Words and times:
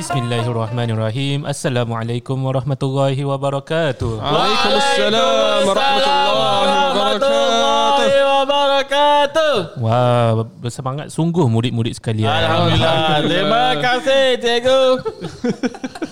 Bismillahirrahmanirrahim. 0.00 1.44
Assalamualaikum 1.44 2.40
warahmatullahi 2.40 3.20
wabarakatuh. 3.20 4.16
Waalaikumsalam 4.16 5.68
warahmatullahi 5.68 8.16
wabarakatuh. 8.24 9.76
Wah, 9.76 10.48
bersemangat 10.56 11.12
sungguh 11.12 11.44
murid-murid 11.44 12.00
sekalian. 12.00 12.32
Alhamdulillah. 12.32 13.28
Terima 13.28 13.76
kasih 13.76 14.40
cikgu. 14.40 14.80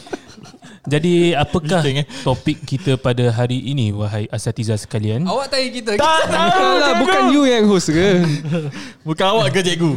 Jadi, 0.88 1.36
apakah 1.36 1.84
Bising, 1.84 2.02
eh? 2.02 2.06
topik 2.24 2.64
kita 2.64 2.96
pada 2.96 3.28
hari 3.28 3.60
ini 3.60 3.92
wahai 3.92 4.24
asatiza 4.32 4.74
sekalian? 4.74 5.28
Awak 5.28 5.46
tanya 5.52 5.68
kita. 5.68 5.90
Tak 6.00 6.22
tahu 6.26 6.72
Lah, 6.80 6.92
bukan 6.96 7.22
you 7.30 7.42
yang 7.44 7.68
host 7.68 7.92
ke? 7.92 8.24
Bukan 9.08 9.24
awak 9.28 9.52
ke 9.52 9.60
cikgu? 9.60 9.92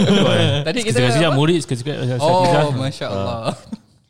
Tadi 0.66 0.78
kita 0.86 0.98
apa? 1.02 1.34
murid, 1.34 1.62
sekejap-sekap 1.62 1.96
asatiza. 1.98 2.58
Oh, 2.62 2.70
Masya 2.74 3.06
Allah. 3.06 3.54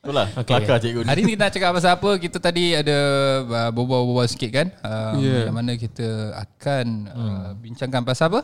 Itulah 0.00 0.26
Okey. 0.32 0.48
kelakar 0.48 0.76
cikgu 0.80 1.00
ni. 1.04 1.08
Hari 1.12 1.20
ni 1.24 1.30
kita 1.36 1.42
nak 1.44 1.52
cakap 1.52 1.70
pasal 1.76 1.92
apa? 1.92 2.10
Kita 2.16 2.36
tadi 2.40 2.72
ada 2.72 2.98
uh, 3.44 3.68
berbual-bual 3.68 4.24
sikit 4.32 4.48
kan? 4.48 4.66
Um, 4.80 5.20
Yeah. 5.20 5.44
Yang 5.44 5.56
mana 5.60 5.72
kita 5.76 6.08
akan 6.40 6.86
uh, 7.12 7.48
bincangkan 7.60 8.00
pasal 8.00 8.32
apa? 8.32 8.40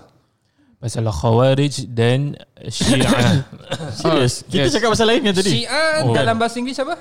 Pasal 0.76 1.08
Khawarij 1.08 1.88
dan 1.88 2.36
Syiah. 2.68 3.48
Serius? 3.96 4.45
Kita 4.52 4.68
yes. 4.68 4.76
cakap 4.76 4.92
pasal 4.92 5.08
lain 5.08 5.24
kan 5.24 5.32
tadi? 5.32 5.64
Syiah 5.64 6.04
Oh. 6.04 6.12
dalam 6.12 6.36
bahasa 6.36 6.60
Inggeris 6.60 6.76
apa? 6.84 7.00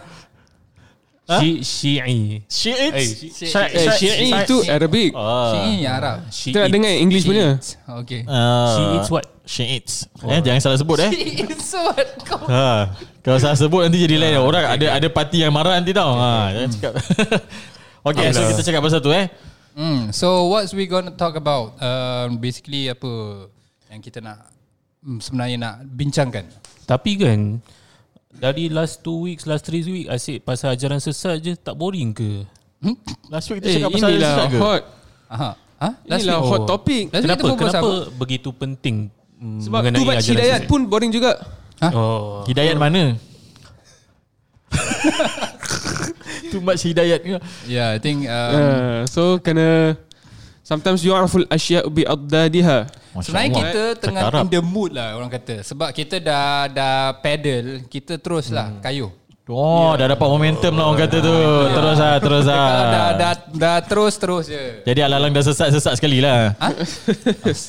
Syi- 1.25 1.61
Syi'i. 1.65 2.45
Syiits? 2.45 2.93
Eh, 2.93 3.05
Syi- 3.33 3.71
Eh, 3.73 3.87
Syi'i 3.97 4.27
itu 4.29 4.61
Arabic. 4.69 5.09
Ah. 5.17 5.57
Syiah 5.57 5.77
yang 5.81 5.93
Arab. 5.97 6.17
Kita 6.29 6.57
nak 6.61 6.69
dengar 6.69 6.93
English 6.93 7.25
punya. 7.25 7.57
Okay. 8.05 8.21
Ah. 8.29 8.77
Syiits 8.77 9.09
what? 9.09 9.25
Syiits. 9.41 9.93
Eh, 10.21 10.39
jangan 10.45 10.61
salah 10.61 10.77
sebut 10.77 10.97
eh. 11.01 11.09
so 11.57 11.81
what? 11.81 12.07
Kau 12.29 12.45
Ha, 12.45 12.93
kalau 13.25 13.37
salah 13.41 13.57
sebut 13.57 13.89
nanti 13.89 14.05
jadi 14.05 14.21
lain. 14.21 14.37
Orang 14.37 14.69
ada 14.69 14.85
ada 15.01 15.07
parti 15.09 15.41
yang 15.41 15.49
marah 15.49 15.81
nanti 15.81 15.97
tau. 15.97 16.13
Ha, 16.13 16.53
jangan 16.53 16.69
cakap. 16.77 16.93
okay, 18.13 18.27
so 18.29 18.41
kita 18.45 18.61
cakap 18.61 18.81
pasal 18.85 19.01
tu 19.01 19.09
eh. 19.09 19.25
Hmm. 19.73 20.13
So 20.13 20.47
what's 20.53 20.77
we 20.77 20.85
gonna 20.85 21.11
talk 21.11 21.33
about? 21.33 21.73
Um, 21.81 22.37
basically 22.37 22.85
apa 22.87 23.45
yang 23.89 23.99
kita 23.99 24.21
nak 24.21 24.45
mm, 25.01 25.19
sebenarnya 25.25 25.57
nak 25.57 25.75
bincangkan? 25.89 26.45
Tapi 26.85 27.11
kan, 27.17 27.59
dari 28.35 28.67
last 28.67 28.99
two 28.99 29.21
weeks, 29.21 29.43
last 29.43 29.63
three 29.63 29.81
weeks, 29.81 30.07
asyik 30.07 30.41
pasal 30.41 30.71
ajaran 30.71 30.99
sesat 30.99 31.39
je, 31.39 31.53
tak 31.53 31.73
boring 31.73 32.11
ke? 32.11 32.43
Last 33.27 33.49
week 33.49 33.59
kita 33.59 33.67
Eh, 33.67 33.73
cakap 33.75 33.89
pasal 33.91 34.09
inilah 34.11 34.29
sesat 34.29 34.47
ke? 34.47 34.57
hot. 34.57 34.83
Aha. 35.27 35.49
Ha? 35.75 35.89
Last 36.03 36.21
Inilah 36.21 36.37
week? 36.37 36.47
hot 36.47 36.61
Oh. 36.61 36.67
topic. 36.67 37.03
Last 37.05 37.15
week 37.15 37.23
Kenapa? 37.25 37.41
kita 37.41 37.49
berbual 37.49 37.71
Kenapa 37.71 37.89
begitu 38.15 38.49
penting 38.51 38.95
mm, 39.35 39.59
Sebab 39.61 39.79
mengenai 39.81 39.97
tu 39.97 40.05
baca 40.05 40.15
ajaran 40.15 40.31
hidayat 40.31 40.59
sesat? 40.59 40.69
pun 40.69 40.81
boring 40.85 41.11
juga. 41.11 41.31
Oh. 41.87 42.45
Hidayat 42.45 42.75
mana? 42.75 43.03
Too 46.45 46.61
much 46.61 46.81
hidayat 46.81 47.19
ke? 47.19 47.35
Yeah, 47.65 47.91
I 47.91 47.99
think 47.99 48.25
um, 48.25 48.53
Uh, 48.53 48.99
so 49.05 49.21
kena 49.37 49.97
sometimes 50.65 51.05
yu'raful 51.05 51.45
asya' 51.47 51.85
bi 51.85 52.01
addadiha. 52.01 53.05
Sebenarnya 53.21 53.51
kita 53.53 53.83
tengah 54.01 54.21
in 54.43 54.49
the 54.51 54.59
mood 54.59 54.91
lah 54.91 55.15
orang 55.15 55.31
kata 55.31 55.63
Sebab 55.63 55.95
kita 55.95 56.19
dah 56.19 56.67
dah 56.67 57.15
pedal 57.23 57.87
Kita 57.87 58.19
terus 58.19 58.51
lah 58.51 58.75
kayuh 58.83 59.07
Oh, 59.45 59.93
dah 59.93 60.09
dapat 60.09 60.25
momentum 60.25 60.73
lah 60.73 60.89
orang 60.89 61.05
kata 61.05 61.21
tu. 61.21 61.37
Terus 61.69 61.97
lah, 62.01 62.17
terus 62.17 62.45
lah. 62.49 62.65
Dah, 62.65 63.09
dah, 63.13 63.33
dah 63.53 63.77
terus 63.85 64.17
terus 64.17 64.49
je 64.49 64.81
Jadi 64.81 65.05
alang-alang 65.05 65.37
dah 65.37 65.45
sesat-sesat 65.45 66.01
sekali 66.01 66.17
lah. 66.17 66.57
Ha? 66.57 66.73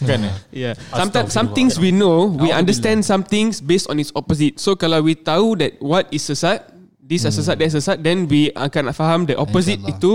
Kan? 0.08 0.20
Yeah. 0.56 0.72
Sometimes 0.96 1.36
some 1.36 1.52
things 1.52 1.76
we 1.76 1.92
know, 1.92 2.32
we 2.32 2.48
understand 2.48 3.04
some 3.04 3.20
things 3.20 3.60
based 3.60 3.92
on 3.92 4.00
its 4.00 4.08
opposite. 4.16 4.56
So 4.56 4.72
kalau 4.72 5.04
we 5.04 5.12
tahu 5.12 5.60
that 5.60 5.76
what 5.84 6.08
is 6.08 6.24
sesat, 6.24 6.64
this 6.96 7.28
is 7.28 7.36
sesat, 7.36 7.60
that 7.60 7.68
is 7.68 7.76
sesat, 7.76 8.00
then 8.00 8.24
we 8.24 8.48
akan 8.56 8.88
faham 8.96 9.28
the 9.28 9.36
opposite 9.36 9.76
InsyaAllah. 9.84 10.00
itu 10.00 10.12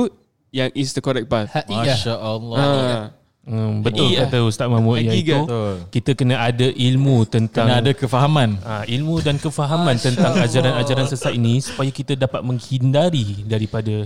yang 0.51 0.69
is 0.75 0.91
the 0.91 1.01
correct 1.01 1.31
path. 1.31 1.49
Masya 1.67 2.13
Allah. 2.19 2.59
Ah. 2.59 3.05
Hmm, 3.41 3.81
betul 3.81 4.05
Hakikah. 4.05 4.29
kata 4.29 4.37
Ustaz 4.45 4.69
Mahmud 4.69 5.01
iaitu 5.01 5.33
Betul. 5.33 5.73
kita 5.89 6.13
kena 6.13 6.45
ada 6.45 6.69
ilmu 6.69 7.25
tentang 7.25 7.73
Kena 7.73 7.81
ada 7.81 7.91
kefahaman. 7.97 8.49
Ah, 8.61 8.85
ilmu 8.85 9.17
dan 9.17 9.41
kefahaman 9.41 9.97
tentang 9.97 10.37
ajaran-ajaran 10.45 11.09
sesat 11.09 11.33
ini 11.33 11.57
supaya 11.57 11.89
kita 11.89 12.13
dapat 12.13 12.45
menghindari 12.45 13.41
daripada 13.49 14.05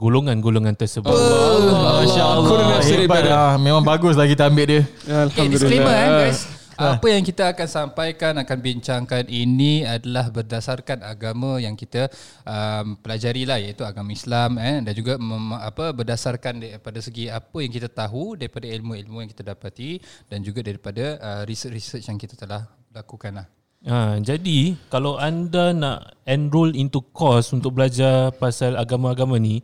golongan-golongan 0.00 0.72
tersebut. 0.72 1.12
Masya 1.12 2.22
Allah. 2.24 2.48
Couldn't 2.48 2.72
have 2.72 2.80
said 2.80 3.04
it 3.04 3.12
Hebat 3.12 3.28
lah. 3.28 3.60
Memang 3.60 3.84
bagus 3.84 4.16
lah 4.16 4.24
kita 4.24 4.48
ambil 4.48 4.64
dia. 4.64 4.82
Okay, 5.04 5.52
disclaimer 5.52 5.92
eh 5.92 6.08
guys 6.32 6.61
apa 6.96 7.06
yang 7.10 7.22
kita 7.22 7.54
akan 7.54 7.68
sampaikan 7.68 8.32
akan 8.42 8.58
bincangkan 8.58 9.24
ini 9.30 9.86
adalah 9.86 10.28
berdasarkan 10.28 11.06
agama 11.06 11.62
yang 11.62 11.78
kita 11.78 12.10
um, 12.42 12.98
pelajari 12.98 13.46
lah 13.46 13.58
iaitu 13.62 13.86
agama 13.86 14.10
Islam 14.10 14.58
eh 14.58 14.82
dan 14.82 14.92
juga 14.92 15.14
mem, 15.20 15.54
apa 15.56 15.94
berdasarkan 15.94 16.62
daripada 16.62 16.98
segi 16.98 17.30
apa 17.30 17.58
yang 17.62 17.72
kita 17.72 17.88
tahu 17.88 18.34
daripada 18.34 18.66
ilmu-ilmu 18.66 19.22
yang 19.22 19.30
kita 19.30 19.46
dapati 19.46 20.02
dan 20.26 20.42
juga 20.42 20.60
daripada 20.66 21.18
uh, 21.22 21.42
research-research 21.46 22.06
yang 22.10 22.18
kita 22.18 22.34
telah 22.34 22.66
lakukan 22.92 23.42
lah. 23.42 23.48
Ha, 23.82 24.14
jadi 24.22 24.78
kalau 24.86 25.18
anda 25.18 25.74
nak 25.74 26.14
enroll 26.22 26.70
into 26.78 27.02
course 27.10 27.50
untuk 27.50 27.74
belajar 27.74 28.30
pasal 28.30 28.78
agama-agama 28.78 29.42
ni 29.42 29.58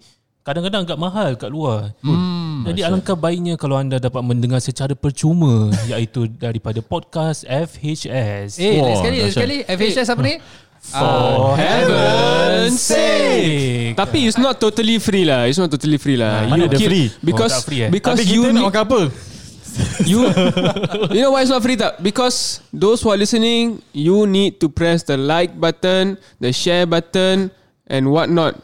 kadang-kadang 0.48 0.88
agak 0.88 0.96
mahal 0.96 1.30
kat 1.36 1.52
luar. 1.52 1.92
Hmm, 2.00 2.64
jadi 2.64 2.88
alangkah 2.88 3.12
baiknya 3.12 3.60
kalau 3.60 3.76
anda 3.76 4.00
dapat 4.00 4.24
mendengar 4.24 4.64
secara 4.64 4.96
percuma 4.96 5.68
iaitu 5.92 6.24
daripada 6.24 6.80
podcast 6.80 7.44
FHS. 7.44 8.56
Eh, 8.56 8.80
lagi 8.80 8.96
sekali, 8.96 9.16
dahsyat. 9.20 9.34
sekali. 9.36 9.56
FHS 9.68 10.08
apa 10.08 10.22
ni? 10.24 10.34
For 10.78 11.52
heaven's 11.52 12.80
sake. 12.80 13.92
Tapi 13.92 14.18
it's 14.24 14.40
not 14.40 14.56
totally 14.56 14.96
free 14.96 15.28
lah. 15.28 15.44
It's 15.44 15.60
not 15.60 15.68
totally 15.68 16.00
free 16.00 16.16
lah. 16.16 16.48
Mana 16.48 16.64
You 16.64 16.68
ada 16.70 16.78
keep- 16.80 16.88
free? 16.88 17.06
Because 17.20 17.52
Oh, 17.52 17.60
free 17.60 17.80
eh? 17.84 17.90
because 17.92 18.16
Tapi 18.16 18.32
you 18.32 18.42
kita 18.42 18.56
nak 18.56 18.64
makan 18.72 18.82
apa? 18.88 19.00
you 20.10 20.20
you 21.12 21.20
know 21.20 21.36
why 21.36 21.44
it's 21.44 21.52
not 21.52 21.60
free 21.60 21.76
tak? 21.76 22.00
Because 22.00 22.64
those 22.72 22.98
who 22.98 23.12
are 23.12 23.20
listening, 23.20 23.78
you 23.92 24.24
need 24.24 24.58
to 24.58 24.66
press 24.66 25.04
the 25.04 25.14
like 25.14 25.54
button, 25.54 26.16
the 26.38 26.50
share 26.50 26.82
button, 26.82 27.52
and 27.86 28.08
what 28.08 28.26
not. 28.26 28.56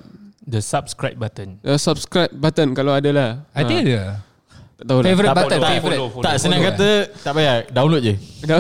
The 0.45 0.61
subscribe 0.61 1.17
button. 1.17 1.57
The 1.61 1.77
subscribe 1.77 2.29
button 2.31 2.73
kalau 2.73 2.93
ada 2.93 3.09
lah. 3.09 3.31
I 3.51 3.65
think 3.65 3.89
ada. 3.89 4.21
Tak 4.75 4.85
tahu 4.85 4.99
lah. 4.99 5.07
Favorite 5.07 5.29
Tak, 5.31 5.37
button, 5.39 5.57
tak, 5.57 5.71
favorite. 5.71 5.97
follow, 5.97 6.09
follow. 6.11 6.25
Tak 6.27 6.35
senang 6.37 6.59
Follow, 6.59 6.75
kata 6.75 6.89
Tak 7.23 7.33
payah 7.33 7.55
Download 7.71 8.03
je 8.03 8.15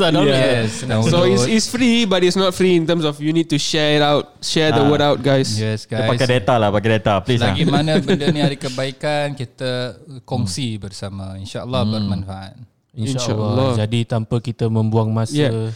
download 0.00 0.26
Yeah. 0.26 0.64
Yes, 0.64 0.82
download. 0.82 1.10
So 1.10 1.18
it's, 1.24 1.44
it's 1.46 1.66
free 1.68 2.04
but 2.04 2.24
it's 2.24 2.34
not 2.34 2.50
free 2.50 2.74
in 2.74 2.82
terms 2.82 3.04
of 3.04 3.20
you 3.20 3.30
need 3.30 3.46
to 3.46 3.58
share 3.58 3.94
it 3.94 4.02
out, 4.02 4.40
share 4.40 4.72
the 4.72 4.80
Ah. 4.80 4.88
word 4.88 5.02
out 5.02 5.18
guys. 5.20 5.52
Yes, 5.52 5.84
Dia 5.84 6.00
guys. 6.00 6.16
pakai 6.16 6.40
data 6.40 6.54
lah 6.56 6.72
Pakai 6.72 6.90
data 6.96 7.12
Please 7.20 7.38
lah 7.38 7.52
Lagi 7.52 7.64
mana 7.64 8.00
benda 8.02 8.26
ni 8.28 8.40
ada 8.40 8.56
kebaikan 8.56 9.36
kita 9.36 10.00
kongsi 10.24 10.76
bersama 10.76 11.36
insyaallah 11.36 11.84
bermanfaat. 11.84 12.56
InsyaAllah. 12.90 13.04
InsyaAllah. 13.20 13.70
Jadi 13.78 14.00
tanpa 14.06 14.36
kita 14.38 14.64
membuang 14.66 15.10
masa 15.10 15.34
Yeah. 15.36 15.70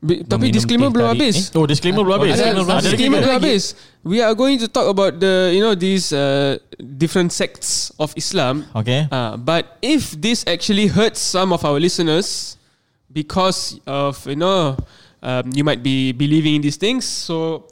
Bi- 0.00 0.24
tapi 0.24 0.48
disclaimer 0.48 0.88
belum 0.88 1.12
tarik. 1.12 1.20
habis. 1.28 1.36
Oh 1.52 1.68
disclaimer 1.68 2.00
belum 2.00 2.16
habis 2.24 2.32
Ada- 2.40 2.56
Ada 2.56 2.62
lagi 2.64 2.84
disclaimer 2.88 3.20
belum 3.20 3.36
habis. 3.36 3.62
We 4.00 4.24
are 4.24 4.32
going 4.32 4.56
to 4.56 4.66
talk 4.66 4.88
about 4.88 5.20
the 5.20 5.52
you 5.52 5.60
know 5.60 5.76
these 5.76 6.08
uh, 6.08 6.56
different 6.80 7.36
sects 7.36 7.92
of 8.00 8.08
Islam. 8.16 8.64
Okay 8.72 9.04
Uh, 9.12 9.36
but 9.36 9.76
if 9.84 10.16
this 10.16 10.40
actually 10.48 10.88
hurts 10.88 11.20
some 11.20 11.52
of 11.52 11.60
our 11.68 11.76
listeners 11.76 12.56
because 13.12 13.76
of 13.84 14.16
you 14.24 14.40
know 14.40 14.80
um, 15.20 15.52
you 15.52 15.68
might 15.68 15.84
be 15.84 16.16
believing 16.16 16.56
in 16.56 16.62
these 16.64 16.80
things, 16.80 17.04
so 17.04 17.68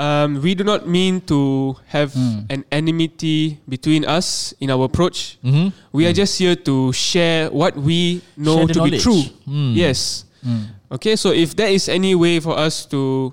um, 0.00 0.40
we 0.40 0.56
do 0.56 0.64
not 0.64 0.88
mean 0.88 1.20
to 1.28 1.76
have 1.92 2.08
an 2.48 2.64
enmity 2.72 3.60
between 3.68 4.08
us 4.08 4.56
in 4.64 4.72
our 4.72 4.88
approach. 4.88 5.36
Mhm. 5.44 5.76
We 5.92 6.08
are 6.08 6.16
just 6.16 6.40
here 6.40 6.56
to 6.56 6.88
share 6.96 7.52
what 7.52 7.76
we 7.76 8.24
know 8.32 8.64
Share 8.64 8.80
to 8.80 8.80
be 8.88 8.96
true. 8.96 9.22
Hmm. 9.44 9.76
Yes. 9.76 10.24
Okay, 10.88 11.16
so 11.16 11.30
if 11.30 11.54
there 11.54 11.68
is 11.68 11.88
any 11.88 12.14
way 12.14 12.38
for 12.38 12.54
us 12.54 12.86
to, 12.86 13.32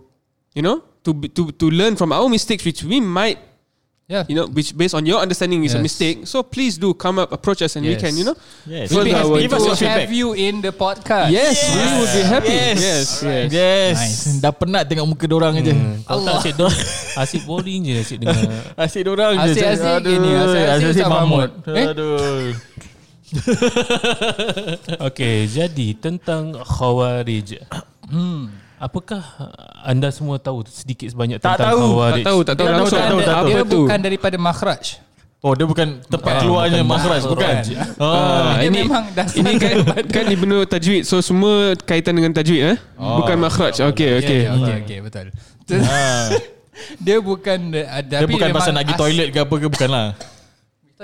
you 0.53 0.61
know, 0.61 0.81
to 1.03 1.13
be- 1.13 1.29
to 1.29 1.51
to 1.53 1.69
learn 1.69 1.93
from 1.93 2.09
our 2.09 2.25
mistakes, 2.25 2.63
which 2.63 2.81
we 2.81 2.97
might, 2.97 3.37
Yeah. 4.03 4.25
you 4.27 4.35
know, 4.35 4.49
which 4.49 4.73
based 4.73 4.93
on 4.93 5.05
your 5.05 5.21
understanding 5.21 5.63
is 5.63 5.73
a 5.73 5.79
Yes. 5.79 5.85
mistake, 5.85 6.17
so 6.25 6.43
please 6.43 6.75
do 6.75 6.91
come 6.93 7.17
up, 7.17 7.31
approach 7.31 7.61
us, 7.61 7.77
and 7.77 7.85
we 7.85 7.95
Yes. 7.95 8.01
can, 8.01 8.13
you 8.17 8.25
know, 8.25 8.35
Yes 8.67 8.91
Maybe 8.91 9.13
our- 9.13 9.31
happy 9.31 9.41
Give 9.45 9.53
us 9.53 9.61
to 9.63 9.67
your 9.69 9.77
feedback 9.79 10.09
have 10.09 10.13
you 10.13 10.27
in 10.35 10.59
the 10.59 10.73
podcast. 10.75 11.29
yes, 11.31 11.55
we 11.71 11.87
would 12.01 12.11
be 12.11 12.23
happy. 12.25 12.51
Yes 12.57 12.77
Yes, 12.83 13.05
yes. 13.21 13.47
Yes 13.53 13.95
Nice. 13.95 14.41
Dah 14.43 14.51
penat 14.51 14.83
tengok 14.91 15.07
muka 15.07 15.25
dorang 15.29 15.55
aja 15.55 15.71
Kalau 16.03 16.21
tak 16.25 16.35
asyik 16.41 16.53
dengar 16.57 16.75
Asyik 17.23 17.41
boring 17.47 17.81
je 17.85 17.93
asyik 18.01 18.17
dengar 18.19 18.43
Asyik 18.83 19.03
dorang 19.07 19.33
je 19.39 19.49
Asyik-asyik 19.55 19.93
Aduh, 20.03 20.09
gini, 20.09 20.29
asyik-asyik 20.35 20.67
Asyik 20.73 20.89
Ustaz 20.89 21.07
Mahmud 21.07 21.49
Mahmud. 21.53 21.77
Eh? 21.77 21.85
Aduh 21.87 22.51
Okay 25.09 25.45
jadi 25.45 25.87
Tentang 25.95 26.53
Khawarij 26.57 27.61
Hmm. 28.03 28.51
Apakah 28.77 29.23
anda 29.81 30.11
semua 30.11 30.35
tahu 30.37 30.61
sedikit 30.67 31.07
sebanyak 31.07 31.39
Tak 31.39 31.55
tentang 31.55 31.71
tahu, 31.71 31.81
Khawarij? 31.89 32.13
Tak 32.13 32.25
tahu, 32.25 32.39
tak 32.43 32.53
tahu 32.53 32.65
Dia 32.65 32.73
langsung. 32.73 32.99
bukan- 32.99 33.09
Bukan, 33.09 33.23
tahu, 33.23 33.23
tak 33.23 33.47
dia 33.47 33.55
Apa 33.55 33.65
tu? 33.65 33.81
bukan 33.81 33.99
daripada 34.01 34.35
makhraj. 34.37 34.83
Oh 35.39 35.51
dia 35.51 35.65
bukan 35.65 35.87
tempat 36.01 36.33
keluarnya 36.39 36.81
makhraj 36.83 37.23
bukan. 37.25 37.53
Oh. 37.97 38.15
Ah, 38.15 38.55
Dia 38.55 38.67
ini 38.69 38.79
memang 38.81 39.05
dasar 39.11 39.35
ini 39.35 39.51
kan 39.57 39.75
kan 40.05 40.23
ni 40.23 40.35
benda 40.35 40.63
tajwid. 40.63 41.03
So 41.03 41.19
semua 41.19 41.75
kaitan 41.77 42.15
dengan 42.15 42.31
tajwid 42.31 42.63
eh. 42.63 42.77
Bukan 42.95 43.35
makhraj. 43.37 43.75
Okey 43.83 44.09
okey. 44.19 44.41
Okey 44.49 44.73
okey 44.81 44.97
betul. 44.99 45.27
Ah. 45.79 46.31
Dia 47.05 47.17
bukan 47.19 47.59
uh, 47.71 48.01
Dia 48.01 48.25
bukan 48.25 48.49
pasal 48.51 48.71
nak 48.71 48.83
pergi 48.83 48.95
toilet 48.97 49.27
ke 49.29 49.39
apa 49.39 49.55
ke 49.57 49.67
bukan 49.67 49.89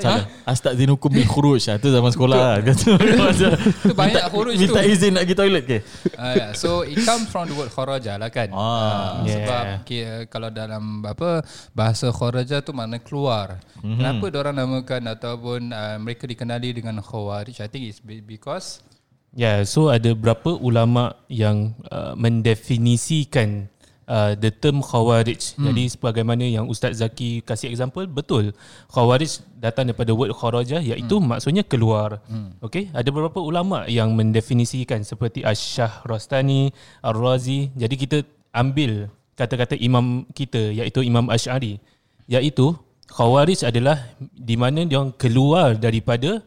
lah. 0.02 0.26
Salah. 0.26 0.48
Astaghfirukum 0.48 1.10
bil 1.12 1.28
khuruj. 1.28 1.62
Ah, 1.70 1.78
tu 1.78 1.92
zaman 1.92 2.12
sekolah. 2.12 2.38
lah. 2.38 2.54
Tu 3.90 3.94
banyak 3.96 4.24
huruf 4.32 4.54
tu. 4.56 4.64
Minta 4.66 4.82
izin 4.84 5.16
nak 5.16 5.24
pergi 5.28 5.36
toilet 5.36 5.64
ke? 5.64 5.78
Uh, 6.16 6.34
yeah. 6.36 6.50
So 6.56 6.82
it 6.88 7.00
comes 7.04 7.28
from 7.30 7.48
the 7.48 7.56
word 7.56 7.72
kharaja 7.72 8.18
lah 8.18 8.30
kan. 8.32 8.50
Ah. 8.52 8.64
Uh, 8.64 9.08
Yeah. 9.20 9.36
Sebab 9.46 9.64
kira, 9.86 10.16
kalau 10.32 10.50
dalam 10.50 11.04
apa 11.04 11.44
bahasa 11.76 12.10
kharaja 12.10 12.64
tu 12.64 12.72
makna 12.72 12.98
keluar. 12.98 13.60
Mm-hmm. 13.80 13.98
Kenapa 14.00 14.26
orang 14.40 14.56
namakan 14.56 15.04
ataupun 15.12 15.60
uh, 15.70 15.98
mereka 16.00 16.24
dikenali 16.26 16.72
dengan 16.72 17.00
khawarij? 17.04 17.60
I 17.60 17.68
think 17.68 17.88
it's 17.88 18.00
be- 18.00 18.24
because 18.24 18.82
Ya, 19.30 19.46
yeah, 19.46 19.58
so 19.62 19.94
ada 19.94 20.10
berapa 20.18 20.58
ulama 20.58 21.14
yang 21.30 21.78
uh, 21.94 22.18
mendefinisikan 22.18 23.70
uh, 24.10 24.34
the 24.34 24.50
term 24.50 24.82
khawarij. 24.82 25.56
Hmm. 25.56 25.70
Jadi 25.70 25.84
sebagaimana 25.94 26.44
yang 26.44 26.66
Ustaz 26.66 26.98
Zaki 27.00 27.46
kasih 27.46 27.70
example, 27.70 28.10
betul. 28.10 28.52
Khawarij 28.90 29.46
datang 29.62 29.88
daripada 29.88 30.12
word 30.12 30.34
kharaja 30.34 30.82
iaitu 30.82 31.22
hmm. 31.22 31.26
maksudnya 31.30 31.64
keluar. 31.64 32.20
Hmm. 32.26 32.58
Okey, 32.66 32.90
ada 32.92 33.08
beberapa 33.14 33.40
ulama 33.40 33.86
yang 33.86 34.18
mendefinisikan 34.18 35.06
seperti 35.06 35.46
Asy-Syah 35.46 36.04
Rastani, 36.04 36.74
Ar-Razi. 37.06 37.70
Jadi 37.78 37.96
kita 37.96 38.18
ambil 38.52 39.14
kata-kata 39.38 39.78
imam 39.78 40.28
kita 40.36 40.74
iaitu 40.76 41.06
Imam 41.06 41.32
Asy'ari 41.32 41.80
iaitu 42.28 42.76
khawarij 43.08 43.64
adalah 43.64 44.12
di 44.20 44.60
mana 44.60 44.84
dia 44.84 45.00
orang 45.00 45.16
keluar 45.16 45.80
daripada 45.80 46.44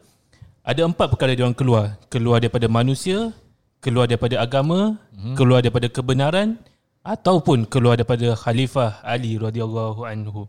ada 0.63 0.81
empat 0.87 1.09
perkara 1.11 1.33
dia 1.33 1.47
orang 1.47 1.57
keluar. 1.57 1.97
Keluar 2.13 2.39
daripada 2.39 2.69
manusia, 2.69 3.33
keluar 3.83 4.07
daripada 4.07 4.39
agama, 4.39 5.01
hmm. 5.17 5.35
keluar 5.35 5.65
daripada 5.65 5.89
kebenaran 5.89 6.61
ataupun 7.03 7.67
keluar 7.67 7.99
daripada 7.99 8.39
khalifah 8.39 9.03
Ali 9.03 9.35
radhiyallahu 9.35 10.07
anhu. 10.07 10.47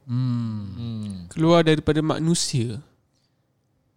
Keluar 1.34 1.66
daripada 1.66 2.00
manusia. 2.06 2.78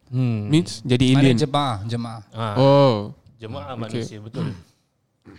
Hmm. 0.09 0.49
Means 0.49 0.81
jadi 0.87 1.19
mana 1.19 1.21
alien. 1.21 1.37
jemaah, 1.37 1.77
jemaah. 1.85 2.23
Ha, 2.33 2.47
Oh. 2.57 3.13
jemaah 3.37 3.75
manusia 3.77 4.23
betul. 4.23 4.55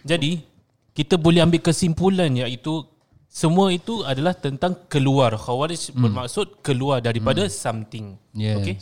Jadi 0.04 0.44
kita 0.92 1.16
boleh 1.16 1.42
ambil 1.42 1.64
kesimpulan 1.64 2.30
iaitu 2.36 2.84
semua 3.31 3.72
itu 3.72 4.04
adalah 4.04 4.36
tentang 4.36 4.75
keluar. 4.92 5.34
Khawarij 5.40 5.94
hmm. 5.94 6.00
bermaksud 6.04 6.48
keluar 6.62 7.00
daripada 7.00 7.48
hmm. 7.48 7.54
something. 7.54 8.06
Yes. 8.36 8.58
Okay? 8.62 8.78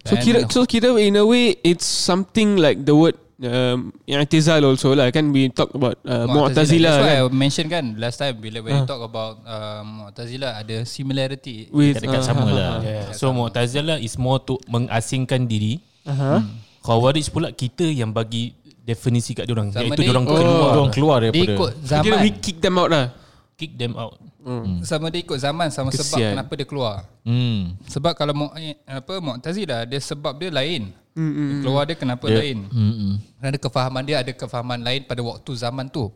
So 0.00 0.14
kira 0.16 0.38
so 0.48 0.64
kira 0.64 0.96
in 0.96 1.20
a 1.20 1.24
way 1.24 1.60
it's 1.60 1.84
something 1.84 2.56
like 2.56 2.88
the 2.88 2.96
word 2.96 3.20
um, 3.40 3.78
i'tizal 4.06 4.60
also 4.62 4.92
lah 4.92 5.08
kan 5.08 5.28
we 5.30 5.48
talk 5.48 5.72
about 5.72 5.96
uh, 6.04 6.24
Mu'tazilah 6.24 6.94
That's 6.94 7.04
why 7.04 7.16
kan 7.16 7.24
I 7.24 7.32
mention 7.32 7.66
kan 7.66 7.84
last 7.96 8.16
time 8.16 8.36
bila 8.36 8.60
when 8.60 8.74
uh. 8.74 8.86
talk 8.86 9.00
about 9.00 9.40
uh, 9.42 9.80
Mu'tazilah 9.82 10.60
ada 10.60 10.84
similarity. 10.84 11.68
with 11.70 11.98
Dekat 11.98 12.20
sama 12.22 12.46
lah. 12.56 12.80
Yeah. 12.80 13.10
So 13.12 13.32
Mu'tazilah 13.32 13.98
is 13.98 14.16
more 14.16 14.40
to 14.44 14.60
mengasingkan 14.66 15.44
diri. 15.44 15.80
uh-huh. 16.04 16.40
Khawarij 16.80 17.28
pula 17.28 17.52
kita 17.52 17.84
yang 17.84 18.08
bagi 18.08 18.56
definisi 18.80 19.36
kat 19.36 19.44
diorang 19.44 19.68
Zaman 19.68 19.92
iaitu 19.92 20.00
diorang 20.02 20.24
Oh. 20.24 20.32
keluar 20.32 20.68
Diorang 20.72 20.90
keluar 20.90 21.16
Dia 21.20 21.24
daripada 21.28 21.52
ikut 21.52 21.70
kira 21.76 21.86
zaman. 22.00 22.24
we 22.24 22.30
kick 22.34 22.56
them 22.58 22.74
out 22.74 22.88
lah 22.88 23.06
kick 23.54 23.76
them 23.76 23.92
out. 23.92 24.16
Hmm. 24.40 24.80
Sama 24.80 25.12
dia 25.12 25.20
ikut 25.20 25.36
zaman 25.36 25.68
sama 25.68 25.92
sebab 25.92 26.16
Kesian. 26.16 26.32
kenapa 26.32 26.52
dia 26.56 26.64
keluar. 26.64 27.04
Hmm. 27.20 27.76
Sebab 27.84 28.16
kalau 28.16 28.32
mu, 28.32 28.46
eh, 28.56 28.72
apa 28.88 29.20
Mu'tazilah 29.20 29.84
dia 29.84 30.00
sebab 30.00 30.40
dia 30.40 30.48
lain. 30.48 30.96
Mm-mm. 31.12 31.60
Keluar 31.60 31.84
dia 31.84 31.94
kenapa 31.94 32.24
Dia- 32.24 32.38
lain? 32.38 32.58
Hmm. 32.66 33.14
Kerana 33.36 33.56
kefahaman 33.56 34.02
dia 34.02 34.16
ada 34.18 34.30
kefahaman 34.30 34.78
lain 34.78 35.02
pada 35.04 35.20
waktu 35.20 35.50
zaman 35.52 35.86
tu. 35.86 36.08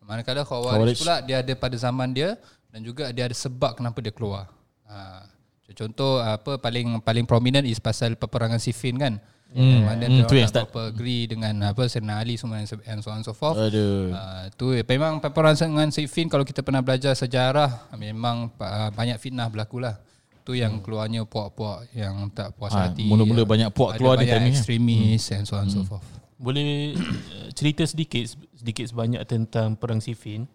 Manakala 0.00 0.42
Khawarij. 0.42 0.70
Khawarij 0.70 0.96
pula 0.96 1.16
dia 1.20 1.36
ada 1.42 1.52
pada 1.52 1.74
zaman 1.74 2.08
dia 2.10 2.38
dan 2.70 2.80
juga 2.80 3.10
dia 3.10 3.26
ada 3.26 3.34
sebab 3.34 3.74
kenapa 3.74 3.98
dia 3.98 4.10
keluar. 4.10 4.46
Ha. 4.86 5.26
Contoh 5.68 6.22
apa 6.22 6.56
paling 6.56 7.02
paling 7.02 7.26
prominent 7.26 7.66
is 7.66 7.76
pasal 7.76 8.14
peperangan 8.14 8.56
Siffin 8.56 8.94
kan. 8.94 9.18
Hmm. 9.46 9.82
Mana 9.82 10.06
Hmm, 10.06 10.22
hmm, 10.22 10.26
tu 10.26 10.34
yang 10.34 10.46
tak 10.46 10.66
start. 10.66 10.70
apa 10.70 10.80
agree 10.88 11.26
dengan 11.26 11.54
apa 11.64 11.82
Sayyidina 11.84 12.18
Ali 12.18 12.34
semua 12.34 12.58
and 12.58 12.66
so- 12.66 12.82
and 12.82 12.98
so 12.98 13.10
on 13.10 13.18
and 13.18 13.24
so 13.24 13.32
forth. 13.32 13.54
Aduh. 13.56 14.10
Uh, 14.10 14.44
tu 14.52 14.66
memang 14.80 15.18
peperangan 15.18 15.66
dengan 15.66 15.90
Siffin 15.90 16.26
kalau 16.26 16.42
kita 16.42 16.62
pernah 16.62 16.80
belajar 16.80 17.10
sejarah 17.12 17.90
memang 17.92 18.50
uh, 18.52 18.90
banyak 18.90 19.18
fitnah 19.18 19.46
berlaku 19.46 19.78
lah. 19.80 19.98
Tu 20.46 20.54
yang 20.54 20.78
keluarnya 20.78 21.26
puak-puak 21.26 21.90
yang 21.90 22.30
tak 22.30 22.54
puas 22.54 22.70
Ah, 22.70 22.86
hati. 22.86 23.02
mula-mula 23.02 23.42
banyak 23.42 23.66
puak 23.74 23.94
Ada 23.94 23.98
keluar 23.98 24.14
di 24.14 24.22
banyak 24.22 24.30
time 24.30 24.38
ni, 24.38 24.46
eh? 24.46 24.52
ekstremis 24.54 25.22
and 25.34 25.42
so 25.42 25.58
on 25.58 25.66
and 25.66 25.74
so 25.74 25.82
forth. 25.82 26.06
Boleh 26.38 26.94
uh, 26.94 27.50
cerita 27.50 27.82
sedikit 27.82 28.22
sedikit 28.54 28.86
sebanyak 28.86 29.26
tentang 29.26 29.74
perang 29.74 29.98
Siffin? 29.98 30.46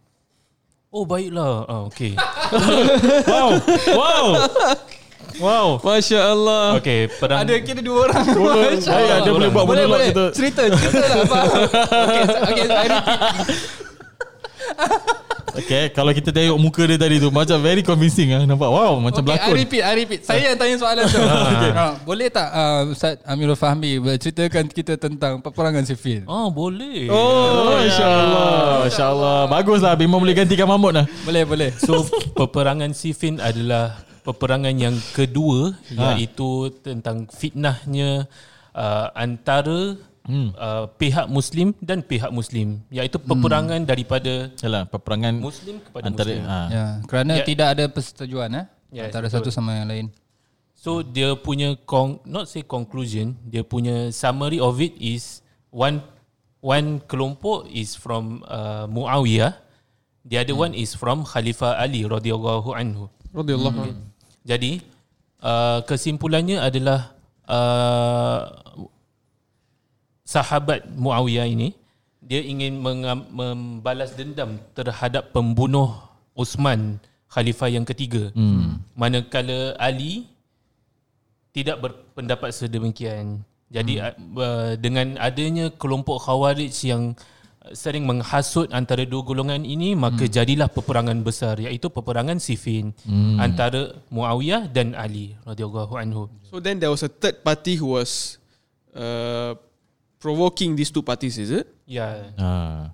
Oh 0.87 1.03
baiklah. 1.03 1.67
Ah 1.67 1.81
okey. 1.91 2.15
Wow. 3.27 3.49
Wow. 3.91 4.25
Wow. 5.39 5.67
Masya 5.79 6.19
Allah 6.27 6.75
Okey, 6.79 7.07
perang 7.19 7.43
kira 7.47 7.79
dua 7.79 8.07
orang. 8.07 8.23
Boleh, 8.31 8.79
ada 8.79 9.27
boleh 9.27 9.49
buat 9.51 9.65
boleh 9.67 9.85
boleh. 9.87 10.07
kita. 10.11 10.25
Cerita, 10.31 10.61
cerita 10.71 11.03
lah. 11.03 11.25
Okay, 12.07 12.23
okay, 12.47 12.65
I 12.67 12.87
repeat. 12.87 13.19
Okay, 15.51 15.91
kalau 15.91 16.11
kita 16.11 16.29
tengok 16.29 16.55
muka 16.55 16.83
dia 16.83 16.95
tadi 16.95 17.19
tu 17.19 17.27
macam 17.27 17.59
very 17.59 17.81
convincing 17.81 18.31
ah. 18.31 18.43
Nampak 18.43 18.65
wow 18.65 18.95
macam 18.97 19.19
Okay, 19.19 19.35
I 19.35 19.37
berlakon. 19.37 19.55
repeat, 19.57 19.81
I 19.83 19.93
repeat. 19.99 20.21
Saya 20.23 20.53
yang 20.53 20.57
tanya 20.57 20.75
soalan 20.79 21.03
tu. 21.05 21.19
okay. 21.53 21.71
boleh 22.01 22.27
tak 22.27 22.47
uh, 22.49 22.81
Ustaz 22.87 23.19
Amirul 23.23 23.55
Fahmi 23.55 23.91
ceritakan 24.15 24.65
kita 24.67 24.95
tentang 24.95 25.39
peperangan 25.39 25.83
Siffin? 25.83 26.23
Oh 26.23 26.47
boleh. 26.47 27.11
Oh, 27.11 27.79
insya-Allah. 27.83 28.87
Insya-Allah. 28.87 29.39
Baguslah 29.47 29.93
Bima 29.93 30.15
boleh 30.15 30.33
gantikan 30.33 30.65
Mahmud 30.65 30.95
lah. 30.95 31.05
Boleh, 31.23 31.43
boleh. 31.43 31.69
So 31.75 32.07
peperangan 32.33 32.95
Siffin 32.95 33.37
adalah 33.37 33.99
peperangan 34.21 34.71
yang 34.71 34.95
kedua 35.11 35.73
Ha. 35.91 36.13
iaitu 36.15 36.71
tentang 36.79 37.25
fitnahnya 37.27 38.29
uh, 38.71 39.07
antara 39.11 39.97
hmm. 40.31 40.49
uh, 40.55 40.87
pihak 40.95 41.27
muslim 41.27 41.75
dan 41.83 41.99
pihak 41.99 42.31
muslim 42.31 42.79
iaitu 42.87 43.19
peperangan 43.19 43.83
daripada 43.83 44.47
Yalah, 44.63 44.87
peperangan 44.87 45.35
muslim 45.43 45.83
kepada 45.83 46.03
antara 46.07 46.31
muslim. 46.31 46.47
ha. 46.47 46.59
Ya, 46.71 46.85
kerana 47.11 47.33
Ya. 47.37 47.45
tidak 47.45 47.67
ada 47.75 47.85
persetujuan 47.91 48.49
eh 48.55 48.65
Yes, 48.91 49.11
antara 49.11 49.27
betul. 49.27 49.43
satu 49.43 49.49
sama 49.51 49.75
yang 49.75 49.87
lain. 49.91 50.07
So 50.75 51.03
dia 51.05 51.35
punya 51.37 51.75
con- 51.85 52.23
not 52.23 52.47
say 52.47 52.63
conclusion, 52.63 53.35
dia 53.45 53.61
punya 53.61 54.09
summary 54.09 54.57
of 54.57 54.79
it 54.81 54.95
is 54.97 55.39
one 55.69 56.01
one 56.59 56.99
kelompok 57.05 57.69
is 57.69 57.93
from 57.93 58.41
uh, 58.49 58.89
Muawiyah, 58.89 59.55
the 60.25 60.41
other 60.41 60.57
one 60.57 60.73
is 60.73 60.97
from 60.97 61.21
Khalifah 61.21 61.77
Ali 61.77 62.01
radhiyallahu 62.03 62.73
anhu. 62.73 63.07
Radiyallahu 63.29 63.77
anhu. 63.77 64.01
Jadi 64.41 64.81
uh, 65.39 65.85
kesimpulannya 65.85 66.57
adalah 66.59 67.13
uh, 67.45 68.41
sahabat 70.31 70.87
Muawiyah 70.95 71.47
ini 71.51 71.75
dia 72.23 72.39
ingin 72.39 72.79
mengam, 72.79 73.27
membalas 73.33 74.15
dendam 74.15 74.55
terhadap 74.71 75.35
pembunuh 75.35 75.99
Uthman 76.31 77.01
khalifah 77.27 77.67
yang 77.67 77.83
ketiga. 77.83 78.31
Hmm. 78.31 78.79
Manakala 78.95 79.75
Ali 79.75 80.31
tidak 81.51 81.83
berpendapat 81.83 82.55
sedemikian. 82.55 83.43
Jadi 83.67 83.99
hmm. 83.99 84.35
uh, 84.37 84.71
dengan 84.79 85.19
adanya 85.19 85.67
kelompok 85.75 86.23
khawarij 86.23 86.71
yang 86.87 87.17
sering 87.77 88.09
menghasut 88.09 88.73
antara 88.73 89.05
dua 89.05 89.21
golongan 89.21 89.61
ini 89.61 89.93
maka 89.93 90.25
hmm. 90.25 90.33
jadilah 90.33 90.69
peperangan 90.71 91.19
besar 91.21 91.61
iaitu 91.61 91.93
peperangan 91.93 92.41
Siffin 92.41 92.95
hmm. 93.03 93.37
antara 93.37 93.97
Muawiyah 94.07 94.71
dan 94.71 94.95
Ali 94.95 95.35
radhiyallahu 95.43 95.93
anhu. 95.99 96.31
So 96.47 96.63
then 96.63 96.79
there 96.79 96.93
was 96.93 97.03
a 97.03 97.11
third 97.11 97.43
party 97.43 97.75
who 97.75 97.97
was 97.97 98.39
uh, 98.95 99.55
provoking 100.21 100.77
these 100.77 100.93
two 100.93 101.01
parties, 101.01 101.41
is 101.41 101.49
it? 101.49 101.65
Yeah. 101.89 102.29
ha. 102.37 102.93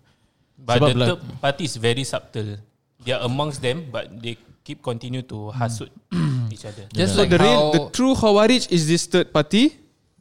But 0.57 0.81
Sebab 0.81 0.87
the 0.87 0.95
lah- 0.97 1.07
third 1.13 1.21
party 1.43 1.63
is 1.67 1.75
very 1.77 2.03
subtle. 2.07 2.57
They 3.03 3.13
are 3.13 3.23
amongst 3.27 3.61
them 3.61 3.87
but 3.93 4.09
they 4.09 4.39
keep 4.65 4.81
continue 4.81 5.21
to 5.31 5.53
hasut 5.53 5.87
each 6.53 6.65
other. 6.65 6.89
Just 6.91 7.15
So 7.15 7.23
like 7.23 7.31
the 7.31 7.39
real, 7.39 7.71
the 7.71 7.81
true 7.93 8.17
Khawarij 8.17 8.67
is 8.67 8.89
this 8.89 9.05
third 9.05 9.31
party. 9.31 9.77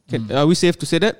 Can, 0.07 0.31
Are 0.31 0.47
we 0.47 0.55
safe 0.55 0.79
to 0.79 0.85
say 0.87 1.03
that? 1.03 1.19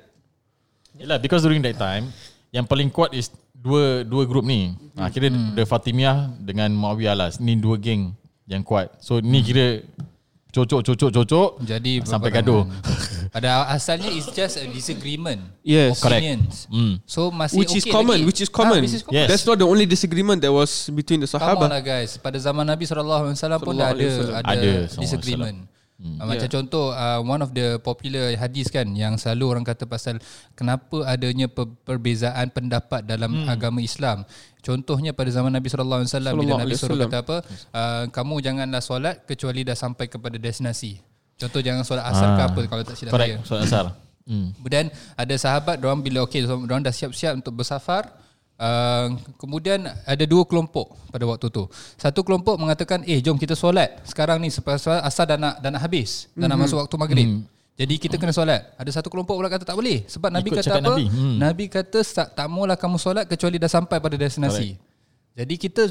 Yalah 0.96 1.20
because 1.20 1.44
during 1.44 1.60
that 1.60 1.76
time 1.76 2.08
yang 2.54 2.64
paling 2.64 2.88
kuat 2.88 3.12
is 3.12 3.28
dua 3.52 4.00
dua 4.06 4.24
grup 4.24 4.48
ni. 4.48 4.72
Ha, 4.96 5.12
kira 5.12 5.28
hmm. 5.28 5.52
the 5.58 5.68
Fatimiyah 5.68 6.32
dengan 6.40 6.72
Muawiyah 6.72 7.14
lah. 7.18 7.28
Ni 7.42 7.58
dua 7.58 7.76
geng 7.76 8.16
yang 8.48 8.64
kuat. 8.64 8.96
So 9.04 9.20
ni 9.20 9.44
kira 9.44 9.84
cocok 10.48 10.80
cocok 10.80 11.10
cocok 11.12 11.48
jadi 11.60 11.92
sampai 12.04 12.32
gaduh. 12.32 12.64
Pada 13.34 13.68
asalnya 13.68 14.08
it's 14.08 14.32
just 14.32 14.56
a 14.56 14.64
disagreement. 14.72 15.44
Yes. 15.60 16.00
Correct. 16.00 16.24
Hmm. 16.72 16.96
So 17.04 17.28
masih 17.28 17.60
Which 17.60 17.76
is 17.76 17.84
okay 17.84 17.92
common, 17.92 18.24
lagi. 18.24 18.26
which 18.26 18.40
is 18.40 18.48
common. 18.48 18.80
Ah, 18.80 18.84
which 18.88 18.96
is 18.96 19.04
common. 19.04 19.20
Yes. 19.20 19.28
That's 19.28 19.44
not 19.44 19.60
the 19.60 19.68
only 19.68 19.84
disagreement 19.84 20.40
that 20.40 20.52
was 20.52 20.88
between 20.88 21.20
the 21.20 21.28
Come 21.28 21.44
on 21.44 21.44
Sahaba. 21.44 21.64
lah 21.68 21.82
guys. 21.84 22.16
Pada 22.16 22.40
zaman 22.40 22.64
Nabi 22.64 22.88
SAW 22.88 23.04
pun 23.20 23.36
Sallallahu 23.36 23.76
dah 23.76 23.88
alaihi 23.92 24.08
ada 24.32 24.48
ada, 24.48 24.70
disagreement. 24.96 25.68
Hmm. 25.98 26.22
Macam 26.22 26.46
yeah. 26.46 26.54
contoh 26.62 26.94
uh, 26.94 27.18
one 27.26 27.42
of 27.42 27.50
the 27.50 27.82
popular 27.82 28.30
hadis 28.38 28.70
kan 28.70 28.86
yang 28.94 29.18
selalu 29.18 29.58
orang 29.58 29.64
kata 29.66 29.82
pasal 29.82 30.22
kenapa 30.54 31.02
adanya 31.02 31.50
per- 31.50 31.74
perbezaan 31.82 32.54
pendapat 32.54 33.02
dalam 33.02 33.42
hmm. 33.42 33.50
agama 33.50 33.82
Islam. 33.82 34.22
Contohnya 34.62 35.10
pada 35.10 35.26
zaman 35.34 35.50
Nabi 35.50 35.66
sallallahu 35.66 36.06
alaihi 36.06 36.14
wasallam 36.14 36.34
bila 36.38 36.52
Nabi 36.62 36.74
suruh 36.78 36.98
kata 37.02 37.16
apa? 37.26 37.36
Uh, 37.74 38.04
kamu 38.14 38.34
janganlah 38.46 38.78
solat 38.78 39.26
kecuali 39.26 39.66
dah 39.66 39.74
sampai 39.74 40.06
kepada 40.06 40.38
destinasi. 40.38 41.02
Contoh 41.34 41.58
jangan 41.66 41.82
solat 41.82 42.06
asar 42.06 42.28
ke 42.34 42.42
Ah. 42.42 42.48
apa 42.50 42.60
kalau 42.70 42.82
tak 42.86 42.94
silap 42.94 43.10
saya. 43.10 43.18
Correct. 43.18 43.34
Solat 43.50 43.62
asar. 43.66 43.84
Hmm. 44.22 44.54
Dan 44.70 44.94
ada 45.18 45.34
sahabat 45.34 45.82
orang 45.82 45.98
bila 45.98 46.22
okey 46.30 46.46
so, 46.46 46.62
orang 46.62 46.84
dah 46.84 46.94
siap-siap 46.94 47.42
untuk 47.42 47.58
bersafar 47.58 48.06
Uh, 48.58 49.14
kemudian 49.38 49.86
ada 49.86 50.24
dua 50.26 50.42
kelompok 50.42 50.98
pada 51.14 51.22
waktu 51.22 51.46
tu. 51.46 51.70
Satu 51.94 52.26
kelompok 52.26 52.58
mengatakan, 52.58 53.06
"Eh, 53.06 53.22
jom 53.22 53.38
kita 53.38 53.54
solat. 53.54 54.02
Sekarang 54.02 54.42
ni 54.42 54.50
sepasal 54.50 54.98
asar 54.98 55.30
dah 55.30 55.38
nak 55.38 55.62
dah 55.62 55.70
nak 55.70 55.86
habis, 55.86 56.26
dah 56.34 56.50
nak 56.50 56.58
masuk 56.58 56.82
waktu 56.82 56.96
maghrib." 56.98 57.28
Jadi 57.78 57.94
kita 58.02 58.18
kena 58.18 58.34
solat. 58.34 58.74
Ada 58.74 58.98
satu 58.98 59.06
kelompok 59.06 59.38
pula 59.38 59.46
kata 59.46 59.62
tak 59.62 59.78
boleh 59.78 60.02
sebab 60.10 60.34
Nabi 60.34 60.50
Ikut 60.50 60.58
kata 60.58 60.82
apa? 60.82 60.90
Nabi. 60.90 61.04
Hmm. 61.06 61.36
Nabi 61.38 61.64
kata 61.70 62.02
tak, 62.02 62.34
tak 62.34 62.46
maulah 62.50 62.74
kamu 62.74 62.98
solat 62.98 63.30
kecuali 63.30 63.62
dah 63.62 63.70
sampai 63.70 64.02
pada 64.02 64.18
destinasi. 64.18 64.74
Jadi 65.38 65.54
kita 65.54 65.86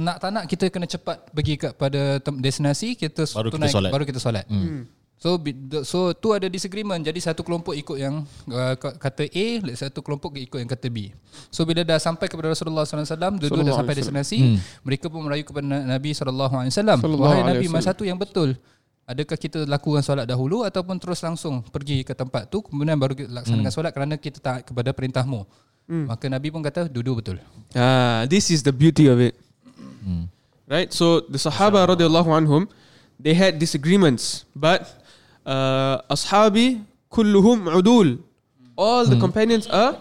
nak 0.00 0.16
tak 0.16 0.30
nak 0.32 0.48
kita 0.48 0.72
kena 0.72 0.88
cepat 0.88 1.28
pergi 1.28 1.60
kepada 1.60 2.16
destinasi 2.40 2.96
kita 2.96 3.28
Baru 3.36 3.52
kita 3.52 3.60
tunai- 3.60 3.68
solat. 3.76 3.90
baru 3.92 4.04
kita 4.08 4.16
solat. 4.16 4.48
Hmm. 4.48 4.88
So 5.18 5.34
so 5.82 6.14
tu 6.14 6.30
ada 6.30 6.46
disagreement. 6.46 7.02
Jadi 7.02 7.18
satu 7.18 7.42
kelompok 7.42 7.74
ikut 7.74 7.98
yang 7.98 8.22
uh, 8.46 8.74
ka- 8.78 8.94
kata 8.94 9.26
A, 9.26 9.46
satu 9.74 9.98
kelompok 9.98 10.38
ikut 10.38 10.54
yang 10.56 10.70
kata 10.70 10.86
B. 10.86 11.10
So 11.50 11.66
bila 11.66 11.82
dah 11.82 11.98
sampai 11.98 12.30
kepada 12.30 12.54
Rasulullah 12.54 12.86
SAW, 12.86 13.02
dua-dua 13.02 13.18
dah 13.34 13.42
Sallallahu 13.42 13.74
sampai 13.74 13.94
destinasi, 13.98 14.38
Hmm. 14.38 14.56
mereka 14.80 15.10
pun 15.10 15.18
merayu 15.20 15.42
kepada 15.42 15.66
Na- 15.66 15.98
Nabi 15.98 16.14
SAW. 16.14 17.02
Wahai 17.18 17.42
Nabi, 17.44 17.66
mana 17.66 17.82
satu 17.82 18.06
yang 18.06 18.14
betul? 18.14 18.54
Adakah 19.04 19.34
kita 19.34 19.64
lakukan 19.64 20.04
solat 20.04 20.28
dahulu 20.28 20.62
ataupun 20.62 21.00
terus 21.00 21.18
langsung 21.18 21.64
pergi 21.64 22.04
ke 22.04 22.12
tempat 22.12 22.46
tu 22.46 22.60
kemudian 22.60 22.94
baru 22.94 23.16
kita 23.16 23.32
laksanakan 23.32 23.72
solat 23.72 23.90
kerana 23.90 24.14
kita 24.14 24.36
taat 24.36 24.62
kepada 24.64 24.92
perintahmu. 24.92 25.48
Maka 26.04 26.28
Nabi 26.28 26.52
pun 26.52 26.60
kata 26.60 26.86
dua 26.86 27.16
betul. 27.16 27.40
Ah, 27.72 28.28
this 28.28 28.52
is 28.52 28.60
the 28.60 28.70
beauty 28.70 29.08
of 29.08 29.16
it. 29.18 29.32
Hmm. 30.04 30.28
Right? 30.68 30.92
So 30.92 31.24
the 31.24 31.40
Sahaba 31.40 31.88
radiallahu 31.88 32.28
anhum, 32.28 32.68
they 33.16 33.32
had 33.32 33.56
disagreements, 33.56 34.44
but 34.52 34.97
uh, 35.48 36.04
Ashabi 36.12 36.84
kulluhum 37.10 37.64
udul. 37.72 38.20
All 38.76 39.06
the 39.08 39.16
companions 39.18 39.66
are 39.66 39.96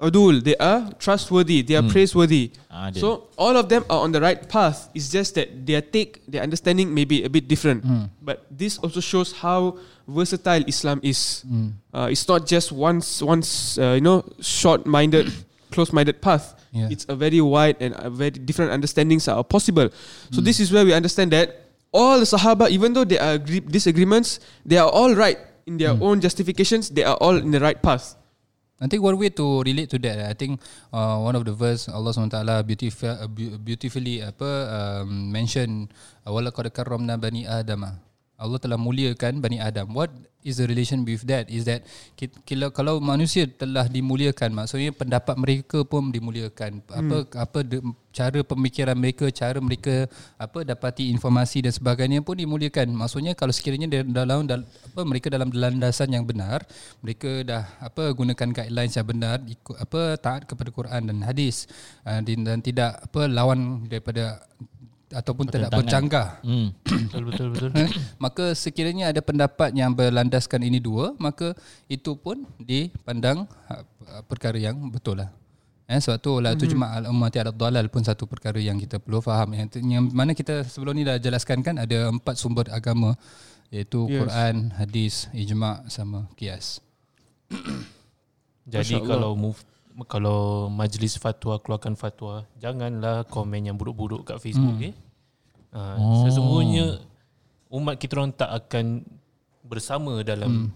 udul. 0.00 0.42
They 0.42 0.56
are 0.56 0.90
trustworthy. 0.98 1.60
They 1.62 1.76
are 1.76 1.84
praiseworthy. 1.84 2.50
Ah, 2.72 2.90
so 2.90 3.28
all 3.36 3.54
of 3.54 3.68
them 3.68 3.84
are 3.92 4.00
on 4.00 4.10
the 4.10 4.20
right 4.20 4.40
path. 4.48 4.88
It's 4.96 5.12
just 5.12 5.36
that 5.36 5.52
their 5.68 5.84
take, 5.84 6.24
their 6.26 6.42
understanding 6.42 6.90
may 6.92 7.04
be 7.04 7.22
a 7.22 7.28
bit 7.30 7.46
different. 7.46 7.84
But 8.24 8.48
this 8.50 8.78
also 8.80 8.98
shows 9.04 9.30
how 9.36 9.76
versatile 10.08 10.64
Islam 10.66 10.98
is. 11.04 11.44
Uh, 11.92 12.08
it's 12.10 12.26
not 12.26 12.46
just 12.48 12.72
once, 12.72 13.22
once 13.22 13.78
uh, 13.78 13.92
you 13.94 14.00
know, 14.00 14.24
short-minded, 14.40 15.30
close-minded 15.70 16.20
path. 16.24 16.56
Yeah. 16.72 16.88
It's 16.90 17.04
a 17.08 17.14
very 17.14 17.40
wide 17.40 17.76
and 17.78 17.94
a 17.98 18.08
very 18.08 18.30
different 18.30 18.72
understandings 18.72 19.28
are 19.28 19.42
possible. 19.44 19.90
So 20.32 20.40
this 20.40 20.58
is 20.60 20.72
where 20.72 20.84
we 20.84 20.94
understand 20.94 21.30
that 21.32 21.59
all 21.92 22.18
the 22.18 22.26
Sahaba, 22.28 22.70
even 22.70 22.92
though 22.94 23.04
there 23.04 23.22
are 23.22 23.34
agree- 23.38 23.62
disagreements, 23.64 24.38
they 24.64 24.78
are 24.78 24.88
all 24.88 25.14
right 25.14 25.38
in 25.66 25.76
their 25.78 25.94
own 26.00 26.20
justifications. 26.20 26.90
They 26.90 27.04
are 27.04 27.16
all 27.18 27.36
in 27.36 27.50
the 27.50 27.60
right 27.60 27.78
path. 27.78 28.16
I 28.80 28.88
think 28.88 29.04
one 29.04 29.20
way 29.20 29.28
to 29.36 29.60
relate 29.60 29.92
to 29.92 29.98
that, 30.08 30.24
I 30.24 30.32
think 30.32 30.56
uh, 30.88 31.20
one 31.20 31.36
of 31.36 31.44
the 31.44 31.52
verse 31.52 31.84
Allah 31.84 32.16
SWT 32.16 32.32
beautiful, 32.64 33.12
uh, 33.12 33.28
beau- 33.28 33.60
beautifully 33.60 34.24
apa 34.24 34.48
um, 35.04 35.28
mention 35.28 35.92
walaqad 36.24 36.72
karramna 36.72 37.20
bani 37.20 37.44
Adam. 37.44 37.84
Allah 38.40 38.56
telah 38.56 38.80
muliakan 38.80 39.44
Bani 39.44 39.60
Adam. 39.60 39.92
What 39.92 40.08
is 40.40 40.56
the 40.56 40.64
relation 40.64 41.04
with 41.04 41.28
that? 41.28 41.52
Is 41.52 41.68
that 41.68 41.84
ki- 42.16 42.32
kila, 42.48 42.72
kalau 42.72 42.96
manusia 42.96 43.44
telah 43.44 43.84
dimuliakan, 43.84 44.56
maksudnya 44.56 44.96
pendapat 44.96 45.36
mereka 45.36 45.84
pun 45.84 46.08
dimuliakan. 46.08 46.80
Apa 46.88 47.28
apa 47.36 47.58
de, 47.60 47.84
cara 48.16 48.40
pemikiran 48.40 48.96
mereka, 48.96 49.28
cara 49.28 49.60
mereka 49.60 50.08
apa 50.40 50.64
dapati 50.64 51.12
informasi 51.12 51.68
dan 51.68 51.72
sebagainya 51.76 52.24
pun 52.24 52.40
dimuliakan. 52.40 52.88
Maksudnya 52.96 53.36
kalau 53.36 53.52
sekiranya 53.52 54.00
dalam 54.08 54.48
dal, 54.48 54.64
apa 54.64 55.00
mereka 55.04 55.28
dalam 55.28 55.52
landasan 55.52 56.08
yang 56.16 56.24
benar, 56.24 56.64
mereka 57.04 57.44
dah 57.44 57.64
apa 57.76 58.08
gunakan 58.16 58.48
guidelines 58.56 58.96
yang 58.96 59.04
benar, 59.04 59.44
ikut 59.44 59.76
apa 59.76 60.16
taat 60.16 60.48
kepada 60.48 60.72
Quran 60.72 61.12
dan 61.12 61.20
hadis 61.28 61.68
uh, 62.08 62.24
dan, 62.24 62.48
dan 62.48 62.58
tidak 62.64 63.04
apa 63.04 63.28
lawan 63.28 63.84
daripada 63.84 64.40
ataupun 65.10 65.50
tidak 65.50 65.74
bercanggah. 65.74 66.38
Hmm. 66.46 66.70
Betul 67.10 67.22
betul 67.26 67.48
betul. 67.50 67.70
Eh, 67.74 67.90
maka 68.22 68.54
sekiranya 68.54 69.10
ada 69.10 69.18
pendapat 69.18 69.74
yang 69.74 69.90
berlandaskan 69.90 70.62
ini 70.62 70.78
dua 70.78 71.18
maka 71.18 71.58
itu 71.90 72.14
pun 72.14 72.46
dipandang 72.62 73.50
uh, 73.66 73.82
perkara 74.30 74.54
yang 74.54 74.78
betul 74.94 75.18
lah 75.18 75.34
eh, 75.90 75.98
sebab 75.98 76.18
tu 76.22 76.38
la 76.38 76.54
tujma' 76.54 77.02
al 77.02 77.04
ummati 77.10 77.42
ala 77.42 77.50
dalal 77.50 77.90
pun 77.90 78.06
satu 78.06 78.30
perkara 78.30 78.62
yang 78.62 78.78
kita 78.78 79.02
perlu 79.02 79.18
faham 79.18 79.58
yang, 79.58 79.66
yang 79.82 80.06
mana 80.14 80.38
kita 80.38 80.62
sebelum 80.62 80.94
ni 80.94 81.02
dah 81.02 81.18
jelaskan 81.18 81.66
kan 81.66 81.82
ada 81.82 82.14
empat 82.14 82.38
sumber 82.38 82.70
agama 82.70 83.18
iaitu 83.74 84.06
Yes. 84.10 84.18
Quran, 84.26 84.54
hadis, 84.74 85.14
ijma' 85.30 85.86
sama 85.86 86.26
kias. 86.34 86.82
Jadi 88.66 88.98
kalau 89.02 89.38
move 89.38 89.58
kalau 90.08 90.70
majlis 90.70 91.18
fatwa 91.18 91.58
keluarkan 91.60 91.98
fatwa, 91.98 92.46
janganlah 92.56 93.26
komen 93.26 93.68
yang 93.68 93.76
buruk-buruk 93.76 94.26
kat 94.26 94.38
Facebook 94.40 94.78
hmm. 94.78 94.88
eh. 94.90 94.94
Uh, 95.70 95.96
oh. 95.98 96.22
Sesungguhnya 96.26 96.98
umat 97.70 97.94
kita 97.98 98.18
orang 98.18 98.34
tak 98.34 98.50
akan 98.50 99.06
bersama 99.62 100.22
dalam 100.26 100.74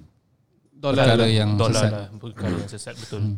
Perkara 0.85 1.25
yang 1.25 1.57
dolar 1.57 1.81
sesat. 1.81 1.93
lah, 1.97 2.07
perkara 2.21 2.55
yang 2.61 2.69
sesat 2.71 2.95
betul. 3.01 3.21
Hmm. 3.25 3.37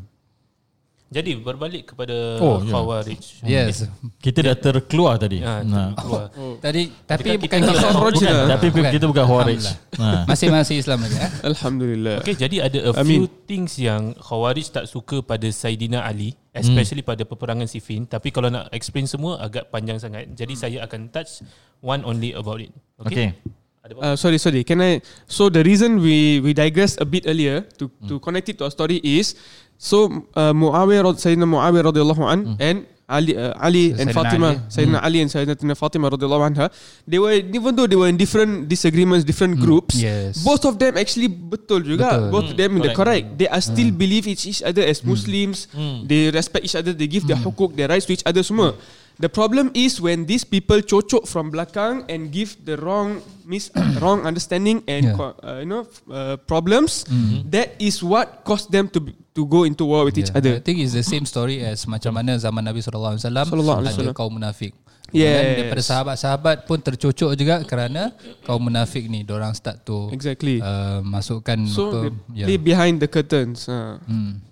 Jadi 1.06 1.38
berbalik 1.38 1.94
kepada 1.94 2.42
Oh, 2.42 2.58
oh, 2.58 2.66
ya. 2.66 2.70
Khawarij. 2.74 3.22
Yes. 3.46 3.86
Kita 4.18 4.42
dah 4.42 4.58
terkeluar 4.58 5.14
tadi. 5.14 5.38
Ya, 5.38 5.62
Nah. 5.62 5.94
keluar. 5.94 6.34
Tadi 6.66 6.90
tapi 7.06 7.38
bukan 7.38 7.58
kita 7.62 7.70
kita, 7.70 7.94
Khawarij 7.94 8.18
Bukan, 8.18 8.34
lah. 8.34 8.46
tapi 8.50 8.66
Bukan. 8.74 8.90
kita 8.90 9.04
bukan 9.06 9.24
Khawarij. 9.24 9.62
Nah. 9.96 10.22
masih 10.26 10.48
masih 10.50 10.76
Islam 10.82 10.98
lagi 11.06 11.14
eh. 11.14 11.30
Alhamdulillah. 11.46 12.16
Okay, 12.20 12.34
jadi 12.34 12.56
ada 12.66 12.78
a 12.90 12.92
I 12.92 13.06
few 13.06 13.22
mean- 13.22 13.30
things 13.46 13.78
yang 13.78 14.18
Khawarij 14.18 14.66
tak 14.68 14.90
suka 14.90 15.22
pada 15.22 15.46
Saidina 15.48 16.02
Ali, 16.02 16.34
especially 16.50 17.00
pada 17.00 17.22
peperangan 17.22 17.70
Siffin. 17.70 18.02
Tapi 18.02 18.34
kalau 18.34 18.50
nak 18.50 18.66
explain 18.74 19.06
semua 19.06 19.38
agak 19.38 19.70
panjang 19.70 20.02
sangat. 20.02 20.26
Jadi 20.34 20.58
saya 20.58 20.82
akan 20.82 21.06
touch 21.08 21.38
one 21.80 22.02
only 22.02 22.34
about 22.34 22.58
it. 22.58 22.74
Okay. 22.98 23.30
Okay. 23.30 23.54
Uh, 23.86 24.18
sorry, 24.18 24.34
sorry. 24.34 24.66
Can 24.66 24.82
I? 24.82 24.98
So 25.30 25.46
the 25.46 25.62
reason 25.62 26.02
we 26.02 26.42
we 26.42 26.50
digressed 26.50 26.98
a 26.98 27.06
bit 27.06 27.22
earlier 27.22 27.62
to 27.78 27.86
to 28.10 28.18
connect 28.18 28.50
it 28.50 28.58
to 28.58 28.66
our 28.66 28.74
story 28.74 28.98
is 28.98 29.38
so 29.78 30.26
uh, 30.34 30.52
Muawiyah, 30.52 31.04
rad- 31.04 31.20
Sayyidina 31.20 31.46
Muawiyah 31.46 31.84
radhiyallahu 31.92 32.22
an 32.32 32.56
and 32.60 32.86
Ali, 33.06 33.38
uh, 33.38 33.54
Ali 33.62 33.94
and 33.94 34.10
Sayyidina 34.10 34.18
Fatima, 34.18 34.48
Ali. 34.50 34.58
Sayyidina 34.66 34.98
Ali 34.98 35.18
and 35.22 35.30
Sayyidina 35.30 35.74
Fatima 35.78 36.10
radhiyallahu 36.10 36.42
anha, 36.50 36.66
they 37.06 37.20
were 37.22 37.30
even 37.38 37.76
though 37.78 37.86
they 37.86 37.94
were 37.94 38.08
in 38.10 38.16
different 38.18 38.66
disagreements, 38.66 39.22
different 39.22 39.62
groups, 39.62 39.94
Yes. 39.94 40.42
both 40.42 40.66
of 40.66 40.80
them 40.82 40.98
actually 40.98 41.30
betul 41.30 41.86
juga. 41.86 42.18
Betul. 42.18 42.30
Both 42.34 42.46
of 42.50 42.56
them 42.58 42.70
in 42.74 42.82
the 42.82 42.90
correct. 42.98 43.30
correct. 43.30 43.38
They 43.38 43.46
are 43.46 43.62
still 43.62 43.94
believe 43.94 44.26
each, 44.26 44.42
each 44.50 44.58
other 44.58 44.82
as 44.82 45.06
Muslims. 45.06 45.70
They 46.02 46.34
respect 46.34 46.66
each 46.66 46.74
other. 46.74 46.90
They 46.90 47.06
give 47.06 47.30
their 47.30 47.38
hukuk, 47.38 47.78
their 47.78 47.86
rights 47.86 48.10
to 48.10 48.12
each 48.18 48.26
other 48.26 48.42
semua. 48.42 48.74
The 49.16 49.32
problem 49.32 49.72
is 49.72 49.96
when 49.96 50.28
these 50.28 50.44
people 50.44 50.84
cocok 50.84 51.24
from 51.24 51.48
belakang 51.48 52.04
and 52.04 52.28
give 52.28 52.52
the 52.68 52.76
wrong 52.76 53.24
mis 53.48 53.72
wrong 54.04 54.28
understanding 54.28 54.84
and 54.84 55.08
Yeah. 55.08 55.16
co- 55.16 55.36
uh, 55.40 55.64
you 55.64 55.68
know 55.68 55.88
uh, 56.12 56.36
problems. 56.44 57.08
That 57.48 57.80
is 57.80 58.04
what 58.04 58.44
caused 58.44 58.68
them 58.68 58.92
to 58.92 59.00
to 59.32 59.42
go 59.48 59.64
into 59.64 59.88
war 59.88 60.04
with 60.04 60.20
each 60.20 60.28
Yeah. 60.28 60.36
other. 60.36 60.52
I 60.56 60.64
think 60.64 60.84
it's 60.84 60.92
the 60.92 61.04
same 61.04 61.24
story 61.24 61.64
as 61.64 61.88
macam 61.88 62.12
mana 62.12 62.36
zaman 62.36 62.60
Nabi 62.60 62.84
Sallallahu 62.84 63.16
alaihi 63.16 64.04
ada 64.04 64.12
kaum 64.12 64.36
munafik. 64.36 64.76
Yes. 65.14 65.38
Dan 65.38 65.44
daripada 65.64 65.82
sahabat-sahabat 65.86 66.56
pun 66.66 66.82
tercocok 66.82 67.30
juga 67.38 67.62
kerana 67.62 68.10
kaum 68.42 68.58
munafik 68.58 69.06
ni 69.06 69.22
orang 69.30 69.54
start 69.54 69.80
to 69.86 70.10
Exactly. 70.10 70.58
uh, 70.58 70.98
masukkan 71.00 71.56
so 71.70 71.88
apa 71.88 72.10
they 72.34 72.44
play 72.44 72.58
behind 72.58 72.98
the 73.00 73.08
curtains. 73.08 73.70
Uh. 73.70 73.96
Hmm. 74.04 74.42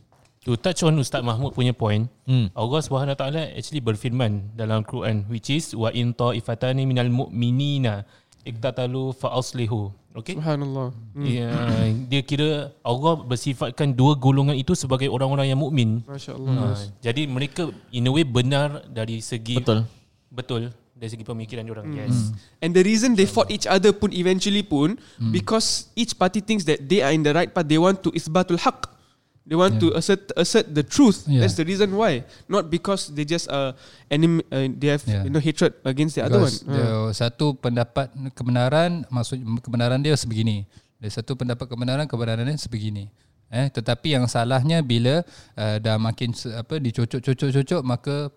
To 0.44 0.60
touch 0.60 0.84
on 0.84 1.00
Ustaz 1.00 1.24
Mahmud 1.24 1.56
punya 1.56 1.72
point, 1.72 2.04
Hmm. 2.28 2.52
Allah 2.52 2.80
Subhanahu 2.84 3.16
Wa 3.16 3.20
Taala 3.20 3.42
actually 3.56 3.80
berfirman 3.80 4.52
dalam 4.52 4.84
Quran 4.84 5.24
which 5.32 5.48
is 5.48 5.72
wa 5.72 5.88
in 5.88 6.12
ta'ifatani 6.12 6.84
minal 6.84 7.08
mu'minina 7.08 8.04
iktatalu 8.44 9.16
fa 9.16 9.32
aslihu. 9.32 9.88
Okay? 10.14 10.36
Subhanallah. 10.36 10.92
Ya, 11.16 11.50
dia 12.06 12.22
kira 12.22 12.70
Allah 12.86 13.18
bersifatkan 13.24 13.96
dua 13.96 14.14
golongan 14.14 14.54
itu 14.54 14.76
sebagai 14.78 15.08
orang-orang 15.10 15.48
yang 15.50 15.58
mukmin. 15.58 16.04
Masya 16.06 16.36
Allah. 16.38 16.76
Ha, 16.76 16.92
jadi 17.02 17.24
mereka 17.26 17.72
in 17.90 18.06
a 18.06 18.12
way 18.12 18.22
benar 18.22 18.84
dari 18.86 19.18
segi 19.18 19.58
Betul. 19.58 19.88
betul 20.30 20.62
dari 20.94 21.08
segi 21.10 21.26
pemikiran 21.26 21.66
orang. 21.66 21.88
Yes. 21.98 22.30
And 22.62 22.70
the 22.76 22.86
reason 22.86 23.18
they 23.18 23.26
fought 23.26 23.50
each 23.50 23.66
other 23.66 23.90
pun 23.90 24.14
eventually 24.14 24.62
pun 24.62 25.00
because 25.34 25.90
each 25.98 26.14
party 26.14 26.38
thinks 26.38 26.62
that 26.68 26.84
they 26.86 27.02
are 27.02 27.10
in 27.10 27.26
the 27.26 27.34
right 27.34 27.50
path. 27.50 27.66
They 27.66 27.80
want 27.82 28.04
to 28.06 28.14
isbatul 28.14 28.62
haq. 28.62 28.93
They 29.44 29.60
want 29.60 29.76
to 29.76 29.92
assert 29.92 30.32
assert 30.40 30.72
the 30.72 30.80
truth. 30.80 31.28
Yeah. 31.28 31.44
That's 31.44 31.52
the 31.60 31.68
reason 31.68 31.92
why. 31.92 32.24
Not 32.48 32.72
because 32.72 33.12
they 33.12 33.28
just 33.28 33.44
uh, 33.52 33.76
enem- 34.08 34.40
uh 34.48 34.72
they 34.72 34.88
have 34.88 35.04
Yeah. 35.04 35.28
you 35.28 35.28
know 35.28 35.40
hatred 35.40 35.76
against 35.84 36.16
the 36.16 36.24
other 36.24 36.40
one. 36.40 36.48
Because 36.48 36.64
the 36.64 37.12
satu 37.12 37.52
pendapat 37.60 38.08
kebenaran 38.32 39.04
maksud 39.12 39.44
kebenaran 39.60 40.00
dia 40.00 40.16
sebegini. 40.16 40.64
Ada 40.96 41.20
satu 41.20 41.36
pendapat 41.36 41.68
kebenaran 41.68 42.08
kebenaran 42.08 42.48
dia 42.48 42.56
sebegini. 42.56 43.12
Eh 43.52 43.68
tetapi 43.68 44.16
yang 44.16 44.24
salahnya 44.24 44.80
bila 44.80 45.20
uh, 45.60 45.76
dah 45.76 46.00
makin 46.00 46.32
apa 46.56 46.80
dicocok-cocok-cocok 46.80 47.80
maka 47.84 48.32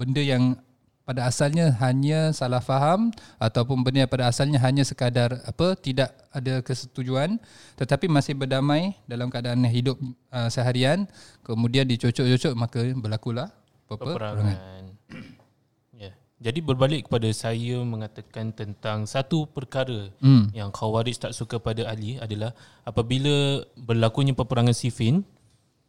benda 0.00 0.24
yang 0.24 0.56
pada 1.02 1.26
asalnya 1.26 1.74
hanya 1.82 2.30
salah 2.30 2.62
faham 2.62 3.10
ataupun 3.42 3.82
benda 3.82 4.06
pada 4.06 4.30
asalnya 4.30 4.62
hanya 4.62 4.86
sekadar 4.86 5.42
apa 5.42 5.74
tidak 5.74 6.14
ada 6.30 6.62
kesetujuan 6.62 7.42
tetapi 7.74 8.06
masih 8.06 8.38
berdamai 8.38 8.94
dalam 9.10 9.26
keadaan 9.26 9.66
hidup 9.66 9.98
uh, 10.30 10.46
seharian 10.46 11.10
kemudian 11.42 11.90
dicocok-cocok 11.90 12.54
maka 12.54 12.80
berlakulah 12.94 13.50
peperangan. 13.90 14.84
ya. 16.02 16.12
Jadi 16.42 16.58
berbalik 16.64 17.10
kepada 17.10 17.28
saya 17.34 17.82
mengatakan 17.82 18.54
tentang 18.54 19.04
satu 19.04 19.46
perkara 19.50 20.10
Hmm. 20.22 20.48
yang 20.56 20.70
Khawarij 20.72 21.18
tak 21.18 21.34
suka 21.36 21.58
pada 21.58 21.86
Ali 21.86 22.16
adalah 22.18 22.54
apabila 22.86 23.66
berlakunya 23.74 24.32
peperangan 24.32 24.74
Siffin 24.74 25.26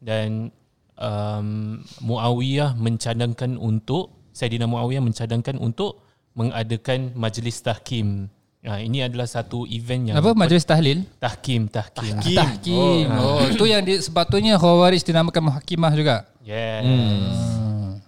dan 0.03 0.51
um, 0.97 1.79
Muawiyah 2.03 2.75
mencadangkan 2.75 3.55
untuk 3.55 4.22
Saidina 4.33 4.65
Muawiyah 4.65 4.99
mencadangkan 5.05 5.61
untuk 5.61 6.01
mengadakan 6.33 7.13
majlis 7.13 7.61
tahkim. 7.61 8.27
Ha, 8.63 8.79
ini 8.79 9.03
adalah 9.03 9.27
satu 9.27 9.67
event 9.67 10.09
yang 10.09 10.15
apa 10.17 10.31
majlis 10.31 10.63
tahlil 10.63 11.03
tahkim 11.19 11.67
tahkim. 11.67 12.15
Tahkim. 12.15 12.37
Tahkim. 12.39 13.07
Oh, 13.11 13.43
tu 13.59 13.67
yang 13.67 13.83
di, 13.83 13.99
sepatutnya 13.99 14.55
Khawarij 14.55 15.03
dinamakan 15.03 15.51
muhakimah 15.51 15.91
juga. 15.93 16.25
Yes. 16.41 16.81
Hmm. 16.81 17.99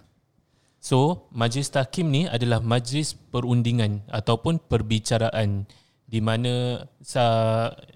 So, 0.80 1.28
majlis 1.34 1.68
tahkim 1.68 2.08
ni 2.08 2.24
adalah 2.24 2.62
majlis 2.64 3.12
perundingan 3.30 4.06
ataupun 4.08 4.62
perbicaraan 4.64 5.68
di 6.06 6.22
mana 6.22 6.86
sa 7.02 7.24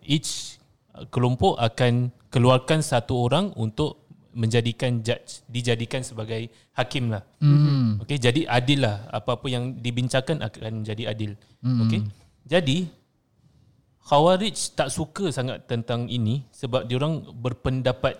each 0.02 0.58
kelompok 1.14 1.56
akan 1.56 2.10
keluarkan 2.28 2.82
satu 2.82 3.30
orang 3.30 3.54
untuk 3.54 4.09
menjadikan 4.30 5.02
judge 5.02 5.42
dijadikan 5.50 6.06
sebagai 6.06 6.50
hakim 6.74 7.10
lah. 7.10 7.26
Mm-hmm. 7.42 8.02
Okey, 8.06 8.18
jadi 8.18 8.40
adil 8.46 8.86
lah 8.86 9.10
apa-apa 9.10 9.46
yang 9.50 9.74
dibincangkan 9.78 10.38
akan 10.46 10.86
jadi 10.86 11.10
adil. 11.10 11.34
Mm-hmm. 11.62 11.82
Okey. 11.86 12.00
Jadi 12.46 12.78
Khawarij 14.00 14.74
tak 14.74 14.90
suka 14.90 15.30
sangat 15.30 15.70
tentang 15.70 16.10
ini 16.10 16.42
sebab 16.50 16.88
diorang 16.88 17.22
berpendapat 17.30 18.18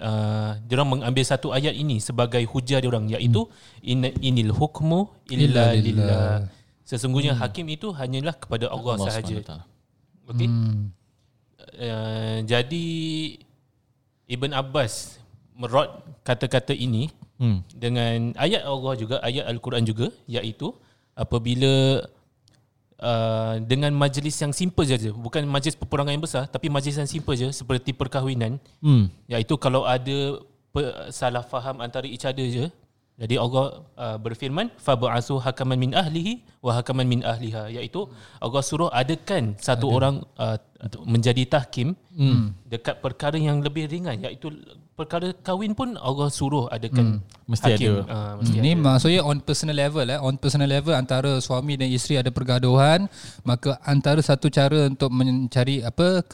uh, 0.00 0.56
diorang 0.64 0.96
mengambil 0.96 1.24
satu 1.26 1.52
ayat 1.52 1.76
ini 1.76 2.00
sebagai 2.00 2.40
hujah 2.48 2.80
diorang 2.80 3.04
iaitu 3.10 3.44
in, 3.84 4.06
inil 4.24 4.56
hukmu 4.56 5.12
illa 5.28 5.76
Illa 5.76 5.76
lillah. 5.76 6.36
Sesungguhnya 6.86 7.34
hakim 7.34 7.66
itu 7.66 7.90
hanyalah 7.90 8.38
kepada 8.38 8.70
Allah, 8.70 8.94
Allah 8.94 9.10
sahaja. 9.10 9.36
SWT. 9.42 9.52
Okey. 10.30 10.48
Hmm. 10.48 10.94
Uh, 11.76 12.38
jadi 12.46 12.86
Ibn 14.30 14.50
Abbas 14.54 15.18
merot 15.56 15.88
kata-kata 16.22 16.76
ini 16.76 17.08
Hmm. 17.36 17.60
dengan 17.68 18.32
ayat 18.40 18.64
Allah 18.64 18.92
juga, 18.96 19.16
ayat 19.20 19.44
Al-Quran 19.44 19.84
juga 19.84 20.08
iaitu 20.24 20.72
apabila 21.12 22.00
uh, 23.00 23.54
dengan 23.60 23.92
majlis 23.92 24.36
yang 24.40 24.56
simple 24.56 24.88
saja, 24.88 25.12
bukan 25.12 25.44
majlis 25.44 25.76
peperangan 25.76 26.16
yang 26.16 26.24
besar 26.24 26.48
tapi 26.48 26.72
majlis 26.72 26.96
yang 26.96 27.08
simple 27.08 27.36
saja 27.36 27.52
seperti 27.52 27.92
perkahwinan 27.92 28.56
Hmm. 28.80 29.12
iaitu 29.28 29.52
kalau 29.60 29.84
ada 29.84 30.40
pe- 30.72 30.94
salah 31.12 31.44
faham 31.44 31.84
antara 31.84 32.08
each 32.08 32.24
other 32.24 32.44
je 32.46 32.66
jadi 33.16 33.40
Allah 33.40 33.80
uh, 33.96 34.16
berfirman 34.20 34.68
fab'asu 34.76 35.40
hakaman 35.40 35.76
min 35.80 35.92
ahlihi 35.96 36.44
wa 36.60 36.72
hakaman 36.76 37.08
min 37.08 37.20
ahliha 37.24 37.72
iaitu 37.72 38.04
Allah 38.40 38.60
suruh 38.60 38.88
adakan 38.92 39.56
satu 39.56 39.88
orang 39.88 40.20
uh, 40.36 40.56
menjadi 41.08 41.42
tahkim 41.48 41.96
hmm. 42.12 42.68
dekat 42.68 43.00
perkara 43.00 43.36
yang 43.40 43.64
lebih 43.64 43.88
ringan 43.88 44.20
iaitu 44.20 44.52
perkara 44.96 45.28
kahwin 45.44 45.76
pun 45.76 45.92
Allah 46.00 46.32
suruh 46.32 46.72
adakan 46.72 47.20
Mesti 47.46 47.78
hakim. 47.78 48.02
ada. 48.02 48.10
Uh, 48.10 48.32
mesti 48.40 48.56
Ini 48.58 48.70
ada. 48.74 48.82
maksudnya 48.82 49.20
on 49.22 49.38
personal 49.38 49.76
level 49.76 50.06
eh. 50.08 50.18
On 50.18 50.34
personal 50.40 50.66
level 50.66 50.96
antara 50.96 51.36
suami 51.38 51.76
dan 51.76 51.92
isteri 51.92 52.18
ada 52.18 52.32
pergaduhan, 52.32 53.06
maka 53.46 53.76
antara 53.84 54.18
satu 54.24 54.48
cara 54.48 54.88
untuk 54.88 55.12
mencari 55.12 55.84
apa 55.84 56.24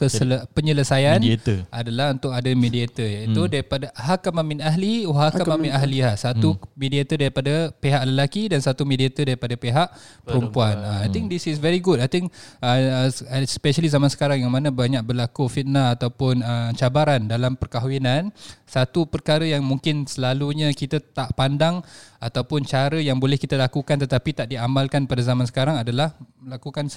penyelesaian 0.55 1.19
Mediator. 1.21 1.67
adalah 1.69 2.15
untuk 2.15 2.31
ada 2.33 2.49
mediator 2.55 3.05
iaitu 3.05 3.41
hmm. 3.45 3.51
daripada 3.51 3.85
hakaman 3.93 4.45
min 4.47 4.59
ahli 4.63 5.05
wa 5.05 5.27
hakaman 5.27 5.69
min 5.69 5.71
ahliha. 5.75 6.15
Satu 6.17 6.55
hmm. 6.55 6.73
mediator 6.73 7.19
daripada 7.19 7.53
pihak 7.77 8.01
lelaki 8.07 8.49
dan 8.49 8.63
satu 8.63 8.87
mediator 8.87 9.27
daripada 9.27 9.53
pihak 9.59 9.91
perempuan. 10.23 10.79
Uh, 10.81 10.99
I 11.05 11.11
think 11.11 11.29
this 11.29 11.45
is 11.45 11.59
very 11.59 11.83
good. 11.83 11.99
I 11.99 12.09
think 12.09 12.31
uh, 12.63 13.11
especially 13.43 13.91
zaman 13.91 14.07
sekarang 14.09 14.32
yang 14.35 14.51
mana 14.51 14.73
banyak 14.73 15.05
berlaku 15.05 15.45
fitnah 15.45 15.93
ataupun 15.95 16.41
uh, 16.41 16.69
cabaran 16.73 17.29
dalam 17.29 17.55
perkahwinan, 17.55 18.33
satu 18.65 19.05
perkara 19.05 19.45
yang 19.45 19.61
mungkin 19.61 20.09
selalunya 20.09 20.73
kita 20.73 20.99
tak 20.99 21.37
pandang 21.37 21.85
ataupun 22.17 22.65
cara 22.65 22.97
yang 22.97 23.21
boleh 23.21 23.37
kita 23.37 23.55
lakukan 23.55 24.01
tetapi 24.01 24.29
tak 24.33 24.47
diamalkan 24.49 25.05
pada 25.05 25.21
zaman 25.21 25.45
sekarang 25.45 25.79
adalah 25.79 26.17
melakukan 26.41 26.89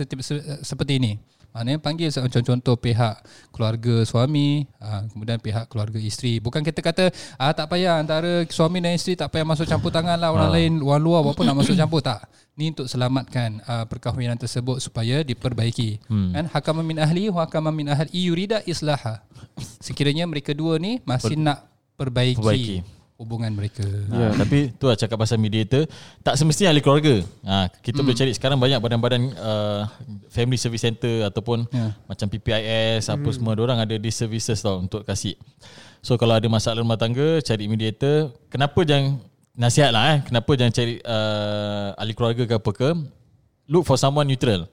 seperti 0.65 0.93
ini. 0.97 1.36
Maknanya 1.57 1.81
panggil 1.81 2.13
contoh-contoh 2.13 2.77
pihak 2.77 3.25
keluarga 3.49 4.05
suami, 4.05 4.69
ah, 4.77 5.09
kemudian 5.09 5.41
pihak 5.41 5.73
keluarga 5.73 5.97
isteri. 5.97 6.37
Bukan 6.37 6.61
kita 6.61 6.85
kata 6.85 7.09
ah 7.41 7.57
tak 7.57 7.73
payah 7.73 7.97
antara 7.97 8.45
suami 8.53 8.85
dan 8.85 8.93
isteri 8.93 9.17
tak 9.17 9.33
payah 9.33 9.49
masuk 9.49 9.65
campur 9.65 9.89
tangan 9.89 10.21
lah 10.21 10.37
orang 10.37 10.53
lain 10.53 10.73
orang 10.85 11.01
luar 11.01 11.25
apa 11.25 11.41
nak 11.49 11.57
masuk 11.57 11.73
campur 11.73 12.05
tak. 12.05 12.29
Ni 12.61 12.77
untuk 12.77 12.85
selamatkan 12.85 13.65
uh, 13.65 13.89
perkahwinan 13.89 14.37
tersebut 14.37 14.85
supaya 14.85 15.25
diperbaiki. 15.25 16.05
Hmm. 16.13 16.37
Kan 16.37 16.45
hakaman 16.53 16.85
min 16.85 17.01
ahli 17.01 17.33
wa 17.33 17.49
hakaman 17.49 17.73
min 17.73 17.89
ahli 17.89 18.13
yurida 18.13 18.61
islaha. 18.69 19.25
Sekiranya 19.81 20.29
mereka 20.29 20.53
dua 20.53 20.77
ni 20.77 21.01
masih 21.09 21.41
nak 21.41 21.65
perbaiki, 21.97 22.37
Perbaiki. 22.37 22.77
Hubungan 23.17 23.49
mereka. 23.49 23.81
Ya, 24.09 24.29
tapi 24.31 24.71
tu 24.71 24.85
lah 24.85 24.95
cakap 24.95 25.17
pasal 25.17 25.37
mediator 25.37 25.89
Tak 26.21 26.37
semestinya 26.37 26.69
ahli 26.69 26.81
keluarga 26.81 27.25
ha, 27.43 27.65
Kita 27.73 28.01
boleh 28.01 28.13
cari 28.13 28.31
sekarang 28.31 28.57
banyak 28.57 28.77
badan-badan 28.77 29.33
uh, 29.33 29.89
Family 30.29 30.55
Service 30.55 30.85
Center 30.85 31.25
Ataupun 31.25 31.65
Ya. 31.69 31.97
macam 32.05 32.29
PPIS 32.29 33.09
Apa 33.09 33.29
semua 33.31 33.57
orang 33.57 33.81
ada 33.81 33.95
di 33.95 34.11
services 34.11 34.61
tau 34.61 34.79
Untuk 34.79 35.01
kasih 35.03 35.33
So 35.99 36.15
kalau 36.15 36.37
ada 36.37 36.45
masalah 36.47 36.85
rumah 36.85 36.95
tangga 36.95 37.41
Cari 37.41 37.65
mediator 37.67 38.37
Kenapa 38.47 38.85
jangan 38.85 39.17
Nasihat 39.55 39.89
lah 39.89 40.05
eh 40.13 40.19
Kenapa 40.21 40.53
jangan 40.53 40.73
cari 40.75 41.01
uh, 41.01 41.97
Ahli 41.97 42.13
keluarga 42.13 42.45
ke 42.45 42.55
apa 42.55 42.71
ke 42.71 42.89
Look 43.67 43.83
for 43.83 43.97
someone 43.97 44.25
neutral 44.25 44.69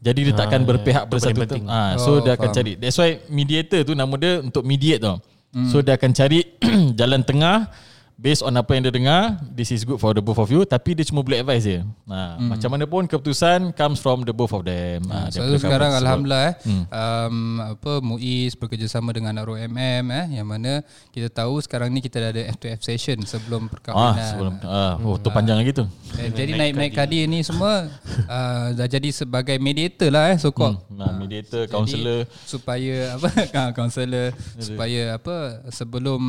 jadi 0.00 0.16
dia 0.16 0.32
takkan 0.32 0.64
Ah, 0.64 0.66
berpihak 0.66 1.02
itu 1.02 1.06
pada 1.06 1.20
paling 1.20 1.28
satu 1.28 1.42
penting. 1.44 1.62
tu. 1.62 1.68
Ah, 1.68 1.92
so 2.00 2.08
Oh, 2.08 2.18
dia 2.18 2.32
akan 2.32 2.48
faham. 2.48 2.56
cari. 2.56 2.72
That's 2.72 2.96
why 2.96 3.20
mediator 3.28 3.84
tu 3.84 3.92
nama 3.92 4.08
dia 4.16 4.40
untuk 4.40 4.64
mediate 4.64 4.96
tau. 4.96 5.20
So 5.66 5.80
dia 5.80 5.94
akan 5.94 6.10
cari 6.10 6.46
jalan 6.94 7.20
tengah 7.20 7.66
based 8.14 8.44
on 8.44 8.52
apa 8.52 8.68
yang 8.70 8.84
dia 8.84 8.92
dengar, 8.92 9.20
this 9.50 9.72
is 9.72 9.80
good 9.80 9.96
for 9.96 10.12
the 10.12 10.20
both 10.20 10.36
of 10.36 10.46
you 10.46 10.60
tapi 10.62 10.92
dia 10.92 11.02
cuma 11.02 11.20
boleh 11.20 11.40
advise 11.40 11.64
je. 11.64 11.80
Ha, 12.06 12.36
macam 12.38 12.68
mana 12.68 12.84
pun 12.84 13.02
keputusan 13.02 13.72
comes 13.72 13.96
from 13.96 14.22
the 14.22 14.30
both 14.30 14.52
of 14.52 14.62
them. 14.62 15.00
Ha, 15.08 15.26
So 15.28 15.40
daripada 15.40 15.56
sekarang 15.58 15.90
tersebut. 15.90 16.02
alhamdulillah 16.04 16.42
eh 16.44 16.54
um, 16.86 17.36
apa 17.66 17.92
MUIS 17.98 18.52
bekerjasama 18.54 19.10
dengan 19.10 19.40
ROMM 19.40 20.04
eh 20.06 20.26
yang 20.30 20.44
mana 20.44 20.84
kita 21.08 21.32
tahu 21.32 21.58
sekarang 21.58 21.88
ni 21.88 21.98
kita 21.98 22.20
dah 22.20 22.30
ada 22.30 22.42
F2F 22.52 22.84
session 22.84 23.16
sebelum 23.24 23.64
Ah, 23.64 23.70
perkahwinan. 23.72 24.26
sebelum 24.28 24.54
ah, 24.62 24.94
oh 25.00 25.16
tu 25.16 25.32
panjang 25.32 25.56
lagi 25.56 25.72
tu. 25.72 25.88
Eh, 26.20 26.30
jadi 26.30 26.52
naik-naik 26.52 26.92
kadi 26.92 27.24
ni 27.24 27.40
semua 27.40 27.88
uh, 28.28 28.66
dah 28.70 28.86
jadi 28.86 29.08
sebagai 29.08 29.56
mediator 29.56 30.08
lah 30.08 30.30
eh 30.30 30.36
so 30.36 30.50
called. 30.50 30.76
Nah, 30.90 31.12
mediator, 31.12 31.64
counselor. 31.64 32.28
supaya 32.44 33.16
apa 33.16 33.28
ah, 33.58 33.70
kaunselor 33.70 34.30
supaya 34.54 35.16
apa 35.16 35.36
sebelum 35.68 36.20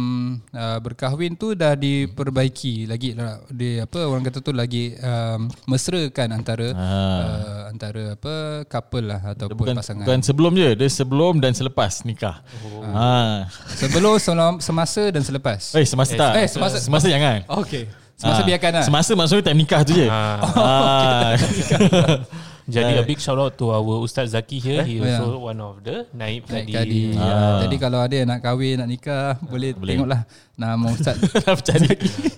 uh, 0.50 0.80
berkahwin 0.80 1.36
tu 1.36 1.52
dah 1.54 1.76
diperbaiki 1.76 2.86
lagi 2.86 3.12
lah, 3.14 3.44
di 3.48 3.78
apa 3.78 4.00
orang 4.02 4.24
kata 4.24 4.40
tu 4.40 4.52
lagi 4.52 4.96
um, 4.98 5.52
mesrakan 5.66 6.32
antara 6.34 6.72
Ah. 6.72 6.88
uh, 6.88 7.62
antara 7.68 8.16
apa 8.16 8.34
couple 8.66 9.06
lah 9.06 9.22
ataupun 9.28 9.60
Bukan 9.62 9.76
pasangan. 9.76 10.04
bukan 10.04 10.20
sebelum 10.22 10.54
je, 10.54 10.70
dia 10.74 10.88
sebelum 10.88 11.38
dan 11.38 11.52
selepas 11.52 12.02
nikah. 12.04 12.40
Oh. 12.64 12.88
Ha. 12.88 13.44
Sebelum 13.76 14.16
semasa 14.58 15.04
dan 15.10 15.20
selepas. 15.20 15.76
Eh 15.76 15.84
semasa 15.84 16.16
tak? 16.16 16.32
Eh, 16.38 16.48
semasa- 16.48 16.80
semasa 16.80 17.06
jangan. 17.06 17.44
Okey. 17.60 17.92
Semasa 18.22 18.38
Ah, 18.38 18.46
biarkan 18.46 18.72
lah. 18.72 18.84
Semasa 18.86 19.12
maksudnya 19.12 19.44
time 19.44 19.60
nikah 19.60 19.82
tu 19.82 19.92
je. 19.92 20.06
Ah. 20.06 21.34
Jadi 22.72 22.94
a 22.94 23.04
big 23.04 23.18
shout 23.18 23.36
out 23.36 23.58
to 23.58 23.68
our 23.68 24.00
Ustaz 24.00 24.32
Zaki 24.32 24.56
here. 24.56 24.86
He 24.86 25.02
Yeah. 25.02 25.18
also 25.18 25.42
one 25.42 25.58
of 25.60 25.82
the 25.82 26.06
naib 26.14 26.46
Naik 26.46 26.70
tadi. 26.70 26.72
kadi. 26.72 27.02
Ah. 27.18 27.26
Ya. 27.26 27.38
Jadi 27.66 27.76
kalau 27.76 28.00
ada 28.00 28.14
yang 28.14 28.30
nak 28.30 28.40
kahwin, 28.40 28.78
nak 28.78 28.88
nikah, 28.88 29.36
boleh, 29.52 29.74
Boleh. 29.74 29.98
tengoklah 29.98 30.22
nama 30.56 30.86
Ustaz. 30.88 31.18
cari 31.60 31.90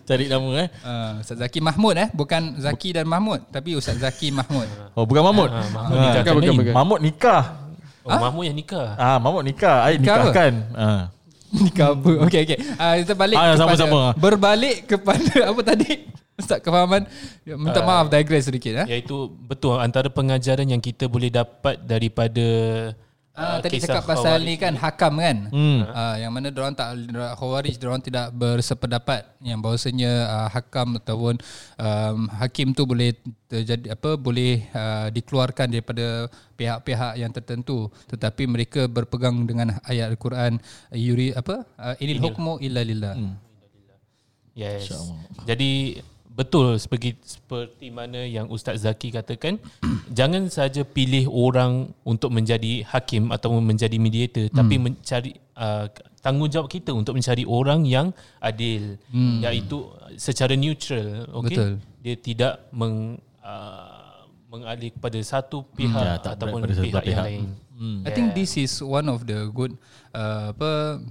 cari 0.01 0.25
nama 0.25 0.49
eh. 0.57 0.67
Uh, 0.79 1.11
Ustaz 1.19 1.37
Zaki 1.37 1.59
Mahmud 1.59 1.93
eh 1.93 2.07
Bukan 2.09 2.55
Zaki 2.57 2.91
dan 2.93 3.05
Mahmud 3.05 3.43
Tapi 3.45 3.75
Ustaz 3.75 3.99
Zaki 3.99 4.31
Mahmud 4.31 4.65
Oh 4.95 5.03
bukan 5.03 5.21
Mahmud. 5.21 5.49
Ah, 5.49 5.67
Mahmud 5.69 5.95
Ah, 5.95 6.03
nikah 6.07 6.21
bukan, 6.23 6.33
bukan, 6.33 6.53
bukan. 6.57 6.73
Mahmud 6.73 6.99
nikah. 6.99 7.43
Oh, 8.03 8.19
Mahmud 8.19 8.43
yang 8.43 8.57
nikah. 8.57 8.87
Ah 8.95 9.15
Mahmud 9.15 9.43
nikah. 9.43 9.77
Ai 9.81 9.95
Nikah 9.95 10.11
apa? 10.13 10.23
nikahkan. 10.25 10.53
Ah. 10.73 11.01
Ni 11.53 11.69
cover. 11.69 12.25
Okey 12.25 12.41
okey. 12.43 12.57
Ah 12.75 12.97
kita 12.97 13.13
balik 13.13 13.37
Ah, 13.37 13.53
kepada 13.53 13.59
sama-sama. 13.77 14.01
berbalik 14.15 14.77
kepada 14.85 15.33
apa 15.53 15.61
tadi? 15.63 16.09
Ustaz 16.33 16.57
kefahaman. 16.59 17.05
Ya, 17.43 17.53
Minta 17.55 17.79
Ah. 17.79 17.85
maaf 17.85 18.09
digress 18.09 18.49
sedikit 18.49 18.73
ah. 18.75 18.85
Iaitu 18.85 19.13
betul 19.29 19.77
antara 19.77 20.09
pengajaran 20.09 20.65
yang 20.65 20.81
kita 20.81 21.05
boleh 21.05 21.29
dapat 21.29 21.77
daripada 21.79 22.45
Ah, 23.33 23.57
ah, 23.57 23.65
tadi 23.65 23.81
cakap 23.81 24.05
pasal 24.05 24.37
Khawarij 24.37 24.45
ni 24.45 24.53
kan 24.61 24.77
hakam 24.77 25.13
kan. 25.17 25.37
Hmm. 25.49 25.89
Ah, 25.89 26.21
yang 26.21 26.29
mana 26.29 26.53
orang 26.53 26.77
tak 26.77 26.93
khawarij 27.41 27.73
orang 27.81 27.97
tidak 28.05 28.29
bersependapat 28.29 29.25
yang 29.41 29.57
bahawasanya 29.57 30.11
ah, 30.29 30.49
hakam 30.53 31.01
ataupun 31.01 31.41
um, 31.81 32.29
hakim 32.29 32.77
tu 32.77 32.85
boleh 32.85 33.17
terjadi 33.49 33.97
apa 33.97 34.21
boleh 34.21 34.69
ah, 34.77 35.09
dikeluarkan 35.09 35.65
daripada 35.65 36.29
pihak-pihak 36.53 37.17
yang 37.17 37.33
tertentu 37.33 37.89
tetapi 38.13 38.45
mereka 38.45 38.85
berpegang 38.85 39.49
dengan 39.49 39.81
ayat 39.81 40.13
al-Quran 40.13 40.61
yuri 40.93 41.33
apa 41.33 41.65
ah, 41.73 41.97
inil 41.97 42.21
hukmu 42.21 42.61
illa 42.61 42.85
lillah. 42.85 43.17
Hmm. 43.17 43.33
Yes. 44.53 44.93
Jadi 45.49 45.97
betul 46.33 46.75
seperti 46.81 47.13
seperti 47.21 47.93
mana 47.93 48.25
yang 48.25 48.49
Ustaz 48.49 48.81
Zaki 48.81 49.13
katakan, 49.13 49.61
jangan 50.17 50.49
saja 50.49 50.81
pilih 50.81 51.29
orang 51.29 51.93
untuk 52.03 52.33
menjadi 52.33 52.81
hakim 52.89 53.29
atau 53.29 53.53
menjadi 53.61 53.97
mediator, 54.01 54.49
hmm. 54.49 54.57
tapi 54.57 54.75
mencari 54.81 55.31
uh, 55.55 55.85
tanggungjawab 56.25 56.67
kita 56.67 56.91
untuk 56.91 57.13
mencari 57.13 57.45
orang 57.45 57.85
yang 57.85 58.09
adil, 58.41 58.97
hmm. 59.13 59.45
iaitu 59.45 59.87
secara 60.17 60.57
neutral, 60.57 61.29
okey. 61.41 61.77
Dia 62.03 62.15
tidak 62.19 62.53
meng 62.75 63.15
uh, 63.39 64.27
mengalih 64.51 64.93
kepada 64.93 65.17
satu 65.23 65.65
pihak 65.73 65.97
Ya, 65.97 66.21
tak 66.21 66.37
ataupun 66.37 66.67
pada 66.67 66.73
satu 66.77 66.85
pihak, 66.85 67.03
yang 67.05 67.09
pihak. 67.09 67.25
lain. 67.25 67.43
I 68.07 68.15
think 68.15 68.31
this 68.37 68.55
is 68.55 68.79
one 68.79 69.09
of 69.11 69.25
the 69.27 69.49
good 69.51 69.75
uh, 70.15 70.55
apa 70.55 71.03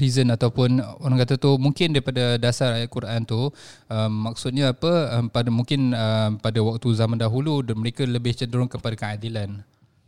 reason 0.00 0.32
ataupun 0.32 0.80
orang 0.80 1.18
kata 1.20 1.36
tu 1.36 1.56
mungkin 1.60 1.92
daripada 1.92 2.40
dasar 2.40 2.80
ayat 2.80 2.88
Quran 2.88 3.28
tu 3.28 3.52
um, 3.92 4.12
maksudnya 4.30 4.72
apa? 4.72 5.20
Um, 5.20 5.26
pada 5.28 5.48
mungkin 5.52 5.92
um, 5.92 6.30
pada 6.40 6.58
waktu 6.64 6.88
zaman 6.96 7.20
dahulu 7.20 7.60
mereka 7.76 8.04
lebih 8.08 8.32
cenderung 8.32 8.70
kepada 8.70 8.96
keadilan. 8.96 9.60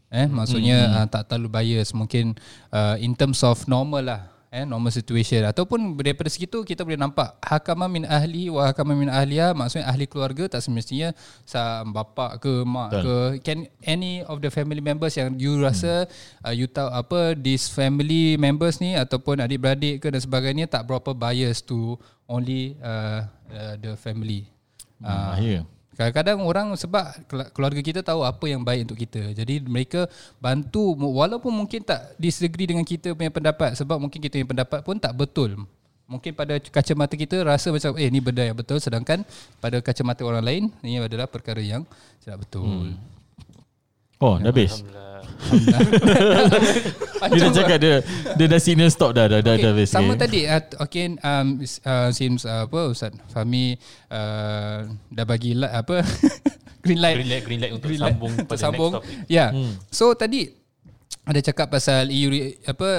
Eh 0.09 0.25
maksudnya 0.25 1.05
uh, 1.05 1.07
tak 1.07 1.29
terlalu 1.29 1.49
bias. 1.53 1.93
Mungkin 1.93 2.33
uh, 2.73 2.97
in 2.97 3.13
terms 3.13 3.45
of 3.45 3.61
normal 3.69 4.05
lah 4.09 4.38
eh 4.49 4.65
normal 4.65 4.89
situation. 4.89 5.45
Ataupun 5.45 5.97
daripada 6.01 6.33
segitu 6.33 6.65
kita 6.65 6.81
boleh 6.83 6.97
nampak 6.97 7.37
hakama 7.45 7.85
min 7.85 8.09
ahli 8.09 8.49
wa 8.49 8.65
hakama 8.65 8.97
min 8.97 9.13
ahliya 9.13 9.53
maksudnya 9.53 9.85
ahli 9.89 10.09
keluarga 10.09 10.49
tak 10.49 10.65
semestinya 10.65 11.13
sa 11.45 11.85
bapa 11.85 12.41
ke 12.41 12.65
mak 12.65 12.89
Betul. 12.91 13.03
ke. 13.05 13.17
Can 13.45 13.59
any 13.85 14.25
of 14.25 14.41
the 14.41 14.49
family 14.49 14.81
members 14.81 15.15
yang 15.21 15.37
you 15.37 15.61
rasa 15.61 16.09
uh, 16.41 16.53
you 16.53 16.65
tahu 16.65 16.89
apa 16.89 17.37
this 17.37 17.69
family 17.69 18.41
members 18.41 18.81
ni 18.81 18.97
ataupun 18.97 19.45
adik-beradik 19.45 20.01
ke 20.01 20.09
dan 20.09 20.21
sebagainya 20.25 20.65
tak 20.65 20.89
berapa 20.89 21.13
bias 21.13 21.61
to 21.61 22.01
only 22.25 22.77
uh, 22.81 23.29
uh, 23.53 23.75
the 23.81 23.97
family. 24.01 24.49
Ah, 24.99 25.39
ya. 25.39 25.63
Kadang-kadang 25.99 26.47
orang 26.47 26.71
sebab 26.79 27.11
kel- 27.27 27.51
keluarga 27.51 27.83
kita 27.83 28.01
tahu 28.07 28.23
apa 28.23 28.47
yang 28.47 28.63
baik 28.63 28.87
untuk 28.87 29.03
kita. 29.03 29.35
Jadi 29.35 29.67
mereka 29.67 30.07
bantu 30.39 30.95
walaupun 30.95 31.51
mungkin 31.51 31.83
tak 31.83 32.15
disagree 32.15 32.71
dengan 32.71 32.87
kita 32.87 33.19
punya 33.19 33.35
pendapat 33.35 33.75
sebab 33.75 33.99
mungkin 33.99 34.23
kita 34.23 34.39
punya 34.39 34.47
pendapat 34.47 34.87
pun 34.87 34.95
tak 34.95 35.11
betul. 35.19 35.59
Mungkin 36.07 36.39
pada 36.39 36.55
kacamata 36.63 37.19
kita 37.19 37.43
rasa 37.43 37.75
macam 37.75 37.99
eh 37.99 38.07
ni 38.15 38.23
benda 38.23 38.47
yang 38.47 38.55
betul 38.55 38.79
sedangkan 38.79 39.27
pada 39.59 39.83
kacamata 39.83 40.23
orang 40.23 40.41
lain 40.47 40.63
ini 40.87 41.03
adalah 41.03 41.27
perkara 41.27 41.59
yang 41.59 41.83
tidak 42.23 42.47
betul. 42.47 42.95
Oh, 44.19 44.35
dah 44.37 44.51
habis. 44.51 44.83
Dia 47.29 47.41
dah 47.41 47.53
cakap 47.53 47.79
dia 47.79 47.97
dia 48.35 48.47
dah 48.47 48.61
signal 48.61 48.91
stop 48.91 49.11
dah 49.13 49.27
dah 49.27 49.39
dah 49.39 49.55
dah 49.55 49.71
habis. 49.71 49.91
Sama 49.91 50.15
Okay. 50.15 50.19
tadi 50.19 50.41
uh, 50.47 50.63
okay 50.81 51.05
um 51.15 51.47
uh, 51.63 52.09
seems 52.11 52.43
uh, 52.43 52.67
apa 52.67 52.81
Ustaz 52.91 53.15
Fahmi 53.29 53.75
uh, 54.09 54.87
dah 55.09 55.25
bagi 55.25 55.55
light 55.55 55.71
apa 55.73 56.03
green 56.85 56.99
light 56.99 57.17
Green 57.19 57.29
light, 57.29 57.45
green 57.45 57.61
light 57.61 57.73
untuk 57.73 57.89
Green 57.91 58.01
light 58.01 58.15
sambung 58.15 58.33
untuk 58.33 58.47
pada 58.49 58.61
sambung. 58.61 58.93
next 58.95 59.07
topic. 59.07 59.31
Ya. 59.31 59.47
So 59.91 60.15
tadi 60.15 60.41
ada 61.23 61.41
cakap 61.41 61.67
pasal 61.69 62.09
iuri 62.09 62.59
apa 62.65 62.91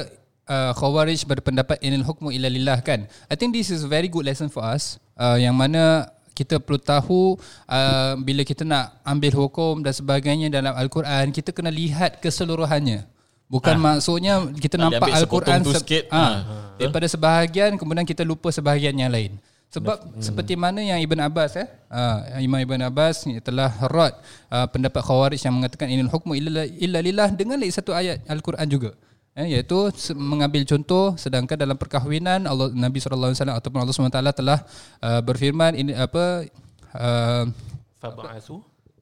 uh, 0.47 0.71
khawarij 0.75 1.23
berpendapat 1.25 1.79
inil 1.79 2.03
hukmu 2.03 2.29
illa 2.29 2.47
lillah 2.47 2.79
kan. 2.79 3.07
I 3.27 3.35
think 3.35 3.51
this 3.51 3.71
is 3.71 3.83
a 3.83 3.89
very 3.89 4.07
good 4.07 4.23
lesson 4.23 4.47
for 4.47 4.63
us 4.63 4.95
uh, 5.15 5.35
yang 5.35 5.55
mana 5.55 6.11
kita 6.39 6.55
perlu 6.63 6.79
tahu 6.79 7.35
uh, 7.67 8.15
bila 8.23 8.47
kita 8.47 8.63
nak 8.63 8.95
ambil 9.03 9.35
hukum 9.35 9.83
dan 9.83 9.91
sebagainya 9.91 10.47
dalam 10.47 10.71
al-Quran 10.71 11.35
kita 11.35 11.51
kena 11.51 11.67
lihat 11.67 12.23
keseluruhannya. 12.23 13.03
Bukan 13.49 13.75
Ah. 13.75 13.81
maksudnya 13.81 14.33
kita 14.55 14.77
boleh 14.77 14.95
nampak 14.95 15.09
al-Quran 15.19 15.59
se- 15.67 16.07
ah, 16.07 16.17
Ah. 16.21 16.35
daripada 16.79 17.09
sebahagian 17.09 17.75
kemudian 17.75 18.07
kita 18.07 18.23
lupa 18.23 18.47
sebahagian 18.55 18.95
yang 18.95 19.11
lain. 19.11 19.35
Sebab 19.69 19.97
hmm. 20.01 20.21
seperti 20.25 20.57
mana 20.57 20.81
yang 20.81 20.97
Ibn 20.97 21.29
Abbas 21.29 21.53
eh 21.61 21.69
uh, 21.93 22.41
Imam 22.41 22.57
Ibn 22.57 22.89
Abbas 22.89 23.29
ni 23.29 23.37
telah 23.37 23.69
rot 23.85 24.17
uh, 24.49 24.65
pendapat 24.65 25.01
Khawarij 25.05 25.45
yang 25.45 25.53
mengatakan 25.61 25.93
inil 25.93 26.09
hukmu 26.09 26.33
illa, 26.33 26.65
illa 26.65 26.99
lillah 27.05 27.29
dengan 27.29 27.61
lagi 27.61 27.69
satu 27.69 27.93
ayat 27.93 28.25
al-Quran 28.25 28.65
juga. 28.65 28.97
Eh, 29.39 29.55
iaitu 29.55 29.87
mengambil 30.19 30.67
contoh 30.67 31.15
sedangkan 31.15 31.55
dalam 31.55 31.79
perkahwinan 31.79 32.43
Allah 32.43 32.75
Nabi 32.75 32.99
SAW 32.99 33.31
ataupun 33.31 33.79
Allah 33.79 33.95
SWT 33.95 34.19
telah 34.35 34.59
uh, 34.99 35.23
berfirman 35.23 35.79
ini 35.79 35.95
apa 35.95 36.43
uh, 36.91 37.47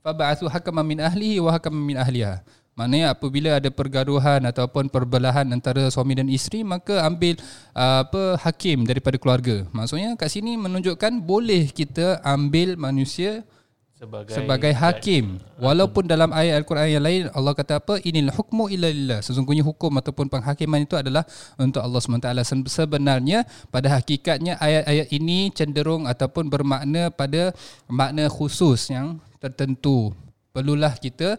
Fab'asu 0.06 0.45
hakaman 0.45 0.86
min 0.86 1.00
ahlihi 1.02 1.41
wa 1.41 1.50
hakaman 1.50 1.82
min 1.82 1.97
ahliha. 1.97 2.45
Maknanya 2.78 3.17
apabila 3.17 3.58
ada 3.58 3.73
pergaduhan 3.73 4.45
ataupun 4.45 4.93
perbelahan 4.93 5.50
antara 5.50 5.89
suami 5.89 6.13
dan 6.13 6.30
isteri 6.30 6.62
maka 6.62 7.02
ambil 7.02 7.41
uh, 7.73 8.06
apa 8.06 8.38
hakim 8.38 8.86
daripada 8.86 9.17
keluarga. 9.17 9.65
Maksudnya 9.73 10.13
kat 10.21 10.30
sini 10.30 10.54
menunjukkan 10.54 11.17
boleh 11.17 11.73
kita 11.73 12.21
ambil 12.21 12.78
manusia 12.78 13.41
sebagai 13.97 14.33
sebagai 14.38 14.73
hakim. 14.77 15.41
Walaupun 15.57 16.05
dalam 16.05 16.29
ayat 16.29 16.62
al-Quran 16.62 16.86
yang 16.93 17.01
lain 17.01 17.21
Allah 17.33 17.57
kata 17.57 17.81
apa? 17.81 17.97
Inil 18.05 18.29
hukmu 18.29 18.69
illa 18.69 18.93
lillah. 18.93 19.19
Sesungguhnya 19.25 19.65
hukum 19.65 19.89
ataupun 19.97 20.29
penghakiman 20.29 20.86
itu 20.86 20.93
adalah 20.93 21.25
untuk 21.57 21.81
Allah 21.81 21.97
SWT. 21.97 22.29
Se- 22.45 22.86
Sebenarnya 22.86 23.41
pada 23.73 23.89
hakikatnya 23.97 24.62
ayat-ayat 24.62 25.10
ini 25.10 25.49
cenderung 25.49 26.05
ataupun 26.05 26.45
bermakna 26.45 27.10
pada 27.10 27.57
makna 27.89 28.29
khusus 28.29 28.93
yang 28.93 29.17
tertentu. 29.41 30.13
Perlulah 30.53 30.93
kita 30.97 31.38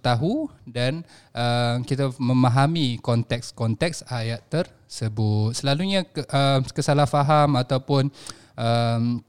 tahu 0.00 0.48
dan 0.64 1.04
uh, 1.36 1.80
kita 1.84 2.12
memahami 2.16 2.96
konteks-konteks 3.00 4.08
ayat 4.08 4.40
tersebut. 4.48 5.52
Selalunya 5.56 6.04
ke, 6.04 6.24
uh, 6.28 6.64
kesalahfaham 6.72 7.60
ataupun 7.60 8.08
um, 8.56 9.20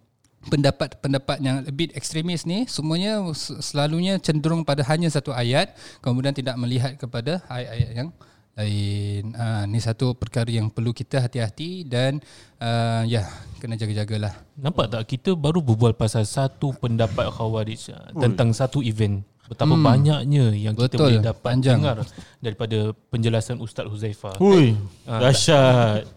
pendapat-pendapat 0.50 1.38
yang 1.42 1.66
a 1.66 1.74
bit 1.74 1.92
ekstremis 1.98 2.46
ni 2.46 2.70
semuanya 2.70 3.22
selalunya 3.62 4.22
cenderung 4.22 4.62
pada 4.62 4.86
hanya 4.86 5.10
satu 5.10 5.34
ayat 5.34 5.74
kemudian 6.06 6.34
tidak 6.34 6.56
melihat 6.62 6.94
kepada 6.98 7.42
ayat-ayat 7.50 7.92
yang 7.94 8.10
lain. 8.56 9.36
Uh, 9.36 9.64
ni 9.68 9.84
satu 9.84 10.16
perkara 10.16 10.48
yang 10.48 10.72
perlu 10.72 10.96
kita 10.96 11.20
hati-hati 11.20 11.84
dan 11.84 12.24
uh, 12.64 13.04
ya 13.04 13.28
kena 13.60 13.76
jaga-jagalah. 13.76 14.32
Nampak 14.56 14.96
tak 14.96 15.04
kita 15.12 15.36
baru 15.36 15.60
berbual 15.60 15.92
pasal 15.92 16.24
satu 16.24 16.72
pendapat 16.80 17.28
Khawarij 17.36 17.92
ah, 17.92 18.16
tentang 18.16 18.56
satu 18.56 18.80
event. 18.80 19.22
Betapa 19.46 19.78
hmm. 19.78 19.86
banyaknya 19.86 20.46
yang 20.58 20.74
kita 20.74 20.98
Betul, 20.98 21.06
boleh 21.06 21.22
dapat 21.22 21.44
panjang. 21.46 21.78
dengar 21.78 21.98
daripada 22.42 22.78
penjelasan 23.14 23.62
Ustaz 23.62 23.86
Huzaifah. 23.86 24.42
Hui, 24.42 24.74
Ah, 25.06 25.22
dahsyat. 25.22 26.10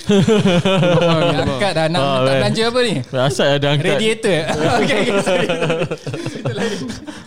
Angkat 1.40 1.72
dah 1.72 1.86
nak 1.86 1.98
Ah, 1.98 2.06
minta 2.10 2.24
weh. 2.24 2.34
belanja 2.36 2.62
apa 2.66 2.78
ni? 2.80 2.94
Dahsyat 3.04 3.48
ada 3.56 3.66
angkat. 3.70 3.94
Radiator. 3.94 4.38
okay, 4.80 4.98
okay, 5.00 5.22
sorry. 5.22 5.46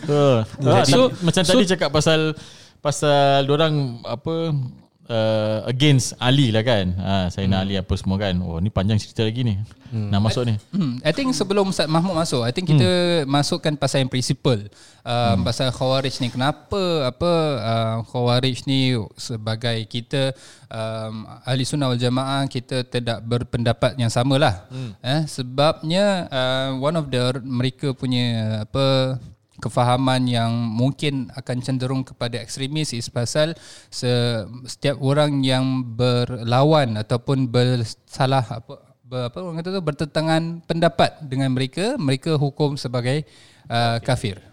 Uh, 0.04 0.38
Jadi- 0.60 0.91
so, 0.91 0.99
macam 1.21 1.41
so- 1.41 1.52
tadi 1.54 1.63
cakap 1.65 1.89
pasal 1.89 2.19
pasal 2.80 3.47
orang 3.47 3.73
apa 4.04 4.52
uh, 5.10 5.63
against 5.68 6.16
Ali 6.20 6.52
lah 6.54 6.63
kan. 6.63 6.96
Ha, 6.96 7.13
saya 7.34 7.50
nak 7.50 7.68
Ali 7.68 7.76
apa 7.80 7.94
semua 8.00 8.20
kan. 8.20 8.36
Oh 8.39 8.60
ni 8.60 8.70
panjang 8.72 9.00
cerita 9.00 9.26
lagi 9.26 9.44
ni. 9.44 9.56
Hmm. 9.94 10.10
Nak 10.10 10.22
masuk 10.26 10.44
ni. 10.50 10.56
Hmm, 10.74 10.98
I 11.06 11.13
think 11.13 11.30
sebelum 11.38 11.70
Ustaz 11.70 11.86
Mahmud 11.86 12.18
masuk, 12.18 12.42
I 12.42 12.50
think 12.50 12.66
kita 12.66 13.22
hmm. 13.24 13.30
masukkan 13.30 13.74
pasal 13.78 14.02
yang 14.06 14.10
prinsipal. 14.10 14.58
Uh, 15.04 15.36
hmm. 15.36 15.44
pasal 15.44 15.68
khawarij 15.70 16.16
ni 16.24 16.32
kenapa 16.32 17.12
apa 17.12 17.32
uh, 17.60 17.96
khawarij 18.08 18.63
ni 18.66 18.96
sebagai 19.20 19.84
kita 19.92 20.32
um, 20.72 21.28
ahli 21.44 21.68
sunnah 21.68 21.92
wal 21.92 22.00
jamaah 22.00 22.48
kita 22.48 22.88
tidak 22.88 23.22
berpendapat 23.22 24.00
yang 24.00 24.10
samalah. 24.10 24.66
Hmm. 24.72 24.96
Eh 25.04 25.28
sebabnya 25.30 26.26
uh, 26.32 26.70
one 26.80 26.96
of 26.98 27.12
the 27.12 27.38
mereka 27.44 27.92
punya 27.94 28.60
apa 28.66 29.20
kefahaman 29.63 30.28
yang 30.28 30.52
mungkin 30.52 31.32
akan 31.32 31.63
cenderung 31.63 32.04
kepada 32.04 32.36
ekstremis 32.43 32.91
is 32.91 33.08
pasal 33.08 33.56
se, 33.88 34.12
setiap 34.67 34.99
orang 34.99 35.39
yang 35.39 35.80
berlawan 35.95 36.99
ataupun 36.99 37.47
bersalah 37.47 38.43
apa 38.43 38.84
ber, 39.08 39.32
apa 39.32 39.38
orang 39.39 39.63
kata 39.63 39.71
tu 39.71 39.84
bertentangan 39.84 40.43
pendapat 40.67 41.23
dengan 41.23 41.56
mereka 41.56 41.95
mereka 41.95 42.36
hukum 42.36 42.76
sebagai 42.76 43.23
uh, 43.71 44.04
kafir. 44.04 44.43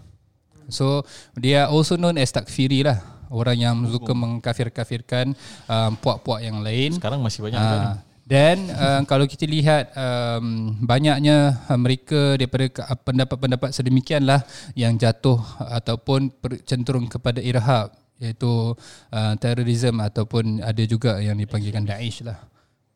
So 0.71 1.03
are 1.35 1.67
also 1.67 1.99
known 1.99 2.15
as 2.15 2.31
takfiri 2.31 2.87
lah. 2.87 3.21
orang 3.31 3.57
yang 3.63 3.77
suka 3.87 4.11
mengkafir-kafirkan 4.11 5.33
um, 5.71 5.93
puak-puak 6.03 6.43
yang 6.43 6.61
lain. 6.61 6.99
Sekarang 6.99 7.23
masih 7.23 7.47
banyak 7.47 7.59
ni. 7.63 8.10
Dan 8.31 8.71
uh, 8.71 9.03
kalau 9.11 9.27
kita 9.27 9.43
lihat 9.43 9.91
um, 9.99 10.79
banyaknya 10.87 11.67
uh, 11.67 11.75
mereka 11.75 12.39
daripada 12.39 12.71
uh, 12.87 12.95
pendapat-pendapat 12.95 13.75
sedemikianlah 13.75 14.47
yang 14.79 14.95
jatuh 14.95 15.43
ataupun 15.59 16.31
cenderung 16.63 17.11
kepada 17.11 17.43
irhab 17.43 17.91
iaitu 18.23 18.79
uh, 19.11 19.35
terorisme 19.35 19.99
ataupun 19.99 20.63
ada 20.63 20.83
juga 20.87 21.19
yang 21.19 21.35
dipanggilkan 21.43 21.83
Daesh 21.83 22.23
lah. 22.23 22.39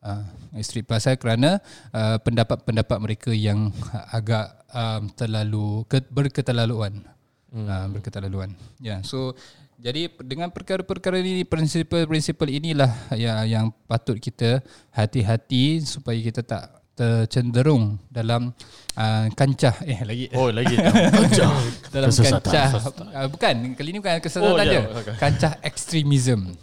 Uh, 0.04 0.22
street 0.62 0.86
pasal 0.86 1.18
kerana 1.18 1.58
uh, 1.90 2.20
pendapat-pendapat 2.22 2.98
mereka 3.02 3.34
yang 3.34 3.74
agak 4.14 4.54
um, 4.70 5.10
terlalu 5.18 5.82
ke, 5.90 5.98
berketerlaluan. 6.14 7.02
Hmm. 7.54 7.70
Uh, 7.70 7.86
berketerlaluan. 7.94 8.50
Ya, 8.82 8.98
yeah, 8.98 9.00
so 9.06 9.38
jadi 9.78 10.10
dengan 10.22 10.50
perkara-perkara 10.50 11.22
ini 11.22 11.46
prinsipal-prinsipal 11.46 12.50
inilah 12.50 12.90
yang 13.14 13.38
yang 13.46 13.64
patut 13.86 14.18
kita 14.18 14.58
hati-hati 14.90 15.86
supaya 15.86 16.18
kita 16.18 16.42
tak 16.42 16.82
tercenderung 16.94 17.98
dalam 18.10 18.50
uh, 18.98 19.26
kancah. 19.34 19.86
Eh 19.86 20.02
lagi. 20.02 20.26
Oh 20.34 20.50
lagi. 20.50 20.78
Kancah. 21.14 21.50
Dalam 21.90 22.10
kesesatan. 22.10 22.42
kancah. 22.42 22.68
Uh, 23.14 23.26
bukan. 23.30 23.54
Kali 23.74 23.88
ini 23.94 23.98
bukan 23.98 24.18
kesesatan 24.22 24.50
Oh, 24.50 24.54
oh, 24.54 24.62
ya, 24.62 24.66
dia 24.66 24.82
okay. 24.90 25.14
kancah 25.18 25.52
ekstremism. 25.62 26.54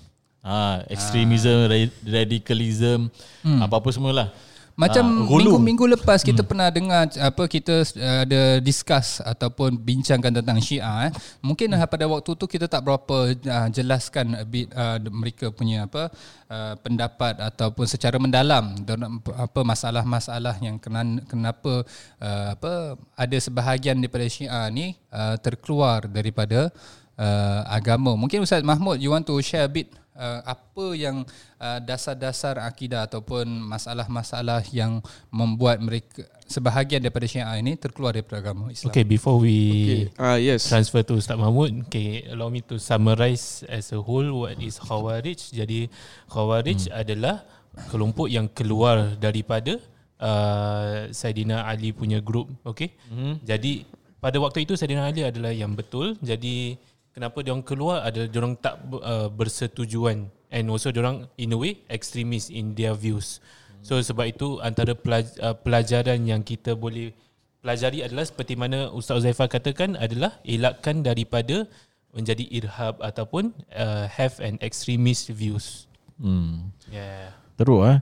Ah, 0.42 0.82
Extremism 0.90 1.70
ra- 1.70 1.98
Radicalism 2.02 3.14
Apa-apa 3.46 3.94
semualah 3.94 4.34
Macam 4.82 5.06
hulu. 5.30 5.62
minggu-minggu 5.62 5.86
lepas 5.94 6.26
kita 6.26 6.42
hmm. 6.42 6.50
pernah 6.50 6.68
dengar 6.74 7.06
apa 7.14 7.44
kita 7.46 7.86
uh, 7.86 8.20
ada 8.26 8.42
discuss 8.58 9.22
ataupun 9.22 9.78
bincangkan 9.78 10.42
tentang 10.42 10.58
Syiah 10.58 11.10
eh. 11.10 11.12
Mungkin 11.46 11.78
uh, 11.78 11.86
pada 11.86 12.10
waktu 12.10 12.34
tu 12.34 12.50
kita 12.50 12.66
tak 12.66 12.82
berapa 12.82 13.38
uh, 13.38 13.68
jelaskan 13.70 14.42
a 14.42 14.46
bit 14.46 14.74
uh, 14.74 14.98
mereka 15.14 15.54
punya 15.54 15.86
apa 15.86 16.10
uh, 16.50 16.74
pendapat 16.82 17.38
ataupun 17.38 17.86
secara 17.86 18.18
mendalam 18.18 18.74
dalam 18.82 19.22
apa 19.38 19.62
masalah-masalah 19.62 20.58
yang 20.58 20.82
kena, 20.82 21.06
kenapa 21.30 21.86
uh, 22.18 22.46
apa 22.58 22.98
ada 23.14 23.38
sebahagian 23.38 24.02
daripada 24.02 24.26
Syiah 24.26 24.66
ni 24.74 24.98
uh, 25.14 25.38
terkeluar 25.38 26.10
daripada 26.10 26.74
uh, 27.22 27.62
agama. 27.70 28.18
Mungkin 28.18 28.42
Ustaz 28.42 28.66
Mahmud 28.66 28.98
you 28.98 29.14
want 29.14 29.30
to 29.30 29.38
share 29.46 29.70
a 29.70 29.72
bit 29.72 29.94
uh, 30.16 30.42
apa 30.44 30.86
yang 30.96 31.24
uh, 31.60 31.80
dasar-dasar 31.84 32.60
akidah 32.60 33.08
ataupun 33.08 33.48
masalah-masalah 33.48 34.64
yang 34.72 35.00
membuat 35.32 35.80
mereka 35.80 36.28
sebahagian 36.52 37.00
daripada 37.00 37.28
Syiah 37.28 37.56
ini 37.56 37.80
terkeluar 37.80 38.12
daripada 38.12 38.44
agama 38.44 38.68
Islam. 38.72 38.92
Okay, 38.92 39.08
before 39.08 39.40
we 39.40 39.58
Okay. 39.72 40.04
Ah 40.20 40.36
yes. 40.36 40.68
transfer 40.68 41.00
to 41.08 41.16
Ustaz 41.16 41.40
Mahmud, 41.40 41.88
okay, 41.88 42.28
allow 42.28 42.52
me 42.52 42.60
to 42.60 42.76
summarize 42.76 43.64
as 43.72 43.96
a 43.96 44.00
whole 44.00 44.44
what 44.46 44.60
is 44.60 44.76
Khawarij. 44.78 45.56
Jadi 45.56 45.88
Khawarij 46.28 46.92
hmm. 46.92 46.96
adalah 46.96 47.48
kelompok 47.88 48.28
yang 48.28 48.52
keluar 48.52 49.16
daripada 49.16 49.80
uh, 50.20 51.08
Saidina 51.16 51.64
Ali 51.64 51.96
punya 51.96 52.20
group, 52.20 52.52
okay? 52.68 53.00
Hmm. 53.08 53.40
Jadi 53.48 53.88
pada 54.20 54.38
waktu 54.38 54.68
itu 54.68 54.76
Saidina 54.76 55.08
Ali 55.08 55.24
adalah 55.24 55.56
yang 55.56 55.72
betul. 55.74 56.20
Jadi 56.20 56.76
kenapa 57.12 57.44
dia 57.44 57.52
orang 57.52 57.66
keluar 57.66 58.04
adalah 58.04 58.28
dia 58.28 58.40
orang 58.40 58.56
tak 58.60 58.76
uh, 59.00 59.28
bersetujuan 59.32 60.28
and 60.52 60.66
also 60.68 60.92
dia 60.92 61.04
orang 61.04 61.28
in 61.40 61.56
a 61.56 61.58
way 61.60 61.80
extremist 61.88 62.52
in 62.52 62.76
their 62.76 62.96
views. 62.96 63.40
So 63.82 63.98
sebab 63.98 64.30
itu 64.30 64.62
antara 64.62 64.94
pelaj- 64.94 65.38
uh, 65.42 65.58
pelajaran 65.58 66.22
yang 66.24 66.46
kita 66.46 66.78
boleh 66.78 67.18
pelajari 67.66 68.06
adalah 68.06 68.26
seperti 68.26 68.54
mana 68.54 68.90
Ustaz 68.94 69.22
Uzaifah 69.22 69.50
katakan 69.50 69.98
adalah 69.98 70.38
elakkan 70.46 71.02
daripada 71.02 71.66
menjadi 72.12 72.44
irhab 72.52 73.00
ataupun 73.00 73.56
uh, 73.72 74.06
have 74.12 74.38
an 74.44 74.60
extremist 74.60 75.32
views. 75.32 75.88
hmm. 76.20 76.70
Yeah. 76.92 77.32
Teruk 77.56 77.88
eh 77.88 77.98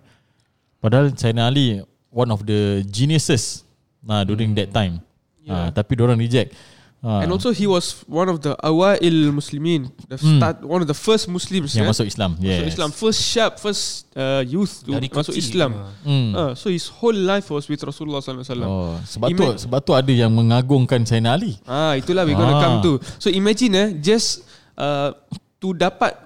Padahal 0.79 1.11
China 1.13 1.51
Ali 1.51 1.83
One 2.09 2.31
of 2.33 2.41
the 2.47 2.81
geniuses 2.87 3.67
Nah 4.01 4.23
during 4.23 4.55
that 4.57 4.73
time 4.73 5.03
yeah. 5.45 5.69
Tapi 5.69 5.93
orang 5.99 6.17
reject 6.17 6.55
Ah, 6.99 7.23
And 7.23 7.31
also 7.31 7.55
he 7.55 7.63
was 7.63 8.03
one 8.11 8.27
of 8.27 8.43
the 8.43 8.59
awail 8.59 9.31
Muslimin, 9.31 9.87
the 10.11 10.19
Hmm. 10.19 10.35
start 10.35 10.59
one 10.67 10.83
of 10.83 10.87
the 10.87 10.97
first 10.97 11.31
Muslims 11.31 11.71
Yang 11.71 11.87
yeah? 11.87 11.91
masuk 11.95 12.05
Islam 12.11 12.31
yes. 12.43 12.59
masuk 12.59 12.71
Islam, 12.75 12.89
first 12.91 13.19
syab, 13.23 13.51
first 13.55 13.83
uh, 14.19 14.43
youth 14.43 14.83
to 14.83 14.91
Dari 14.91 15.07
masuk 15.07 15.31
kecil. 15.31 15.39
Islam. 15.39 15.71
hmm. 16.03 16.29
Uh, 16.35 16.51
so 16.59 16.67
his 16.67 16.91
whole 16.91 17.15
life 17.15 17.47
was 17.47 17.71
with 17.71 17.79
Rasulullah 17.79 18.19
sallallahu 18.19 18.43
alaihi 18.43 18.51
wasallam. 18.51 18.67
oh, 18.67 18.99
Sebab 19.07 19.27
tu 19.31 19.43
Ima- 19.47 19.55
Sebab 19.55 19.79
tu 19.79 19.91
ada 19.95 20.11
yang 20.11 20.27
mengagungkan 20.27 20.99
China 21.07 21.39
Ali 21.39 21.55
Ah, 21.63 21.95
itulah 21.95 22.27
we 22.27 22.35
gonna 22.35 22.59
Ah. 22.59 22.63
come 22.67 22.75
to. 22.83 22.91
So 23.15 23.31
imagine 23.31 23.71
eh, 23.73 23.87
just 23.95 24.43
uh, 24.75 25.15
to 25.63 25.71
dapat 25.71 26.19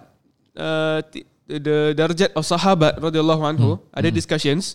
uh, 0.57 1.05
t- 1.05 1.21
the 1.45 1.93
darjat 1.93 2.33
of 2.33 2.41
sahabat 2.43 2.97
radhiyallahu 2.97 3.45
anhu, 3.45 3.69
Hmm. 3.77 3.93
ada 3.93 4.09
discussions. 4.09 4.73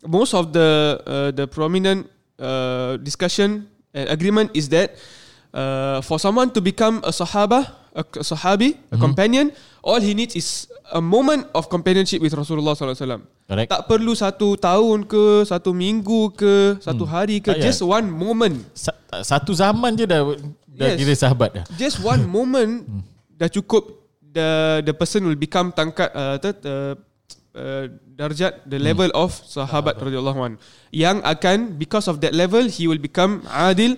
Most 0.00 0.32
of 0.32 0.56
the 0.56 0.68
uh, 1.04 1.30
the 1.32 1.44
prominent 1.44 2.08
uh, 2.36 2.96
discussion 2.96 3.68
and 3.92 4.08
agreement 4.08 4.52
is 4.52 4.68
that 4.68 4.96
uh, 5.54 6.02
for 6.02 6.18
someone 6.18 6.50
to 6.50 6.58
become 6.58 6.98
a 7.06 7.14
sahaba, 7.14 7.70
a, 7.94 8.02
sahabi, 8.20 8.74
a 8.90 8.98
companion, 8.98 9.54
all 9.80 10.02
he 10.02 10.12
needs 10.12 10.34
is 10.34 10.66
a 10.90 10.98
moment 11.00 11.46
of 11.54 11.70
companionship 11.70 12.18
with 12.18 12.34
Rasulullah 12.34 12.74
sallallahu 12.74 12.98
alaihi 12.98 13.06
wasallam. 13.06 13.22
Correct. 13.44 13.68
Tak 13.70 13.82
perlu 13.86 14.12
satu 14.12 14.58
tahun 14.58 15.06
ke, 15.06 15.46
satu 15.46 15.70
minggu 15.70 16.34
ke, 16.34 16.80
satu 16.82 17.06
hari 17.06 17.38
ke, 17.38 17.54
Tak 17.54 17.62
just 17.62 17.80
one 17.80 18.10
moment. 18.10 18.66
Sa- 18.74 18.96
Satu 19.14 19.54
zaman 19.54 19.94
je 19.94 20.04
dah 20.04 20.26
Dah 20.74 20.90
Yes. 20.90 20.98
kira 20.98 21.14
sahabat 21.14 21.48
dah. 21.54 21.64
Just 21.78 22.02
one 22.02 22.26
moment 22.36 22.82
dah 23.30 23.46
cukup 23.46 23.86
the 24.26 24.82
the 24.82 24.90
person 24.90 25.22
will 25.22 25.38
become 25.38 25.70
tangkat 25.70 26.10
uh, 26.10 26.34
tu, 26.42 26.50
uh, 26.66 26.98
uh, 27.54 27.84
darjat 28.18 28.66
the 28.66 28.82
level 28.82 29.06
of 29.14 29.30
sahabat 29.30 29.94
radhiyallahu 30.02 30.34
an 30.42 30.52
yang 30.90 31.22
akan 31.22 31.78
because 31.78 32.10
of 32.10 32.18
that 32.18 32.34
level 32.34 32.66
he 32.66 32.90
will 32.90 32.98
become 32.98 33.38
adil 33.46 33.94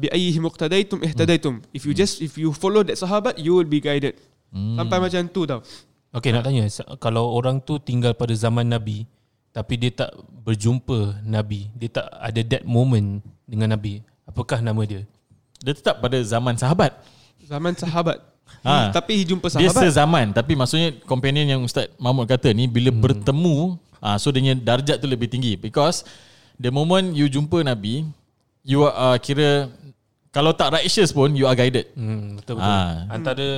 bi 0.00 0.06
ayyihi 0.12 0.38
muqtadaitum 0.40 1.00
ihtadaitum. 1.00 1.64
If 1.72 1.88
you 1.88 1.92
just 1.96 2.20
if 2.20 2.36
you 2.36 2.52
follow 2.52 2.84
that 2.84 3.00
sahabat 3.00 3.40
you 3.40 3.56
will 3.56 3.68
be 3.68 3.80
guided. 3.80 4.16
Sampai 4.52 5.00
macam 5.00 5.22
tu 5.32 5.48
tau. 5.48 5.64
Okay 6.12 6.28
nak 6.28 6.44
tanya 6.44 6.68
kalau 7.00 7.32
orang 7.32 7.56
tu 7.64 7.80
tinggal 7.80 8.12
pada 8.12 8.36
zaman 8.36 8.68
Nabi 8.68 9.08
tapi 9.52 9.76
dia 9.76 9.92
tak 9.92 10.16
berjumpa 10.44 11.24
Nabi, 11.28 11.68
dia 11.76 11.92
tak 11.92 12.08
ada 12.08 12.40
that 12.40 12.64
moment 12.64 13.20
dengan 13.44 13.76
Nabi, 13.76 14.00
apakah 14.24 14.64
nama 14.64 14.80
dia? 14.88 15.04
Dia 15.60 15.76
tetap 15.76 16.00
pada 16.00 16.16
zaman 16.24 16.56
sahabat. 16.56 16.96
Zaman 17.44 17.76
sahabat. 17.76 18.18
Ha. 18.62 18.92
tapi 18.92 19.16
he 19.16 19.24
jumpa 19.24 19.48
Dia 19.48 19.72
sahabat. 19.72 19.80
sezaman 19.80 20.26
Tapi 20.28 20.52
maksudnya 20.52 20.92
Companion 21.08 21.46
yang 21.48 21.62
Ustaz 21.64 21.88
Mahmud 21.96 22.28
kata 22.28 22.52
ni 22.52 22.68
Bila 22.68 22.92
hmm. 22.92 23.00
bertemu 23.00 23.80
ah 23.96 24.20
So 24.20 24.28
dia 24.28 24.52
darjat 24.52 25.00
tu 25.00 25.08
lebih 25.08 25.26
tinggi. 25.26 25.56
Because 25.56 26.04
The 26.60 26.68
moment 26.68 27.16
you 27.16 27.26
jumpa 27.26 27.64
Nabi 27.64 28.06
You 28.62 28.86
are 28.86 28.94
uh, 28.94 29.16
kira 29.18 29.68
Kalau 30.32 30.54
tak 30.54 30.72
righteous 30.72 31.12
pun 31.12 31.34
You 31.34 31.44
are 31.44 31.54
guided 31.54 31.92
Hmm, 31.92 32.38
betul 32.38 32.56
betul. 32.56 32.72
Ah. 32.72 33.04
Antara 33.10 33.48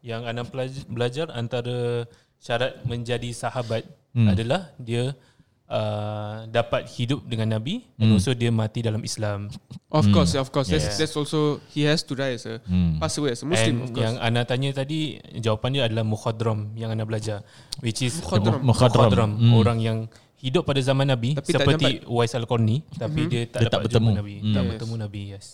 yang 0.00 0.24
anda 0.24 0.44
belajar, 0.44 0.84
belajar 0.86 1.26
antara 1.32 2.04
syarat 2.36 2.76
menjadi 2.84 3.32
sahabat 3.32 3.82
hmm. 4.12 4.28
adalah 4.28 4.68
dia 4.76 5.16
uh, 5.64 6.44
dapat 6.46 6.84
hidup 6.92 7.24
dengan 7.24 7.56
Nabi 7.56 7.88
dan 7.96 8.12
also 8.12 8.36
dia 8.36 8.52
mati 8.52 8.84
dalam 8.84 9.00
Islam. 9.00 9.48
of 9.88 10.04
course 10.12 10.36
of 10.36 10.52
course 10.52 10.68
that's, 10.68 10.92
Yeah. 10.92 10.98
that's 11.00 11.16
also 11.16 11.56
he 11.72 11.88
has 11.88 12.04
to 12.04 12.12
die 12.12 12.36
as 12.36 12.44
a 12.44 12.60
Hmm. 12.68 13.00
pass 13.00 13.16
away 13.16 13.32
as 13.32 13.40
a 13.40 13.48
muslim 13.48 13.80
of 13.80 13.88
And 13.88 13.94
course 13.96 14.04
yang 14.04 14.14
Ana 14.20 14.44
tanya 14.44 14.76
tadi 14.76 15.16
jawapan 15.34 15.70
dia 15.72 15.82
adalah 15.88 16.04
mukhadram 16.04 16.76
yang 16.76 16.92
anda 16.92 17.08
belajar 17.08 17.40
which 17.80 18.04
is 18.04 18.20
Mukhadram. 18.20 18.60
mukhadram, 18.60 19.30
Hmm. 19.40 19.52
orang 19.56 19.78
yang 19.80 19.98
hidup 20.44 20.68
pada 20.68 20.76
zaman 20.84 21.08
Nabi 21.08 21.32
Tapi 21.32 21.50
tak 21.50 21.64
seperti 21.64 22.04
Uwais 22.04 22.28
Al-Qarni 22.36 22.84
tapi 23.00 23.20
dia 23.32 23.48
tak 23.48 23.64
Dia 23.64 23.68
tak 23.72 23.80
dapat 23.80 23.84
bertemu. 23.88 24.10
jumpa 24.12 24.20
Nabi, 24.20 24.34
Hmm. 24.36 24.52
tak 24.52 24.60
Yes. 24.60 24.70
bertemu 24.76 24.94
Nabi 25.00 25.22
yes. 25.32 25.44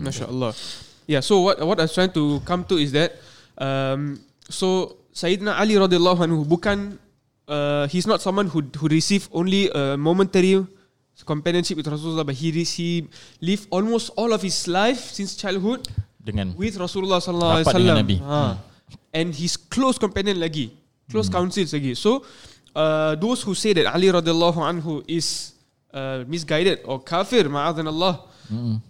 Masya 0.00 0.24
Allah. 0.32 0.52
Yeah. 1.04 1.20
So 1.20 1.44
what 1.44 1.60
what 1.60 1.76
I 1.76 1.84
was 1.84 1.92
trying 1.92 2.12
to 2.16 2.40
come 2.48 2.64
to 2.64 2.80
is 2.80 2.96
that 2.96 3.20
um, 3.60 4.16
so 4.48 4.96
Sayyidina 5.12 5.52
Ali 5.56 5.76
radhiyallahu 5.76 6.20
anhu 6.24 6.40
bukan 6.48 6.96
uh, 7.44 7.84
he's 7.92 8.08
not 8.08 8.24
someone 8.24 8.48
who 8.48 8.64
who 8.80 8.88
received 8.88 9.28
only 9.36 9.68
a 9.68 10.00
momentary 10.00 10.64
companionship 11.26 11.74
with 11.74 11.90
Rasulullah, 11.90 12.22
but 12.22 12.38
he 12.38 12.54
re- 12.54 12.62
he 12.64 13.04
lived 13.42 13.66
almost 13.74 14.14
all 14.14 14.30
of 14.30 14.38
his 14.40 14.70
life 14.70 15.10
since 15.10 15.34
childhood 15.34 15.84
Dengan 16.22 16.54
with 16.54 16.78
Rasulullah 16.78 17.18
sallallahu 17.18 17.52
alaihi 17.60 17.68
wasallam. 17.68 17.96
Nabi. 18.00 18.16
Ha. 18.22 18.40
And 19.10 19.34
his 19.34 19.58
close 19.58 19.98
companion 19.98 20.38
lagi, 20.38 20.70
close 21.10 21.26
counsels 21.26 21.74
lagi. 21.74 21.96
So 21.98 22.22
uh, 22.78 23.12
those 23.18 23.42
who 23.42 23.54
say 23.58 23.74
that 23.74 23.90
Ali 23.90 24.08
radhiyallahu 24.14 24.58
anhu 24.62 25.02
is 25.10 25.58
uh, 25.90 26.22
misguided 26.30 26.86
or 26.86 27.02
kafir, 27.02 27.50
ma'adhan 27.50 27.90
Mm. 28.48 28.80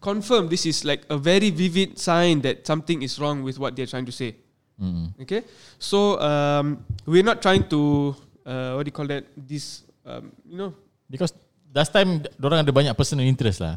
confirm 0.00 0.48
this 0.48 0.64
is 0.64 0.88
like 0.88 1.04
a 1.12 1.20
very 1.20 1.52
vivid 1.52 2.00
sign 2.00 2.40
that 2.40 2.64
something 2.64 3.04
is 3.04 3.20
wrong 3.20 3.44
with 3.44 3.60
what 3.60 3.76
they're 3.76 3.90
trying 3.90 4.08
to 4.08 4.14
say. 4.14 4.40
Mm. 4.80 5.12
Okay, 5.20 5.44
so 5.76 6.16
um, 6.16 6.80
we're 7.04 7.22
not 7.22 7.44
trying 7.44 7.68
to 7.68 8.16
uh, 8.48 8.72
what 8.72 8.82
do 8.82 8.88
you 8.88 8.96
call 8.96 9.04
that? 9.12 9.28
This 9.36 9.84
um, 10.08 10.32
you 10.48 10.56
know 10.56 10.72
Because 11.12 11.36
Last 11.72 11.92
time 11.92 12.24
Diorang 12.40 12.64
ada 12.64 12.72
banyak 12.72 12.96
personal 12.96 13.24
interest 13.28 13.60
lah 13.60 13.76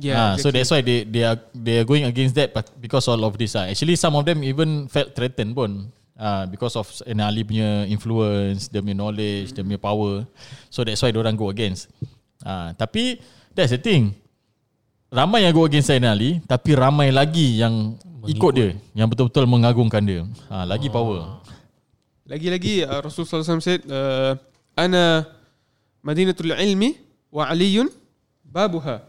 Yeah, 0.00 0.16
Ah, 0.16 0.40
so 0.40 0.48
exactly. 0.48 0.52
that's 0.56 0.70
why 0.72 0.80
they 0.80 0.98
they 1.04 1.22
are 1.28 1.36
they 1.52 1.74
are 1.84 1.86
going 1.88 2.08
against 2.08 2.32
that 2.40 2.56
but 2.56 2.72
because 2.80 3.04
all 3.04 3.20
of 3.20 3.36
this 3.36 3.52
ah. 3.52 3.68
Actually 3.68 4.00
some 4.00 4.16
of 4.16 4.24
them 4.24 4.40
even 4.40 4.88
felt 4.88 5.12
threatened 5.12 5.52
pun. 5.52 5.92
Ah, 6.20 6.44
because 6.44 6.76
of 6.76 6.84
Sayyidina 6.84 7.32
Ali 7.32 7.48
punya 7.48 7.88
influence, 7.88 8.68
dia 8.68 8.84
punya 8.84 8.92
knowledge, 8.92 9.56
dia 9.56 9.64
punya 9.64 9.80
power. 9.80 10.28
So 10.68 10.84
that's 10.84 11.00
why 11.00 11.16
orang 11.16 11.32
go 11.32 11.48
against. 11.48 11.88
Ah, 12.44 12.76
tapi 12.76 13.16
that's 13.56 13.72
the 13.72 13.80
thing. 13.80 14.12
Ramai 15.08 15.48
yang 15.48 15.56
go 15.56 15.64
against 15.64 15.88
Sayyidina 15.88 16.12
Ali, 16.12 16.44
tapi 16.44 16.76
ramai 16.76 17.08
lagi 17.08 17.56
yang 17.56 17.96
ikut 18.28 18.52
dia, 18.52 18.76
yang 18.92 19.08
betul-betul 19.08 19.48
mengagungkan 19.48 20.04
dia. 20.04 20.28
Ah, 20.52 20.68
lagi 20.68 20.92
power. 20.92 21.40
Lagi-lagi 22.28 22.84
uh, 22.84 23.00
Rasulullah 23.00 23.42
SAW 23.42 23.64
said, 23.64 23.80
uh, 23.88 24.36
Ana 24.76 25.24
Madinatul 26.04 26.52
Ilmi 26.52 27.00
wa 27.32 27.48
Aliyun 27.48 27.88
babuha. 28.44 29.02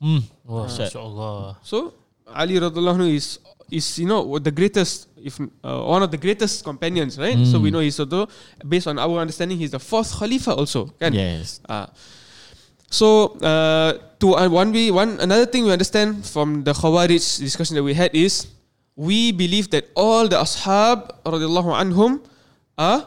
Hmm. 0.00 0.24
Wah, 0.48 0.66
masya-Allah. 0.66 1.60
So 1.60 1.92
Ali 2.26 2.56
radhiallahu 2.56 2.96
anhu 3.04 3.12
is 3.12 3.38
is 3.70 3.98
you 3.98 4.06
know 4.06 4.38
the 4.38 4.50
greatest 4.50 5.08
if 5.16 5.38
uh, 5.40 5.82
one 5.84 6.02
of 6.02 6.10
the 6.10 6.18
greatest 6.18 6.64
companions, 6.64 7.18
right? 7.18 7.38
So 7.46 7.60
we 7.60 7.70
know 7.70 7.80
he's 7.80 7.98
also 8.00 8.28
based 8.66 8.86
on 8.86 8.98
our 8.98 9.18
understanding 9.20 9.58
he's 9.58 9.70
the 9.70 9.80
fourth 9.80 10.12
Khalifa 10.12 10.54
also? 10.54 10.92
Yes. 11.00 11.60
Uh, 11.68 11.86
so 12.90 13.38
uh, 13.38 13.98
to 14.18 14.34
uh, 14.34 14.48
one 14.48 14.72
we 14.72 14.90
one 14.90 15.20
another 15.20 15.46
thing 15.46 15.64
we 15.64 15.72
understand 15.72 16.26
from 16.26 16.64
the 16.64 16.72
Khawarij 16.72 17.38
discussion 17.38 17.76
that 17.76 17.86
we 17.86 17.94
had 17.94 18.10
is 18.14 18.48
we 18.96 19.32
believe 19.32 19.70
that 19.70 19.88
all 19.94 20.26
the 20.26 20.36
ashab 20.36 21.08
radhiyallahu 21.24 21.70
anhum 21.72 22.20
are 22.76 23.06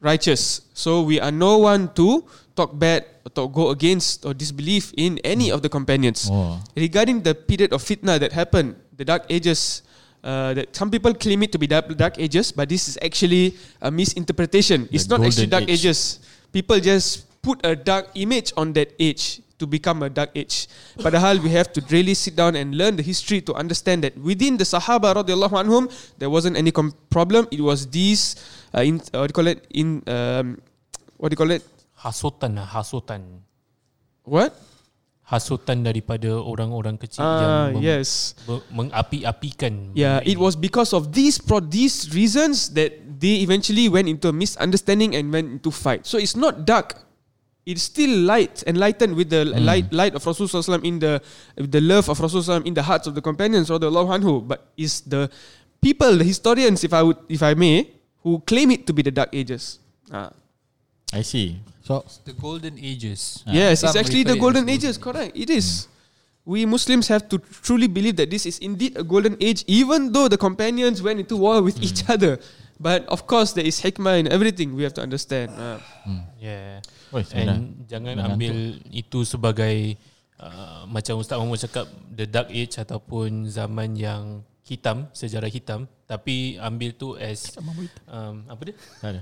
righteous. 0.00 0.62
So 0.72 1.02
we 1.02 1.20
are 1.20 1.32
no 1.32 1.58
one 1.58 1.92
to 1.98 2.24
talk 2.56 2.78
bad 2.78 3.04
or 3.36 3.50
go 3.50 3.70
against 3.70 4.24
or 4.24 4.34
disbelieve 4.34 4.92
in 4.96 5.18
any 5.22 5.50
of 5.50 5.62
the 5.62 5.68
companions. 5.68 6.28
Oh. 6.30 6.58
Regarding 6.76 7.22
the 7.22 7.34
period 7.34 7.72
of 7.72 7.82
fitna 7.82 8.18
that 8.18 8.32
happened, 8.32 8.76
the 9.00 9.04
dark 9.08 9.24
ages, 9.32 9.80
uh, 10.22 10.52
that 10.52 10.76
some 10.76 10.92
people 10.92 11.16
claim 11.16 11.40
it 11.42 11.50
to 11.52 11.58
be 11.58 11.66
dark, 11.66 11.88
dark 11.96 12.20
ages, 12.20 12.52
but 12.52 12.68
this 12.68 12.84
is 12.86 12.98
actually 13.00 13.56
a 13.80 13.90
misinterpretation. 13.90 14.84
it's 14.92 15.08
The 15.08 15.16
not 15.16 15.26
actually 15.26 15.48
dark 15.48 15.64
age. 15.64 15.88
ages. 15.88 16.20
People 16.52 16.76
just 16.80 17.24
put 17.40 17.64
a 17.64 17.72
dark 17.74 18.12
image 18.14 18.52
on 18.60 18.76
that 18.76 18.92
age 19.00 19.40
to 19.56 19.64
become 19.66 20.02
a 20.04 20.10
dark 20.12 20.30
age. 20.36 20.68
Padahal 21.00 21.40
we 21.40 21.48
have 21.56 21.72
to 21.72 21.80
really 21.88 22.12
sit 22.12 22.36
down 22.36 22.56
and 22.56 22.76
learn 22.76 22.96
the 22.96 23.02
history 23.04 23.40
to 23.48 23.52
understand 23.56 24.04
that 24.04 24.12
within 24.20 24.56
the 24.60 24.64
Sahaba 24.64 25.16
radiallahu 25.16 25.56
anhum, 25.56 25.88
there 26.20 26.28
wasn't 26.28 26.56
any 26.56 26.72
com- 26.72 26.92
problem. 27.08 27.48
It 27.50 27.60
was 27.60 27.88
these, 27.88 28.36
uh, 28.76 28.84
in, 28.84 29.00
uh, 29.12 29.24
what 29.24 29.28
do 29.28 29.32
you 29.32 29.38
call 29.40 29.48
it? 29.48 29.64
In 29.72 29.88
um, 30.08 30.60
what 31.16 31.28
do 31.28 31.32
you 31.32 31.40
call 31.40 31.50
it? 31.52 31.64
Hasutan 32.04 32.56
hasutan. 32.60 33.20
What? 34.24 34.52
Hasutan 35.30 35.86
daripada 35.86 36.26
orang-orang 36.34 36.98
kecil 36.98 37.22
Ah, 37.22 37.70
yang 37.70 37.78
meng- 37.78 37.86
yes. 37.86 38.34
mengapi-apikan. 38.74 39.94
Yeah, 39.94 40.18
it 40.26 40.36
was 40.36 40.58
because 40.58 40.90
of 40.90 41.14
these 41.14 41.38
pro- 41.38 41.62
these 41.62 42.10
reasons 42.10 42.74
that 42.74 42.98
they 42.98 43.38
eventually 43.40 43.86
went 43.86 44.10
into 44.10 44.26
a 44.26 44.34
misunderstanding 44.34 45.14
and 45.14 45.30
went 45.30 45.46
into 45.46 45.70
fight. 45.70 46.02
So 46.02 46.18
it's 46.18 46.34
not 46.34 46.66
dark. 46.66 46.98
It's 47.62 47.86
still 47.86 48.10
light, 48.26 48.64
enlightened 48.66 49.14
with 49.14 49.30
the 49.30 49.44
light 49.46 49.92
light 49.94 50.16
of 50.16 50.24
Rasulullah 50.24 50.82
in 50.82 50.98
the 50.98 51.22
the 51.54 51.78
love 51.78 52.08
of 52.10 52.18
Rasulullah 52.18 52.64
in 52.66 52.74
the 52.74 52.82
hearts 52.82 53.06
of 53.06 53.14
the 53.14 53.22
companions 53.22 53.70
radiallahu 53.70 54.10
anhu. 54.10 54.42
But 54.42 54.66
it's 54.74 55.04
the 55.04 55.30
people, 55.78 56.10
the 56.18 56.26
historians, 56.26 56.82
if 56.82 56.90
I 56.90 57.04
would, 57.04 57.20
if 57.30 57.44
I 57.44 57.54
may, 57.54 57.86
who 58.24 58.42
claim 58.42 58.72
it 58.74 58.88
to 58.88 58.92
be 58.96 59.06
the 59.06 59.14
dark 59.14 59.30
ages. 59.30 59.78
Ah. 60.10 60.34
I 61.12 61.22
see. 61.22 61.58
So 61.82 62.06
The 62.24 62.32
golden 62.34 62.78
ages. 62.78 63.42
Yes, 63.46 63.82
it's 63.82 63.96
actually 63.96 64.22
the 64.22 64.38
golden 64.38 64.68
ages, 64.68 64.98
correct. 64.98 65.34
It 65.34 65.50
is. 65.50 65.90
We 66.46 66.64
Muslims 66.64 67.06
have 67.12 67.28
to 67.30 67.38
truly 67.38 67.86
believe 67.86 68.16
that 68.16 68.30
this 68.30 68.46
is 68.46 68.58
indeed 68.58 68.96
a 68.96 69.04
golden 69.04 69.36
age, 69.38 69.62
even 69.66 70.10
though 70.10 70.26
the 70.26 70.38
companions 70.40 71.02
went 71.02 71.20
into 71.20 71.36
war 71.36 71.62
with 71.62 71.78
each 71.82 72.08
other. 72.08 72.40
But 72.80 73.04
of 73.12 73.28
course, 73.28 73.52
there 73.52 73.66
is 73.66 73.76
hikmah 73.76 74.24
in 74.24 74.26
everything. 74.32 74.72
We 74.72 74.88
have 74.88 74.96
to 74.96 75.04
understand. 75.04 75.52
Ah. 75.52 75.84
Yeah. 76.40 76.80
Oi, 77.12 77.22
saya 77.28 77.52
And 77.52 77.84
jangan 77.84 78.16
dah 78.16 78.32
ambil 78.32 78.80
itu 78.88 79.20
sebagai 79.28 80.00
uh, 80.40 80.88
macam 80.88 81.20
Ustaz 81.20 81.36
Muhammad 81.36 81.60
cakap 81.60 81.86
the 82.08 82.24
dark 82.24 82.48
age 82.48 82.80
ataupun 82.80 83.50
zaman 83.52 83.98
yang 83.98 84.40
hitam, 84.64 85.10
sejarah 85.12 85.50
hitam, 85.50 85.90
tapi 86.06 86.56
ambil 86.56 86.94
tu 86.94 87.18
as 87.18 87.52
um, 88.06 88.46
apa 88.46 88.72
dia? 88.72 88.76
Tak 89.02 89.08
ada. 89.12 89.20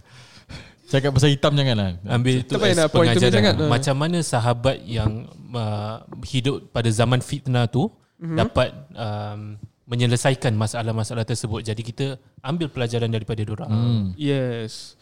Cakap 0.89 1.13
pasal 1.13 1.37
hitam 1.37 1.53
janganlah. 1.53 2.01
Ambil 2.09 2.41
itu 2.41 2.57
as 2.57 2.73
nak 2.73 2.89
pengajaran. 2.89 3.33
sangat, 3.37 3.55
ah. 3.61 3.69
Macam 3.69 3.95
mana 3.95 4.19
sahabat 4.25 4.77
yang 4.83 5.29
uh, 5.53 6.01
hidup 6.25 6.73
pada 6.73 6.89
zaman 6.89 7.21
fitnah 7.21 7.69
tu 7.69 7.93
Mhm. 8.19 8.35
dapat 8.35 8.75
um, 8.99 9.55
menyelesaikan 9.87 10.51
masalah-masalah 10.53 11.23
tersebut. 11.23 11.63
Jadi 11.63 11.81
kita 11.81 12.07
ambil 12.43 12.67
pelajaran 12.67 13.09
daripada 13.09 13.41
diorang. 13.41 13.71
Hmm. 13.71 14.05
Yes. 14.19 14.99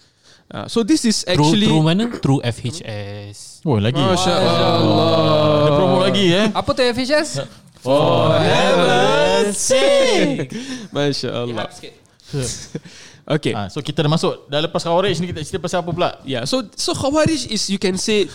Ah, 0.47 0.69
so 0.69 0.87
this 0.87 1.03
is 1.03 1.27
actually. 1.27 1.67
through 1.67 1.83
mana? 1.83 2.07
Through 2.23 2.39
FHS. 2.45 3.67
Oh 3.67 3.83
lagi. 3.83 3.99
Masya 3.99 4.31
Allah. 4.31 5.11
Ada 5.59 5.71
promo 5.75 5.99
lagi 5.99 6.27
eh. 6.29 6.47
Apa 6.51 6.71
tu 6.71 6.83
FHS? 6.83 7.31
Oh, 7.87 8.35
heaven's 8.35 9.63
sake. 9.63 10.51
Masya 10.91 11.31
Allah. 11.31 11.71
okay. 13.29 13.53
Ah, 13.53 13.67
so 13.67 13.79
kita 13.79 14.01
dah 14.01 14.11
masuk 14.11 14.47
dah 14.47 14.63
lepas 14.63 14.81
Khawarij 14.81 15.19
ni 15.19 15.31
kita 15.31 15.43
cerita 15.43 15.59
pasal 15.59 15.83
apa 15.83 15.91
pula? 15.91 16.11
Yeah. 16.23 16.47
So 16.47 16.63
so 16.73 16.95
Khawarij 16.95 17.51
is 17.51 17.67
you 17.67 17.77
can 17.77 17.95
say, 17.97 18.31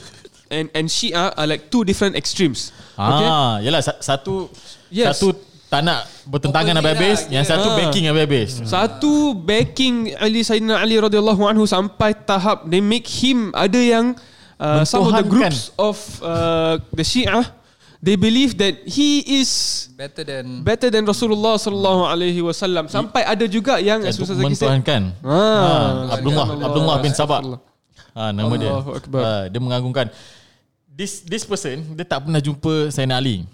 and 0.47 0.67
and 0.71 0.88
Shia 0.88 1.32
are 1.32 1.47
like 1.47 1.67
two 1.67 1.82
different 1.82 2.13
extremes. 2.13 2.69
Okay. 2.93 3.27
Ah, 3.27 3.58
yalah 3.60 3.80
sa- 3.80 3.97
satu 3.97 4.51
Yes. 4.91 5.15
satu 5.15 5.32
tak 5.71 5.88
nak 5.88 6.04
bertentangan 6.27 6.75
Opposite 6.75 6.84
habis-habis, 6.84 7.19
lah, 7.23 7.32
yang 7.32 7.45
satu 7.47 7.67
Ah. 7.71 7.75
backing 7.80 8.04
habis-habis. 8.12 8.49
Satu 8.67 9.12
backing 9.34 9.95
Ali 10.19 10.43
Sayyidina 10.43 10.75
Ali 10.77 10.99
radhiyallahu 10.99 11.47
anhu 11.47 11.63
sampai 11.63 12.12
tahap 12.12 12.67
they 12.67 12.84
make 12.84 13.08
him 13.08 13.56
ada 13.56 13.80
yang 13.80 14.12
uh, 14.60 14.84
some 14.84 15.08
of 15.08 15.15
the 15.15 15.23
groups 15.23 15.71
of 15.80 15.95
uh, 16.19 16.75
the 16.91 17.08
Syiah 17.08 17.47
they 18.01 18.17
believe 18.17 18.57
that 18.57 18.81
he 18.83 19.21
is 19.39 19.49
Better 19.93 20.25
than 20.25 20.65
better 20.65 20.89
than 20.89 21.05
Rasulullah 21.05 21.53
sallallahu 21.55 22.09
alaihi 22.09 22.41
wasallam 22.41 22.89
sampai 22.89 23.21
ada 23.21 23.45
juga 23.45 23.77
yang 23.77 24.01
as 24.01 24.17
Ustaz 24.17 24.41
Zaki 24.41 24.57
said 24.57 24.73
mentuhankan. 24.73 25.01
ah, 25.21 25.29
Ah, 25.29 26.17
Abdullah 26.17 26.47
Allah. 26.49 26.65
Abdullah 26.67 26.95
bin 26.99 27.13
Sabah. 27.13 27.39
Ah, 28.11 28.33
nama 28.33 28.49
dia. 28.57 28.73
Akbar. 28.73 29.21
Ah, 29.21 29.43
dia 29.45 29.59
mengagungkan. 29.61 30.09
This 30.91 31.21
this 31.23 31.45
person 31.45 31.93
dia 31.93 32.01
tak 32.03 32.25
pernah 32.25 32.41
jumpa 32.41 32.89
Sayyidina 32.89 33.21
Ali. 33.21 33.45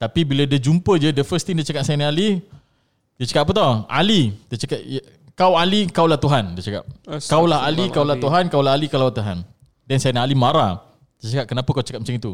Tapi 0.00 0.24
bila 0.24 0.48
dia 0.48 0.56
jumpa 0.56 0.96
je 0.96 1.12
the 1.12 1.22
first 1.22 1.44
thing 1.44 1.52
dia 1.54 1.68
cakap 1.68 1.84
Sayyidina 1.84 2.08
Ali 2.08 2.40
dia 3.20 3.24
cakap 3.28 3.44
apa 3.44 3.52
tau? 3.52 3.72
Ali. 3.92 4.32
Dia 4.48 4.56
cakap 4.56 4.80
"Ya, 4.80 5.04
kau 5.36 5.52
Ali 5.54 5.84
kaulah 5.92 6.16
Tuhan 6.16 6.56
dia 6.56 6.62
cakap. 6.64 6.84
Kaulah 7.28 7.60
Ali 7.62 7.92
kaulah 7.92 8.16
Tuhan, 8.16 8.48
kaulah 8.48 8.72
Ali 8.72 8.88
kaulah 8.88 9.12
Tuhan. 9.12 9.44
Dan 9.84 9.96
Sayyidina 10.00 10.24
Ali 10.24 10.32
marah. 10.32 10.80
Dia 11.20 11.36
cakap 11.36 11.52
kenapa 11.52 11.68
kau 11.68 11.84
cakap 11.84 12.00
macam 12.00 12.16
itu? 12.16 12.32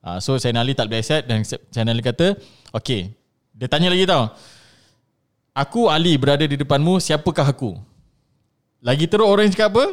Ah, 0.00 0.16
so 0.16 0.36
Sayyidina 0.40 0.64
Ali 0.64 0.72
tak 0.72 0.88
boleh 0.88 1.00
accept 1.04 1.24
dan 1.28 1.44
Sayyidina 1.44 1.92
Ali 1.92 2.00
kata, 2.00 2.26
"Okay." 2.72 3.12
Dia 3.52 3.68
tanya 3.68 3.92
lagi 3.92 4.08
tau. 4.08 4.32
Aku 5.52 5.92
Ali 5.92 6.16
berada 6.16 6.40
di 6.48 6.56
depanmu, 6.56 6.96
siapakah 6.96 7.44
aku? 7.44 7.76
Lagi 8.80 9.04
teruk 9.04 9.28
orang 9.28 9.44
yang 9.44 9.52
cakap 9.52 9.76
apa? 9.76 9.86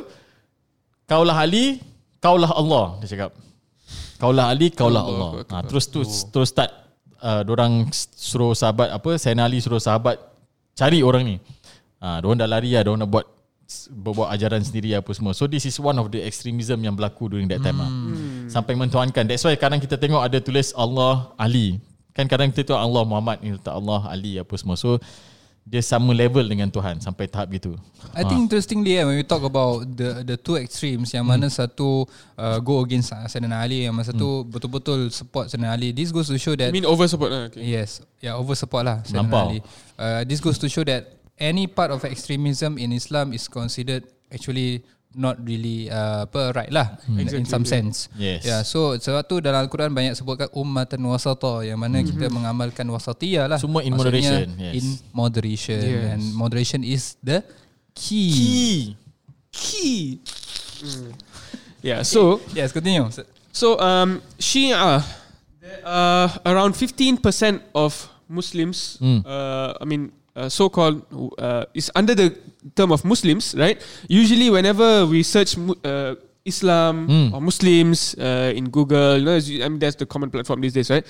Kaulah 1.04 1.36
Ali, 1.36 1.84
kaulah 2.24 2.52
Allah, 2.56 3.04
dia 3.04 3.12
cakap. 3.12 3.36
Kaulah 4.16 4.48
Ali, 4.48 4.72
kaulah 4.72 5.04
Allah. 5.04 5.30
Ha, 5.52 5.68
terus 5.68 5.92
tu 5.92 6.08
terus 6.32 6.56
start 6.56 6.72
uh, 7.20 7.44
orang 7.44 7.92
suruh 8.16 8.56
sahabat 8.56 8.96
apa? 8.96 9.20
Sayyidina 9.20 9.44
Ali 9.44 9.60
suruh 9.60 9.84
sahabat 9.84 10.16
cari 10.72 11.04
orang 11.04 11.28
ni. 11.28 11.36
Ha, 12.00 12.24
orang 12.24 12.40
dah 12.40 12.48
lari 12.48 12.72
lah, 12.72 12.88
orang 12.88 13.04
nak 13.04 13.12
buat 13.12 13.26
buat 13.92 14.32
ajaran 14.32 14.64
sendiri 14.64 14.96
apa 14.96 15.12
semua. 15.12 15.36
So 15.36 15.44
this 15.52 15.68
is 15.68 15.76
one 15.76 16.00
of 16.00 16.08
the 16.08 16.24
extremism 16.24 16.80
yang 16.80 16.96
berlaku 16.96 17.28
during 17.28 17.52
that 17.52 17.60
time 17.60 17.84
lah. 17.84 17.92
Sampai 18.48 18.74
mentuankan. 18.80 19.28
That's 19.28 19.44
why 19.44 19.56
kadang 19.60 19.84
kita 19.84 20.00
tengok 20.00 20.24
ada 20.24 20.40
tulis 20.40 20.72
Allah 20.74 21.32
Ali. 21.36 21.80
Kan 22.16 22.26
kadang 22.26 22.50
kita 22.50 22.74
tengok 22.74 22.82
Allah 22.82 23.04
Muhammad 23.04 23.38
ni 23.44 23.54
letak 23.54 23.76
Allah 23.76 24.02
Ali 24.10 24.40
apa 24.40 24.56
semua. 24.58 24.80
So 24.80 24.98
dia 25.68 25.84
sama 25.84 26.16
level 26.16 26.48
dengan 26.48 26.72
Tuhan 26.72 27.04
sampai 27.04 27.28
tahap 27.28 27.52
gitu. 27.52 27.76
I 28.16 28.24
think 28.24 28.48
interestingly 28.48 28.96
eh, 28.96 29.04
when 29.04 29.20
we 29.20 29.28
talk 29.28 29.44
about 29.44 29.84
the 29.84 30.24
the 30.24 30.40
two 30.40 30.56
extremes 30.56 31.12
yang 31.12 31.28
mana 31.28 31.52
satu 31.52 32.08
uh, 32.40 32.58
go 32.64 32.80
against 32.80 33.12
Sayyidina 33.12 33.68
Ali 33.68 33.84
yang 33.84 33.92
mana 33.92 34.08
satu 34.08 34.48
betul-betul 34.48 35.12
support 35.12 35.52
Sayyidina 35.52 35.76
Ali 35.76 35.92
this 35.92 36.16
goes 36.16 36.32
to 36.32 36.40
show 36.40 36.56
that 36.56 36.72
I 36.72 36.74
mean 36.74 36.88
over 36.88 37.04
support 37.04 37.36
lah. 37.36 37.52
Okay. 37.52 37.68
Yes, 37.68 38.00
yeah, 38.24 38.40
over 38.40 38.56
support 38.56 38.88
lah. 38.88 39.04
Sayyidina. 39.04 39.28
Ali. 39.36 39.60
Uh, 40.00 40.24
this 40.24 40.40
goes 40.40 40.56
to 40.56 40.72
show 40.72 40.88
that 40.88 41.20
any 41.36 41.68
part 41.68 41.92
of 41.92 42.08
extremism 42.08 42.80
in 42.80 42.96
Islam 42.96 43.36
is 43.36 43.52
considered 43.52 44.08
actually 44.32 44.88
not 45.16 45.40
really 45.42 45.88
uh, 45.90 46.28
apa 46.28 46.52
right 46.54 46.70
lah 46.70 47.00
in, 47.10 47.26
in 47.32 47.46
some 47.48 47.64
sense. 47.64 48.12
Yes. 48.20 48.44
Yeah, 48.46 48.62
so 48.62 48.94
sebab 48.96 49.26
tu 49.26 49.40
dalam 49.40 49.64
Al-Quran 49.66 49.90
banyak 49.90 50.14
sebutkan 50.14 50.52
ummatan 50.54 51.02
wasata 51.08 51.64
yang 51.64 51.80
mana 51.80 52.04
kita 52.04 52.28
mengamalkan 52.30 52.86
wasatiyah 52.92 53.48
lah. 53.50 53.58
Semua 53.58 53.82
in 53.82 53.96
Maksudnya 53.96 54.46
moderation, 54.46 54.48
yes. 54.60 54.74
In 54.78 54.86
moderation 55.16 55.80
Yes. 55.82 56.06
and 56.14 56.22
moderation 56.36 56.82
is 56.84 57.04
the 57.22 57.42
key. 57.98 58.94
Key. 59.50 60.22
Key. 60.22 60.22
Yeah. 61.82 62.04
So 62.04 62.42
Yes, 62.54 62.70
continue. 62.72 63.08
So 63.52 63.80
um, 63.82 64.22
Shia, 64.38 65.02
there 65.62 65.82
uh, 65.82 66.30
around 66.46 66.78
15% 66.78 67.18
of 67.74 67.98
Muslims, 68.30 69.00
uh, 69.02 69.74
I 69.82 69.86
mean, 69.86 70.12
uh, 70.36 70.50
so-called, 70.50 71.02
uh, 71.40 71.66
is 71.74 71.90
under 71.96 72.14
the 72.14 72.38
term 72.76 72.92
of 72.92 73.06
Muslims, 73.06 73.56
right? 73.56 73.78
Usually, 74.08 74.50
whenever 74.50 75.06
we 75.06 75.24
search 75.24 75.56
uh, 75.84 76.16
Islam 76.44 77.08
or 77.34 77.42
Muslims 77.42 78.16
uh, 78.16 78.52
in 78.56 78.70
Google, 78.70 79.20
you 79.20 79.26
know, 79.26 79.36
I 79.38 79.68
mean, 79.70 79.80
that's 79.80 79.96
the 79.96 80.06
common 80.06 80.30
platform 80.30 80.62
these 80.62 80.74
days, 80.74 80.90
right? 80.90 81.06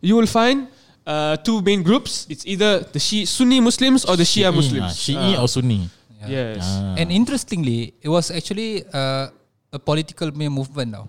You 0.00 0.16
will 0.16 0.26
find 0.26 0.68
uh, 1.06 1.36
two 1.40 1.62
main 1.62 1.82
groups. 1.82 2.26
It's 2.28 2.46
either 2.46 2.80
the 2.82 2.98
Shi- 2.98 3.24
Sunni 3.26 3.60
Muslims 3.60 4.04
or 4.04 4.16
the 4.16 4.26
Shia 4.26 4.48
Ah, 4.48 4.52
Muslims. 4.52 4.92
Syi'i 4.98 5.38
or 5.38 5.46
Sunni. 5.46 5.88
Yes. 6.26 6.60
And 7.00 7.08
interestingly, 7.08 7.94
it 8.02 8.08
was 8.08 8.28
actually 8.30 8.84
uh, 8.92 9.32
a 9.72 9.78
political 9.78 10.28
movement 10.34 10.92
now, 10.92 11.08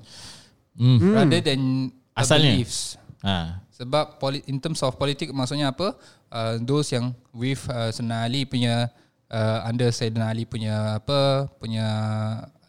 Hmm. 0.77 1.11
rather 1.11 1.41
than 1.43 1.91
Asalnya. 2.15 2.55
beliefs. 2.55 2.95
Ha. 3.25 3.59
Sebab 3.75 4.21
poli- 4.21 4.45
in 4.47 4.61
terms 4.61 4.79
of 4.85 4.95
politik 4.95 5.33
maksudnya 5.33 5.73
apa? 5.73 5.97
Uh, 6.31 6.55
those 6.63 6.93
yang 6.95 7.11
with 7.35 7.59
uh, 7.67 7.91
Sayyidina 7.91 8.23
Ali 8.23 8.47
punya 8.47 8.87
uh, 9.31 9.65
under 9.65 9.89
Sayyidina 9.89 10.29
Ali 10.29 10.43
punya 10.43 10.99
apa 10.99 11.47
punya 11.57 11.87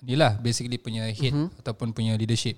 ni 0.02 0.14
lah 0.14 0.38
basically 0.38 0.78
punya 0.78 1.10
head 1.10 1.34
mm-hmm. 1.34 1.58
ataupun 1.62 1.90
punya 1.90 2.14
leadership 2.14 2.56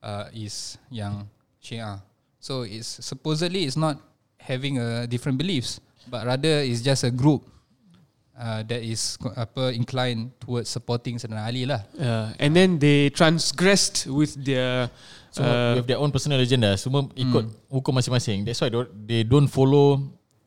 uh, 0.00 0.26
is 0.32 0.80
yang 0.88 1.28
Syiah. 1.60 2.00
So 2.42 2.66
it's 2.66 2.98
supposedly 3.04 3.68
it's 3.68 3.78
not 3.78 4.02
having 4.40 4.80
a 4.80 5.06
different 5.06 5.38
beliefs 5.38 5.78
but 6.10 6.26
rather 6.26 6.64
it's 6.64 6.82
just 6.82 7.06
a 7.06 7.12
group 7.14 7.46
uh, 8.34 8.66
that 8.66 8.82
is 8.82 9.14
apa 9.38 9.70
inclined 9.70 10.34
towards 10.42 10.66
supporting 10.66 11.20
Sayyidina 11.20 11.44
Ali 11.46 11.62
lah. 11.68 11.86
Uh, 11.94 12.34
and 12.42 12.56
then 12.56 12.82
they 12.82 13.12
transgressed 13.14 14.08
with 14.10 14.34
their 14.42 14.90
So 15.32 15.40
uh, 15.40 15.80
with 15.80 15.88
their 15.88 15.96
own 15.96 16.12
personal 16.12 16.44
agenda 16.44 16.76
Semua 16.76 17.08
ikut 17.16 17.48
hukum 17.72 17.96
masing-masing 17.96 18.44
That's 18.44 18.60
why 18.60 18.68
they 19.08 19.24
don't 19.24 19.48
follow 19.48 19.96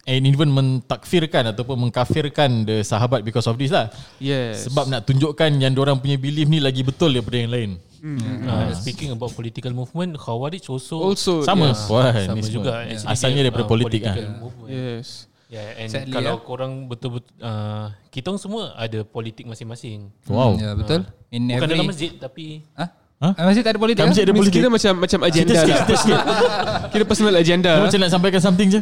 And 0.05 0.21
even 0.29 0.53
mentakfirkan 0.53 1.49
Ataupun 1.49 1.89
mengkafirkan 1.89 2.61
The 2.61 2.85
sahabat 2.85 3.25
because 3.25 3.49
of 3.49 3.57
this 3.57 3.73
lah 3.73 3.89
yes. 4.21 4.69
Sebab 4.69 4.85
nak 4.85 5.01
tunjukkan 5.09 5.57
Yang 5.57 5.81
orang 5.81 5.97
punya 5.97 6.21
belief 6.21 6.45
ni 6.45 6.61
Lagi 6.61 6.85
betul 6.85 7.17
daripada 7.17 7.37
yang 7.41 7.51
lain 7.51 7.71
Uh, 8.05 8.69
speaking 8.77 9.09
about 9.09 9.33
political 9.33 9.73
movement, 9.73 10.13
Khawarij 10.13 10.69
also, 10.69 11.01
also 11.01 11.41
Sama 11.41 11.73
yes. 11.73 11.89
Wah, 11.89 12.13
sama 12.13 12.37
ni 12.37 12.53
juga. 12.53 12.85
Actually 12.85 13.09
Asalnya 13.09 13.41
daripada 13.49 13.65
uh, 13.65 13.71
politik 13.73 14.01
lah 14.05 14.15
movement. 14.37 14.69
Yes. 14.69 15.25
Yeah, 15.49 15.81
and 15.81 15.89
Sadly, 15.89 16.13
kalau 16.13 16.37
ya. 16.37 16.45
korang 16.45 16.73
betul-betul 16.85 17.33
uh, 17.41 17.93
kita 18.13 18.33
orang 18.33 18.41
semua 18.41 18.63
ada 18.77 19.01
politik 19.01 19.45
masing-masing. 19.49 20.09
Wow 20.29 20.57
Ya 20.57 20.77
betul. 20.77 21.05
In 21.33 21.49
Bukan 21.49 21.57
every 21.57 21.69
dalam 21.73 21.85
masjid 21.89 22.11
tapi 22.17 22.65
Ah? 22.77 22.89
Hah? 23.15 23.31
Ah, 23.41 23.43
Masjid 23.49 23.63
tak 23.63 23.73
ada 23.73 23.81
politik. 23.81 24.01
Ah? 24.03 24.09
masjid 24.11 24.25
ada 24.27 24.35
politik 24.35 24.59
kita 24.59 24.69
macam 24.69 24.93
macam 25.01 25.19
agenda 25.23 25.53
Kita 25.55 25.61
sikit, 25.61 25.73
lah. 25.73 25.85
kita 25.85 25.95
sikit 25.97 26.19
Kita 26.93 27.03
personal 27.09 27.35
agenda. 27.37 27.71
Dia 27.73 27.83
Macam 27.89 27.99
nak 28.05 28.11
sampaikan 28.13 28.41
something 28.41 28.69
je 28.69 28.81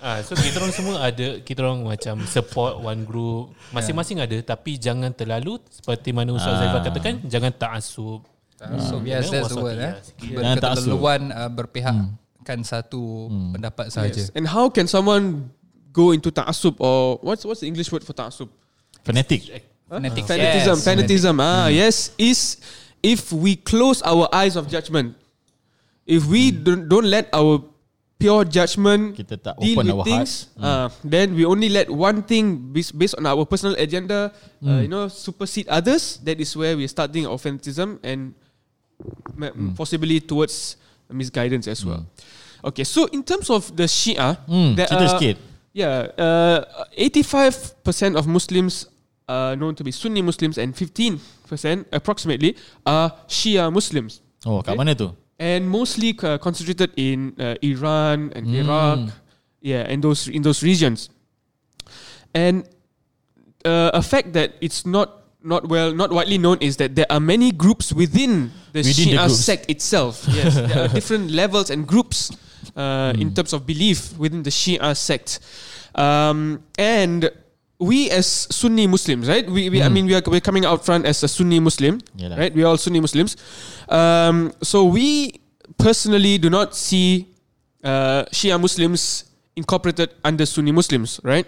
ah 0.00 0.18
so 0.24 0.32
kita 0.36 0.56
orang 0.60 0.74
semua 0.74 0.96
ada 1.04 1.38
kita 1.44 1.60
orang 1.64 1.84
macam 1.84 2.24
support 2.26 2.80
one 2.80 3.04
group. 3.04 3.52
Masing-masing 3.70 4.20
ada 4.20 4.36
tapi 4.42 4.80
jangan 4.80 5.12
terlalu 5.12 5.60
seperti 5.68 6.10
mana 6.10 6.32
Ustaz 6.34 6.56
Ah. 6.56 6.60
Zaifah 6.66 6.80
katakan 6.88 7.14
jangan 7.28 7.52
taasub. 7.54 8.24
So 8.60 9.00
yes, 9.04 9.32
Kena 9.32 9.40
that's 9.40 9.52
the 9.52 9.60
word 9.60 9.78
eh. 9.80 9.88
wasatiyah 9.88 9.94
sikit. 10.04 10.28
Jangan 10.36 10.56
Berketerlaluan 10.60 11.20
uh, 11.32 11.50
berpihakkan 11.52 12.58
satu 12.60 13.32
pendapat 13.56 13.86
sahaja. 13.88 14.20
Yes. 14.28 14.36
And 14.36 14.44
how 14.44 14.68
can 14.68 14.84
someone 14.84 15.48
go 15.92 16.12
into 16.12 16.28
ta'assub 16.28 16.76
or 16.76 17.16
what's 17.24 17.44
what's 17.48 17.64
the 17.64 17.68
English 17.68 17.88
word 17.88 18.04
for 18.04 18.12
ta'assub? 18.12 18.52
Fanatic 19.00 19.64
Fanatic. 19.90 20.22
Fanatism. 20.22 20.76
Yes. 20.78 20.86
Fanatism. 20.86 21.34
Ah, 21.42 21.66
yes. 21.66 22.14
Is 22.14 22.62
if 23.02 23.34
we 23.34 23.58
close 23.58 23.98
our 24.06 24.30
eyes 24.30 24.54
of 24.54 24.70
judgment, 24.70 25.18
if 26.06 26.30
we 26.30 26.54
don't, 26.54 26.86
don't 26.86 27.10
let 27.10 27.26
our 27.34 27.66
pure 28.20 28.44
judgment 28.44 29.16
Kita 29.16 29.40
tak 29.40 29.56
deal 29.56 29.80
open 29.80 29.84
with 29.88 29.96
our 29.96 30.04
things, 30.04 30.52
hearts. 30.60 30.60
uh, 30.60 30.86
then 31.00 31.32
we 31.32 31.48
only 31.48 31.72
let 31.72 31.88
one 31.88 32.20
thing 32.20 32.70
based, 32.70 32.92
based 32.92 33.16
on 33.16 33.24
our 33.24 33.48
personal 33.48 33.72
agenda, 33.80 34.28
uh, 34.60 34.78
you 34.84 34.92
know, 34.92 35.08
supersede 35.08 35.64
others. 35.72 36.20
That 36.20 36.36
is 36.36 36.52
where 36.52 36.76
we 36.76 36.84
are 36.84 36.92
starting 36.92 37.24
our 37.24 37.40
fanatism 37.40 37.96
and 38.04 38.36
ma- 39.32 39.56
possibly 39.72 40.20
towards 40.20 40.76
misguidance 41.08 41.64
as 41.66 41.80
well. 41.80 42.04
Okay, 42.60 42.84
so 42.84 43.08
in 43.08 43.24
terms 43.24 43.48
of 43.48 43.72
the 43.72 43.88
Shia, 43.88 44.36
Hmm, 44.44 44.76
there 44.76 44.84
cerita 44.84 45.08
are- 45.08 45.12
sikit. 45.16 45.36
Yeah, 45.72 46.12
uh, 46.18 46.84
85% 46.92 48.20
of 48.20 48.26
Muslims 48.26 48.84
are 49.24 49.56
known 49.56 49.72
to 49.78 49.84
be 49.86 49.92
Sunni 49.94 50.20
Muslims 50.20 50.58
and 50.58 50.74
15% 50.74 51.16
approximately 51.88 52.52
are 52.84 53.14
Shia 53.30 53.72
Muslims. 53.72 54.20
Oh 54.44 54.60
kat 54.60 54.74
mana 54.74 54.92
tu 54.92 55.14
And 55.40 55.70
mostly 55.72 56.12
uh, 56.22 56.36
concentrated 56.36 56.92
in 57.00 57.32
uh, 57.40 57.56
Iran 57.64 58.28
and 58.36 58.44
Hmm. 58.46 58.60
Iraq. 58.60 58.98
Yeah, 59.64 59.88
and 59.88 60.04
those 60.04 60.28
in 60.28 60.42
those 60.44 60.60
regions. 60.62 61.08
And 62.36 62.68
uh, 63.64 63.90
a 63.96 64.02
fact 64.04 64.32
that 64.36 64.52
it's 64.60 64.84
not 64.84 65.24
not 65.42 65.64
well 65.68 65.92
not 65.96 66.12
widely 66.12 66.36
known 66.36 66.58
is 66.60 66.76
that 66.76 66.92
there 66.94 67.08
are 67.08 67.20
many 67.20 67.52
groups 67.52 67.92
within 67.92 68.52
the 68.76 68.80
Within 68.84 69.16
Shia 69.16 69.26
groups. 69.26 69.40
sect 69.40 69.64
itself. 69.72 70.24
Yes, 70.28 70.54
there 70.54 70.84
are 70.84 70.88
different 71.00 71.30
levels 71.32 71.70
and 71.72 71.86
groups 71.88 72.30
uh, 72.76 73.12
Hmm. 73.16 73.20
in 73.20 73.32
terms 73.34 73.52
of 73.56 73.64
belief 73.64 74.12
within 74.20 74.42
the 74.44 74.50
Shia 74.52 74.92
sect. 74.96 75.40
Um, 75.96 76.62
and 76.78 77.30
we 77.80 78.10
as 78.12 78.26
Sunni 78.52 78.86
Muslims, 78.86 79.26
right? 79.28 79.48
We, 79.48 79.70
we 79.72 79.82
I 79.82 79.88
mean 79.88 80.06
we 80.06 80.14
are 80.14 80.22
we're 80.26 80.44
coming 80.44 80.64
out 80.68 80.84
front 80.84 81.06
as 81.06 81.22
a 81.24 81.28
Sunni 81.28 81.60
Muslim, 81.60 81.98
Hmm. 82.12 82.20
Yalah. 82.20 82.36
right? 82.38 82.52
We 82.54 82.62
are 82.62 82.68
all 82.68 82.76
Sunni 82.76 83.00
Muslims. 83.00 83.36
Um, 83.88 84.52
so 84.62 84.84
we 84.84 85.40
personally 85.78 86.36
do 86.38 86.50
not 86.50 86.76
see 86.76 87.26
uh, 87.82 88.24
Shia 88.36 88.60
Muslims 88.60 89.24
incorporated 89.56 90.10
under 90.24 90.44
Sunni 90.46 90.72
Muslims, 90.72 91.20
right? 91.24 91.46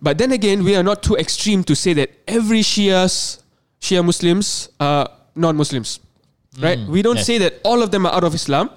But 0.00 0.18
then 0.18 0.32
again, 0.32 0.64
we 0.64 0.74
are 0.76 0.82
not 0.82 1.02
too 1.02 1.16
extreme 1.16 1.62
to 1.64 1.74
say 1.76 1.92
that 1.94 2.10
every 2.26 2.60
Shias, 2.60 3.40
Shia 3.80 4.04
Muslims 4.04 4.68
are 4.80 5.08
non-Muslims, 5.36 6.00
right? 6.60 6.78
We 6.88 7.02
don't 7.02 7.16
yes. 7.20 7.26
say 7.26 7.38
that 7.38 7.60
all 7.64 7.82
of 7.82 7.90
them 7.92 8.04
are 8.06 8.12
out 8.16 8.24
of 8.24 8.34
Islam. 8.34 8.70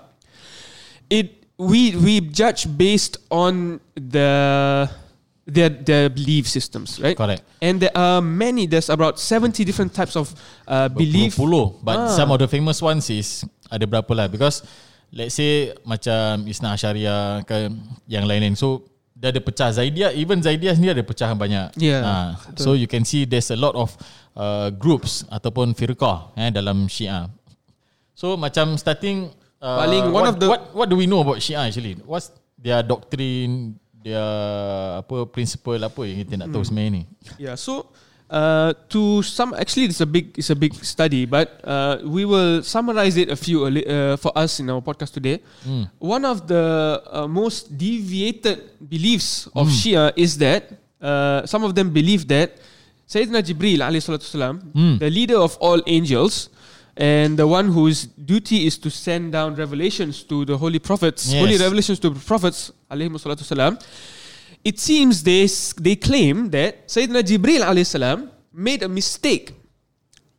It 1.09 1.43
we 1.57 1.95
we 1.95 2.19
judge 2.21 2.67
based 2.77 3.17
on 3.31 3.79
the 3.95 4.89
their 5.49 5.67
their 5.67 6.05
belief 6.07 6.45
systems, 6.45 7.01
right? 7.01 7.17
Correct 7.17 7.41
And 7.59 7.81
there 7.81 7.91
are 7.91 8.21
many. 8.21 8.69
There's 8.69 8.87
about 8.87 9.17
seventy 9.17 9.65
different 9.65 9.91
types 9.91 10.15
of 10.15 10.29
uh, 10.63 10.87
belief. 10.87 11.35
Puluh 11.35 11.75
But 11.81 11.97
Ah. 11.97 12.13
some 12.13 12.29
of 12.29 12.37
the 12.37 12.47
famous 12.47 12.79
ones 12.79 13.09
is 13.09 13.43
Ada 13.67 13.85
berapa 13.85 14.09
lah 14.15 14.25
Because 14.25 14.63
Let's 15.09 15.35
say 15.35 15.73
Macam 15.83 16.45
Isna 16.45 16.73
Asharia 16.73 17.41
ke 17.43 17.67
Yang 18.05 18.23
lain-lain 18.29 18.53
So 18.53 18.85
Dia 19.11 19.29
ada 19.29 19.41
pecah 19.41 19.69
Zaidiyah 19.69 20.15
Even 20.15 20.39
Zaidiyah 20.39 20.73
sendiri 20.73 20.95
Ada 20.97 21.05
pecahan 21.05 21.35
banyak 21.35 21.75
Yeah, 21.75 22.01
Ah, 22.01 22.29
So 22.55 22.73
you 22.73 22.85
can 22.85 23.03
see 23.03 23.25
There's 23.25 23.49
a 23.49 23.59
lot 23.59 23.73
of 23.73 23.93
uh, 24.33 24.69
Groups 24.71 25.27
Ataupun 25.27 25.73
firqah 25.73 26.33
eh, 26.33 26.49
Dalam 26.49 26.87
Syiah 26.87 27.27
So 28.15 28.37
macam 28.37 28.77
starting 28.77 29.29
uh, 29.59 29.77
Paling 29.83 30.05
one 30.09 30.13
what, 30.13 30.25
of 30.29 30.35
the- 30.39 30.49
what, 30.49 30.61
what 30.73 30.87
do 30.87 30.95
we 30.95 31.05
know 31.05 31.19
about 31.21 31.41
Syiah 31.41 31.67
actually 31.67 31.97
What's 32.05 32.31
their 32.55 32.79
doctrine 32.81 33.75
Their 33.99 34.23
Apa 35.03 35.27
Principle 35.27 35.79
apa 35.79 36.01
Yang 36.07 36.23
kita 36.23 36.33
nak 36.39 36.47
tahu 36.49 36.63
Hmm. 36.63 36.69
sebenarnya 36.71 36.91
ni 36.91 37.03
Yeah. 37.35 37.55
So 37.59 37.91
uh, 38.29 38.71
to 38.87 39.25
some, 39.25 39.51
actually, 39.57 39.89
it's 39.89 39.99
a 39.99 40.07
big 40.07 40.37
it's 40.37 40.49
a 40.49 40.55
big 40.55 40.71
study, 40.79 41.25
but 41.25 41.59
uh, 41.65 41.97
we 42.05 42.23
will 42.23 42.61
summarize 42.61 43.17
it 43.17 43.27
a 43.27 43.35
few 43.35 43.65
uh, 43.65 44.15
for 44.17 44.29
us 44.37 44.61
in 44.61 44.69
our 44.69 44.79
podcast 44.79 45.11
today. 45.11 45.41
One 45.97 46.23
of 46.23 46.45
the 46.45 46.63
uh, 47.09 47.25
most 47.25 47.73
deviated 47.73 48.77
beliefs 48.79 49.49
of 49.51 49.67
Shia 49.67 50.13
is 50.15 50.37
that 50.37 50.69
uh, 51.01 51.43
some 51.45 51.65
of 51.65 51.73
them 51.73 51.89
believe 51.89 52.29
that 52.29 52.55
Sayyidina 53.09 53.41
Jibril 53.41 53.81
alayhi 53.81 54.05
salatu 54.05 54.29
wasalam, 54.29 54.61
the 55.01 55.09
leader 55.09 55.41
of 55.41 55.57
all 55.59 55.81
angels. 55.89 56.53
And 56.97 57.37
the 57.37 57.47
one 57.47 57.67
whose 57.71 58.05
duty 58.05 58.65
is 58.67 58.77
to 58.79 58.89
send 58.89 59.31
down 59.31 59.55
revelations 59.55 60.23
to 60.23 60.43
the 60.45 60.57
holy 60.57 60.79
prophets, 60.79 61.31
Yes. 61.31 61.39
holy 61.41 61.57
revelations 61.57 61.99
to 61.99 62.09
the 62.09 62.19
prophets, 62.19 62.71
wasalam, 62.91 63.79
it 64.63 64.79
seems 64.79 65.23
they 65.23 65.47
they 65.81 65.95
claim 65.95 66.49
that 66.51 66.87
Sayyidina 66.87 67.23
Jibril 67.23 67.61
alayhi 67.63 67.85
salam 67.85 68.29
made 68.53 68.83
a 68.83 68.89
mistake. 68.89 69.53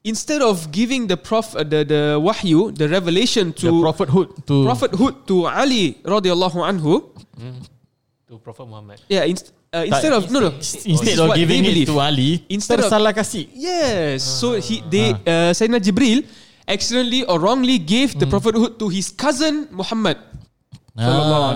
Instead 0.05 0.41
of 0.43 0.71
giving 0.73 1.07
the 1.07 1.17
prof 1.17 1.55
uh, 1.57 1.63
the 1.63 1.85
the 1.85 2.03
wahyu, 2.21 2.75
the 2.77 2.89
revelation 2.89 3.53
The 3.53 3.69
to 3.69 3.81
prophethood 3.81 4.29
to 4.47 4.65
prophethood 4.65 5.15
to 5.29 5.47
Ali 5.47 5.97
radhiyallahu 6.05 6.57
anhu, 6.71 6.93
to 8.29 8.39
Prophet 8.39 8.67
Muhammad. 8.67 9.01
yeah, 9.09 9.25
inst- 9.25 9.53
uh, 9.75 9.85
instead 9.87 10.13
of 10.13 10.27
no 10.31 10.39
no, 10.41 10.51
Instead 10.61 11.19
of 11.19 11.35
giving 11.35 11.63
it 11.65 11.87
to 11.87 11.97
Ali 11.99 12.43
Instead 12.51 12.83
of- 12.83 12.91
Tersalah 12.91 13.15
kasih 13.15 13.47
Yes. 13.55 14.23
So 14.23 14.59
he 14.59 14.83
they 14.87 15.15
uh, 15.15 15.51
Sayyidina 15.55 15.81
Jibril 15.83 16.27
accidentally 16.71 17.27
or 17.27 17.43
wrongly 17.43 17.83
gave 17.83 18.15
the 18.15 18.31
prophethood 18.31 18.79
to 18.79 18.87
his 18.87 19.11
cousin 19.11 19.67
Muhammad. 19.75 20.23
Ah. 20.95 21.55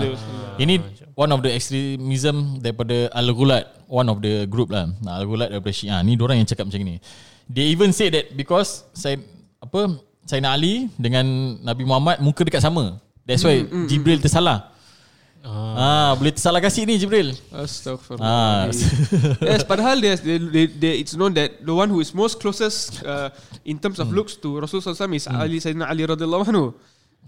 Ini 0.59 0.83
one 1.15 1.31
of 1.31 1.39
the 1.39 1.51
extremism 1.55 2.59
daripada 2.59 3.07
Al-Ghulat, 3.15 3.87
one 3.87 4.11
of 4.11 4.19
the 4.19 4.43
group 4.51 4.71
lah. 4.75 4.91
Al-Ghulat 5.07 5.55
daripada 5.55 5.71
Syiah. 5.71 6.03
Ni 6.03 6.19
orang 6.19 6.43
yang 6.43 6.47
cakap 6.47 6.67
macam 6.67 6.83
ni. 6.83 6.99
They 7.47 7.71
even 7.71 7.95
say 7.95 8.11
that 8.11 8.35
because 8.35 8.83
saya 8.91 9.21
apa 9.63 9.95
Sayyidina 10.27 10.51
Ali 10.51 10.91
dengan 10.99 11.23
Nabi 11.63 11.87
Muhammad 11.87 12.19
muka 12.19 12.43
dekat 12.43 12.59
sama. 12.59 12.99
That's 13.23 13.41
why 13.41 13.63
Jibril 13.87 14.19
tersalah. 14.19 14.74
Ah. 15.45 16.17
boleh 16.17 16.33
tersalah 16.33 16.57
kasih 16.57 16.89
ni 16.89 16.97
Jibril. 16.97 17.37
Astaghfirullah. 17.53 18.25
Ah. 18.25 18.65
yes, 19.49 19.61
padahal 19.61 20.01
there's, 20.01 20.21
they, 20.25 20.41
they, 20.41 20.65
they, 20.65 20.93
it's 21.05 21.13
known 21.13 21.37
that 21.37 21.61
the 21.61 21.73
one 21.73 21.89
who 21.93 22.01
is 22.01 22.17
most 22.17 22.41
closest 22.41 23.05
uh, 23.05 23.29
in 23.63 23.77
terms 23.77 24.01
of 24.01 24.09
looks 24.09 24.33
to 24.41 24.57
Rasulullah 24.57 24.97
SAW 24.97 25.13
is 25.13 25.29
Ali 25.29 25.61
Sayyidina 25.61 25.85
Ali 25.85 26.03
radhiyallahu 26.09 26.49
anhu. 26.49 26.73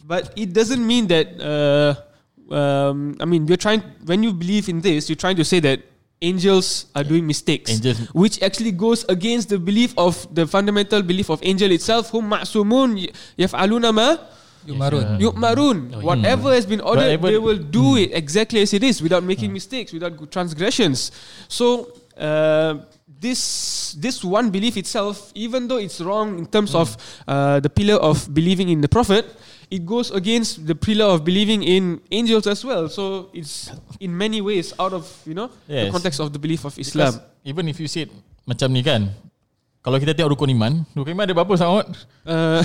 But 0.06 0.34
it 0.36 0.52
doesn't 0.54 0.82
mean 0.82 1.06
that. 1.14 1.28
Uh, 1.38 1.94
um, 2.50 3.16
I 3.20 3.26
mean, 3.26 3.46
you're 3.48 3.60
trying 3.60 3.84
when 4.06 4.24
you 4.24 4.34
believe 4.34 4.70
in 4.70 4.82
this, 4.82 5.10
you're 5.10 5.20
trying 5.20 5.36
to 5.38 5.46
say 5.46 5.60
that 5.62 5.82
angels 6.22 6.88
are 6.96 7.04
doing 7.04 7.28
mistakes, 7.28 7.72
Angels- 7.72 8.10
which 8.14 8.42
actually 8.42 8.72
goes 8.72 9.06
against 9.10 9.50
the 9.50 9.60
belief 9.60 9.94
of 9.98 10.26
the 10.34 10.48
fundamental 10.48 11.04
belief 11.04 11.30
of 11.30 11.40
angel 11.44 11.70
itself. 11.72 12.10
Hum 12.10 12.32
ma'sumun 12.32 13.12
yaf'aluna 13.38 13.94
ma 13.94 14.18
Yumarun. 14.66 15.20
yu'marun. 15.22 15.78
Whatever 16.02 16.54
has 16.54 16.66
been 16.66 16.82
ordered, 16.82 17.20
Whatever- 17.20 17.28
they 17.32 17.38
will 17.38 17.58
do 17.62 17.96
it 17.98 18.12
exactly 18.14 18.62
as 18.62 18.74
it 18.74 18.84
is 18.84 19.02
without 19.02 19.24
making 19.24 19.54
mistakes, 19.54 19.94
without 19.94 20.16
transgressions. 20.32 21.12
So 21.48 21.92
uh, 22.18 22.82
this 23.20 23.94
this 23.98 24.24
one 24.24 24.50
belief 24.52 24.78
itself, 24.78 25.32
even 25.36 25.68
though 25.68 25.78
it's 25.78 26.02
wrong 26.02 26.38
in 26.38 26.46
terms 26.46 26.76
of 26.76 26.98
uh, 27.28 27.60
the 27.60 27.70
pillar 27.70 27.96
of 28.02 28.28
believing 28.34 28.70
in 28.70 28.82
the 28.82 28.90
prophet, 28.90 29.26
it 29.72 29.86
goes 29.86 30.12
against 30.12 30.66
the 30.68 30.76
pillar 30.76 31.06
of 31.06 31.24
believing 31.26 31.64
in 31.64 32.00
angels 32.12 32.46
as 32.48 32.64
well. 32.64 32.90
So 32.90 33.30
it's 33.34 33.72
in 34.00 34.16
many 34.16 34.42
ways 34.42 34.74
out 34.80 34.94
of 34.94 35.08
you 35.26 35.34
know 35.34 35.50
the 35.68 35.88
Yes. 35.88 35.92
context 35.92 36.20
of 36.20 36.32
the 36.34 36.40
belief 36.40 36.66
of 36.66 36.76
Because 36.76 36.88
Islam. 36.94 37.14
even 37.46 37.68
if 37.70 37.80
you 37.80 37.88
said 37.88 38.10
macam 38.48 38.72
ni 38.72 38.84
kan, 38.84 39.12
kalau 39.88 40.04
kita 40.04 40.12
tengok 40.12 40.36
rukun 40.36 40.52
iman, 40.52 40.84
rukun 40.92 41.16
iman 41.16 41.24
ada 41.24 41.32
berapa 41.32 41.54
sangat? 41.56 41.88
Uh, 42.28 42.60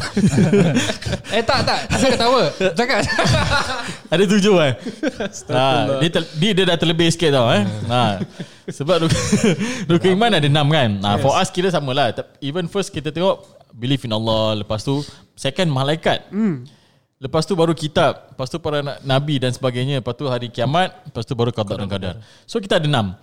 Eh 1.31 1.39
tak 1.47 1.63
tak. 1.63 1.87
Saya 1.95 2.19
ketawa. 2.19 2.51
Cakap. 2.75 2.99
Ada 4.11 4.25
tujuh 4.27 4.59
eh. 4.59 4.75
ha, 5.55 6.03
dia, 6.03 6.11
ter, 6.11 6.23
dia, 6.35 6.51
dia 6.51 6.65
dah 6.67 6.75
terlebih 6.75 7.07
sikit 7.15 7.31
tau 7.31 7.47
eh. 7.55 7.63
Ha, 7.63 8.27
sebab 8.67 9.07
rukun, 9.07 9.23
rukun 9.95 10.11
iman 10.19 10.35
ada 10.35 10.51
enam 10.51 10.67
kan. 10.67 10.99
Ha, 10.99 11.23
For 11.23 11.39
us 11.39 11.47
kira 11.55 11.71
sama 11.71 11.95
lah. 11.95 12.11
Even 12.43 12.67
first 12.67 12.91
kita 12.91 13.15
tengok 13.15 13.47
believe 13.71 14.03
in 14.03 14.11
Allah. 14.11 14.59
Lepas 14.59 14.83
tu 14.83 15.07
second 15.39 15.71
malaikat. 15.71 16.27
Lepas 17.23 17.47
tu 17.47 17.55
baru 17.55 17.71
kitab. 17.71 18.35
Lepas 18.35 18.51
tu 18.51 18.59
para 18.59 18.83
na- 18.83 18.99
nabi 19.07 19.39
dan 19.39 19.55
sebagainya. 19.55 20.03
Lepas 20.03 20.19
tu 20.19 20.27
hari 20.27 20.51
kiamat. 20.51 20.91
Lepas 21.07 21.23
tu 21.23 21.39
baru 21.39 21.55
qadar 21.55 21.79
dan 21.79 21.87
qadar. 21.87 22.15
So 22.51 22.59
kita 22.59 22.83
ada 22.83 22.91
enam. 22.91 23.15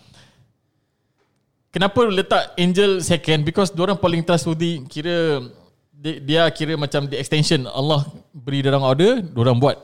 Kenapa 1.69 2.01
letak 2.09 2.57
angel 2.57 2.97
second? 3.05 3.45
Because 3.45 3.69
orang 3.77 4.01
paling 4.01 4.25
trustworthy 4.25 4.81
kira 4.89 5.45
dia, 5.93 6.15
dia 6.17 6.41
kira 6.49 6.73
macam 6.73 7.05
the 7.05 7.19
extension 7.19 7.69
Allah 7.69 8.09
beri 8.33 8.65
orang 8.65 8.81
order, 8.81 9.11
orang 9.37 9.59
buat 9.61 9.77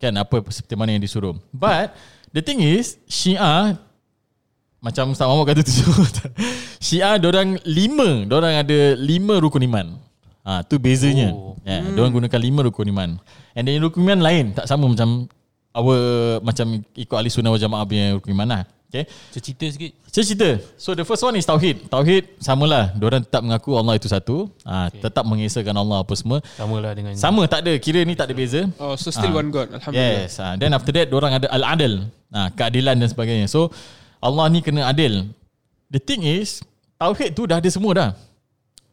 kan 0.00 0.16
apa 0.16 0.40
seperti 0.50 0.74
mana 0.74 0.96
yang 0.96 1.04
disuruh. 1.04 1.36
But 1.54 1.94
the 2.34 2.42
thing 2.42 2.58
is 2.64 2.98
Syiah 3.06 3.78
macam 4.80 5.12
Ustaz 5.12 5.28
Muhammad 5.28 5.54
kata 5.54 5.60
tu 5.60 5.72
Syiah 6.80 7.20
orang 7.30 7.60
lima, 7.68 8.24
orang 8.32 8.64
ada 8.64 8.96
lima 8.96 9.36
rukun 9.38 9.62
iman. 9.68 10.00
Ha, 10.40 10.64
tu 10.64 10.80
bezanya. 10.80 11.36
Oh. 11.36 11.54
Yeah, 11.68 11.84
orang 11.94 12.16
gunakan 12.16 12.40
lima 12.40 12.60
rukun 12.64 12.88
iman. 12.90 13.10
And 13.52 13.68
then 13.68 13.78
rukun 13.84 14.02
iman 14.08 14.18
lain 14.24 14.44
tak 14.56 14.64
sama 14.66 14.88
macam 14.88 15.28
our 15.76 15.96
macam 16.42 16.80
ikut 16.96 17.14
ahli 17.14 17.30
sunnah 17.30 17.52
wal 17.52 17.60
jamaah 17.60 17.84
punya 17.86 18.16
rukun 18.16 18.32
iman 18.34 18.48
lah. 18.48 18.62
Okay. 18.90 19.06
Cerita 19.30 19.70
sikit. 19.70 19.90
Cerita. 20.10 20.50
So 20.74 20.98
the 20.98 21.06
first 21.06 21.22
one 21.22 21.38
is 21.38 21.46
Tauhid. 21.46 21.86
Tauhid 21.86 22.26
samalah. 22.42 22.90
Diorang 22.98 23.22
tetap 23.22 23.38
mengaku 23.46 23.78
Allah 23.78 23.94
itu 23.94 24.10
satu. 24.10 24.50
Ha, 24.66 24.90
okay. 24.90 24.98
Tetap 24.98 25.22
mengesahkan 25.22 25.70
Allah 25.70 26.02
apa 26.02 26.10
semua. 26.18 26.42
Sama 26.58 26.82
lah 26.82 26.90
dengan 26.98 27.14
Sama 27.14 27.46
tak 27.46 27.62
ada. 27.62 27.70
Kira 27.78 28.02
ni 28.02 28.18
tak 28.18 28.26
ada 28.26 28.34
beza. 28.34 28.66
oh, 28.82 28.98
so 28.98 29.14
still 29.14 29.30
Ah. 29.30 29.38
one 29.38 29.54
God. 29.54 29.70
Alhamdulillah. 29.70 30.26
Yes. 30.26 30.42
Ha, 30.42 30.58
then 30.58 30.74
after 30.74 30.90
that 30.90 31.06
diorang 31.06 31.38
ada 31.38 31.46
Al-Adil. 31.54 32.10
Ha, 32.34 32.50
keadilan 32.50 32.98
dan 32.98 33.06
sebagainya. 33.06 33.46
So 33.46 33.70
Allah 34.18 34.50
ni 34.50 34.58
kena 34.58 34.90
adil. 34.90 35.30
The 35.86 36.02
thing 36.02 36.26
is, 36.26 36.58
Tauhid 36.98 37.30
tu 37.32 37.46
dah 37.46 37.62
ada 37.62 37.70
semua 37.70 37.94
dah. 37.94 38.10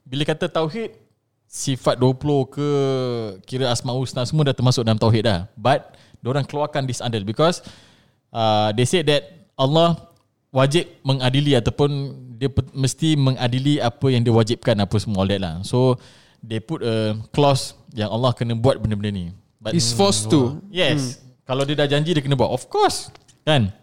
Bila 0.05 0.23
kata 0.23 0.45
Tauhid, 0.45 0.93
sifat 1.49 1.97
20 1.97 2.21
ke 2.53 2.67
kira 3.49 3.73
Asma'ul 3.73 4.05
Husna 4.05 4.29
semua 4.29 4.45
dah 4.45 4.53
termasuk 4.53 4.85
dalam 4.85 5.01
Tauhid 5.01 5.25
dah. 5.25 5.49
But, 5.57 5.97
diorang 6.21 6.45
keluarkan 6.45 6.85
this 6.85 7.01
adil 7.01 7.25
because 7.25 7.65
uh, 8.29 8.69
they 8.77 8.85
said 8.85 9.09
that 9.09 9.46
Allah 9.57 9.97
wajib 10.53 10.87
mengadili 11.01 11.57
ataupun 11.57 11.89
dia 12.37 12.47
mesti 12.71 13.17
mengadili 13.17 13.81
apa 13.81 14.07
yang 14.13 14.21
dia 14.21 14.31
wajibkan 14.31 14.77
apa 14.77 14.95
semua 15.01 15.25
all 15.25 15.29
that 15.29 15.41
lah. 15.41 15.55
So, 15.65 15.97
they 16.45 16.61
put 16.61 16.85
a 16.85 17.17
clause 17.33 17.73
yang 17.97 18.13
Allah 18.13 18.31
kena 18.37 18.53
buat 18.53 18.77
benda-benda 18.77 19.09
ni. 19.09 19.25
But 19.57 19.73
He's 19.73 19.89
forced 19.89 20.29
to. 20.29 20.61
Yes. 20.69 21.17
Hmm. 21.17 21.49
Kalau 21.49 21.63
dia 21.65 21.75
dah 21.75 21.89
janji 21.89 22.13
dia 22.13 22.21
kena 22.21 22.37
buat. 22.37 22.53
Of 22.53 22.69
course. 22.69 23.09
Kan? 23.41 23.73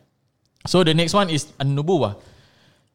So 0.64 0.80
the 0.80 0.96
next 0.96 1.12
one 1.12 1.28
is 1.28 1.50
an-nubuwah. 1.60 2.16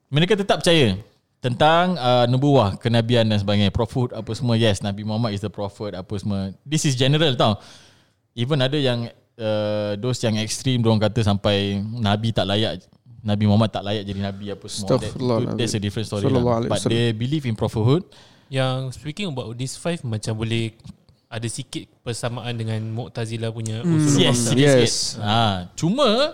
Mereka 0.09 0.34
tetap 0.34 0.65
percaya 0.65 0.97
tentang 1.39 1.95
uh, 1.95 2.25
nubuwah, 2.25 2.75
kenabian 2.82 3.30
dan 3.30 3.38
sebagainya. 3.38 3.69
Prophet 3.69 4.15
apa 4.15 4.32
semua. 4.34 4.57
Yes, 4.57 4.82
Nabi 4.82 5.05
Muhammad 5.05 5.38
is 5.38 5.41
the 5.43 5.51
prophet 5.51 5.93
apa 5.93 6.13
semua. 6.17 6.55
This 6.65 6.88
is 6.88 6.97
general 6.97 7.36
tau. 7.38 7.61
Even 8.34 8.63
ada 8.63 8.77
yang 8.80 9.11
uh, 9.39 9.95
those 9.97 10.19
yang 10.21 10.35
ekstrim 10.37 10.83
orang 10.83 10.99
kata 10.99 11.23
sampai 11.23 11.79
Nabi 11.81 12.35
tak 12.35 12.45
layak 12.45 12.83
Nabi 13.19 13.43
Muhammad 13.47 13.71
tak 13.71 13.83
layak 13.83 14.03
jadi 14.07 14.19
Nabi 14.31 14.45
apa 14.51 14.65
semua. 14.67 14.95
That, 14.95 15.11
Astaghfirullahaladzim. 15.11 15.57
that's 15.59 15.75
a 15.75 15.81
different 15.81 16.07
story 16.07 16.23
lah. 16.27 16.63
But 16.67 16.83
they 16.87 17.11
believe 17.11 17.43
in 17.47 17.55
prophethood. 17.55 18.07
Yang 18.49 18.97
speaking 18.99 19.29
about 19.29 19.51
this 19.59 19.75
five 19.75 20.01
macam 20.07 20.33
boleh 20.39 20.73
ada 21.29 21.45
sikit 21.45 21.85
persamaan 22.01 22.57
dengan 22.57 22.81
Mu'tazilah 22.89 23.53
punya 23.53 23.85
usul 23.85 24.25
Yes, 24.25 24.49
konsep. 24.49 24.55
yes. 24.57 24.93
Ha, 25.21 25.69
cuma 25.77 26.33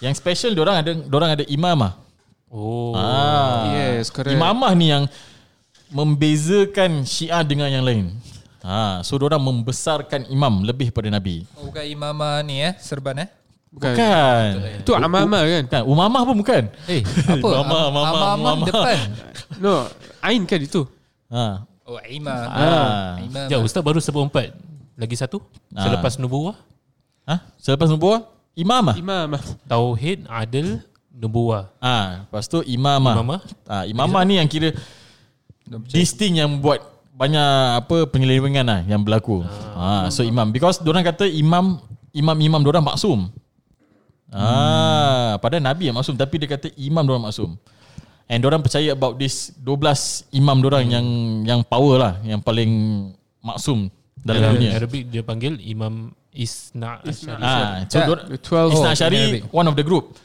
yang 0.00 0.16
special 0.16 0.56
orang 0.56 0.76
ada 0.80 0.92
orang 1.12 1.30
ada 1.36 1.44
imamah. 1.44 2.00
Oh. 2.48 2.96
Ah. 2.96 3.68
Yes, 3.76 4.08
correct. 4.08 4.32
Imamah 4.32 4.72
ni 4.72 4.88
yang 4.88 5.04
membezakan 5.92 7.04
Syiah 7.04 7.44
dengan 7.44 7.68
yang 7.68 7.84
lain. 7.84 8.06
Ha, 8.60 9.00
so 9.00 9.16
orang 9.16 9.40
membesarkan 9.40 10.28
imam 10.28 10.60
lebih 10.60 10.92
pada 10.92 11.08
Nabi. 11.08 11.48
Oh, 11.56 11.72
bukan 11.72 11.84
imamah 11.84 12.44
ni 12.44 12.60
eh, 12.60 12.76
serban 12.76 13.24
eh. 13.24 13.28
Bukan. 13.70 13.94
Bukan. 13.94 14.50
Itu 14.82 14.92
amama 14.98 15.38
kan? 15.46 15.64
Kan 15.70 15.82
Umamah 15.86 16.22
pun 16.26 16.36
bukan. 16.42 16.62
Eh, 16.90 17.00
apa? 17.38 17.48
Mama, 17.62 17.78
Am- 17.78 17.92
mama, 17.94 18.08
Amamah 18.10 18.34
mama. 18.36 18.66
depan. 18.66 18.98
No, 19.62 19.84
Ain 20.24 20.42
kan 20.48 20.60
itu. 20.60 20.88
Ha. 21.28 21.64
Oh, 21.84 22.00
imam. 22.08 22.44
Ah. 22.48 23.20
Imam. 23.20 23.46
Ya, 23.48 23.60
Ustaz 23.60 23.84
baru 23.84 24.00
sebut 24.00 24.24
empat. 24.24 24.56
Lagi 24.96 25.16
satu? 25.16 25.40
Ah. 25.72 25.84
Selepas 25.88 26.16
nubuwah, 26.20 26.56
Ha? 27.28 27.46
Selepas 27.62 27.86
nubuah 27.92 28.26
imamah. 28.58 28.96
Imam. 28.98 29.38
tauhid, 29.70 30.26
adil, 30.26 30.82
nubuwah. 31.14 31.70
Ah, 31.78 32.26
lepas 32.26 32.50
tu 32.50 32.64
imamah. 32.66 33.14
Imamah? 33.14 33.40
Ah, 33.68 33.84
imamah 33.86 34.22
ni 34.26 34.40
yang 34.40 34.48
kira 34.50 34.74
thing 36.18 36.42
yang 36.42 36.50
buat 36.58 36.82
banyak 37.20 37.84
apa 37.84 38.08
penyelewengan 38.08 38.64
lah 38.64 38.80
yang 38.88 39.04
berlaku. 39.04 39.44
Ah, 39.76 40.08
so 40.08 40.24
imam 40.24 40.48
because 40.48 40.80
orang 40.80 41.04
kata 41.04 41.28
imam 41.28 41.76
imam-imam 42.16 42.64
orang 42.64 42.80
maksum. 42.80 43.28
Ah, 44.32 45.36
padahal 45.36 45.60
nabi 45.60 45.92
yang 45.92 45.96
maksum 46.00 46.16
tapi 46.16 46.40
dia 46.40 46.48
kata 46.48 46.72
imam 46.80 47.04
orang 47.04 47.28
maksum. 47.28 47.60
And 48.30 48.40
orang 48.46 48.64
percaya 48.64 48.94
about 48.96 49.20
this 49.20 49.52
12 49.58 50.32
imam 50.32 50.64
orang 50.64 50.86
yang 50.88 51.06
yang 51.44 51.60
power 51.66 51.98
lah, 52.00 52.14
yang 52.24 52.40
paling 52.40 52.70
maksum 53.44 53.92
dalam 54.24 54.40
Dalam 54.40 54.52
dunia. 54.56 54.70
Arabic 54.80 55.02
dia 55.12 55.22
panggil 55.26 55.58
Imam 55.60 56.14
Isna 56.32 57.04
Asyari. 57.04 57.42
Ah, 57.42 57.84
so 57.84 57.98
The 58.00 58.38
12 58.38 58.76
Isna 58.80 58.90
Asyari 58.96 59.18
Arabic. 59.18 59.42
one 59.52 59.66
of 59.68 59.74
the 59.76 59.84
group. 59.84 60.16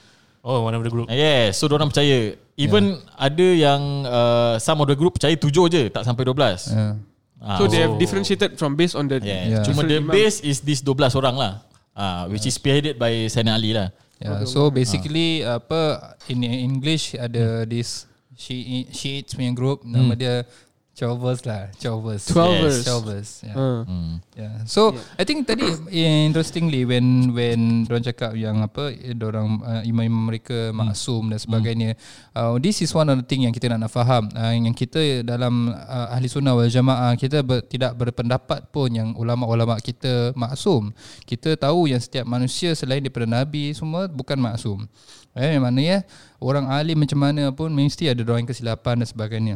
Oh, 0.45 0.61
one 0.61 0.77
of 0.77 0.85
the 0.85 0.93
group. 0.93 1.09
Yes, 1.09 1.57
so 1.57 1.65
orang 1.73 1.89
percaya. 1.89 2.37
Even 2.53 3.01
ada 3.17 3.47
yang 3.49 4.05
uh, 4.05 4.61
some 4.61 4.77
of 4.77 4.85
the 4.85 4.93
group 4.93 5.17
percaya 5.17 5.33
tujuh 5.33 5.65
je, 5.73 5.89
tak 5.89 6.05
sampai 6.05 6.21
12. 6.21 6.69
Ya. 6.69 6.93
Ah, 7.41 7.57
So 7.57 7.65
they 7.65 7.81
have 7.81 7.97
differentiated 7.97 8.55
from 8.61 8.77
based 8.77 8.93
on 8.93 9.09
the 9.09 9.17
yeah. 9.19 9.59
Yeah. 9.59 9.63
Cuma 9.65 9.81
the 9.83 9.99
base 10.05 10.39
is 10.45 10.61
this 10.61 10.85
12 10.85 11.17
orang 11.17 11.35
lah. 11.35 11.53
Ah, 11.97 12.29
which 12.29 12.45
is 12.45 12.53
spearheaded 12.53 13.01
by 13.01 13.25
Sayyidina 13.25 13.53
Ali 13.57 13.73
lah. 13.73 13.89
Ya, 14.15 14.47
so 14.47 14.71
basically 14.71 15.43
apa 15.43 16.15
in 16.31 16.39
English 16.45 17.19
ada 17.19 17.67
this 17.67 18.07
Shiite 18.35 18.91
Shiites 18.95 19.31
punya 19.35 19.51
group 19.51 19.83
nama 19.83 20.15
dia 20.15 20.47
Chovers 20.95 21.43
lah, 21.43 21.75
Chovers. 21.75 22.23
Twelvers. 22.23 22.79
Yes, 22.79 22.87
Chovers. 22.87 23.29
Yeah. 23.43 23.59
Uh. 23.59 23.83
Hmm. 23.83 24.13
Yeah. 24.31 24.63
So 24.63 24.95
I 25.19 25.27
think 25.27 25.43
tadi 25.43 25.67
interestingly 25.91 26.87
when 26.87 27.35
when 27.35 27.83
orang 27.91 27.99
cakap 28.07 28.31
yang 28.39 28.63
apa 28.63 28.95
orang 29.19 29.59
uh, 29.59 29.83
imam 29.83 30.31
mereka 30.31 30.71
maksum 30.71 31.35
dan 31.35 31.35
sebagainya. 31.35 31.99
Uh, 32.31 32.55
this 32.63 32.79
is 32.79 32.95
one 32.95 33.11
of 33.11 33.19
the 33.19 33.27
thing 33.27 33.43
yang 33.43 33.51
kita 33.51 33.67
nak 33.75 33.83
nak 33.83 33.91
faham. 33.91 34.31
Uh, 34.31 34.55
yang 34.55 34.71
kita 34.71 35.19
dalam 35.27 35.75
uh, 35.75 36.15
ahli 36.15 36.31
sunnah 36.31 36.55
wal 36.55 36.71
jamaah 36.71 37.11
kita 37.19 37.43
ber, 37.43 37.59
tidak 37.67 37.91
berpendapat 37.99 38.71
pun 38.71 38.87
yang 38.87 39.11
ulama-ulama 39.19 39.75
kita 39.83 40.31
maksum. 40.31 40.95
Kita 41.27 41.59
tahu 41.59 41.91
yang 41.91 41.99
setiap 41.99 42.23
manusia 42.23 42.71
selain 42.71 43.03
daripada 43.03 43.27
nabi 43.27 43.75
semua 43.75 44.07
bukan 44.07 44.39
maksum. 44.39 44.87
Eh 45.35 45.59
maknanya 45.59 46.07
orang 46.39 46.71
alim 46.71 46.95
macam 47.03 47.19
mana 47.19 47.51
pun 47.51 47.67
mesti 47.67 48.07
ada 48.07 48.23
orang 48.23 48.47
kesilapan 48.47 49.03
dan 49.03 49.07
sebagainya. 49.11 49.55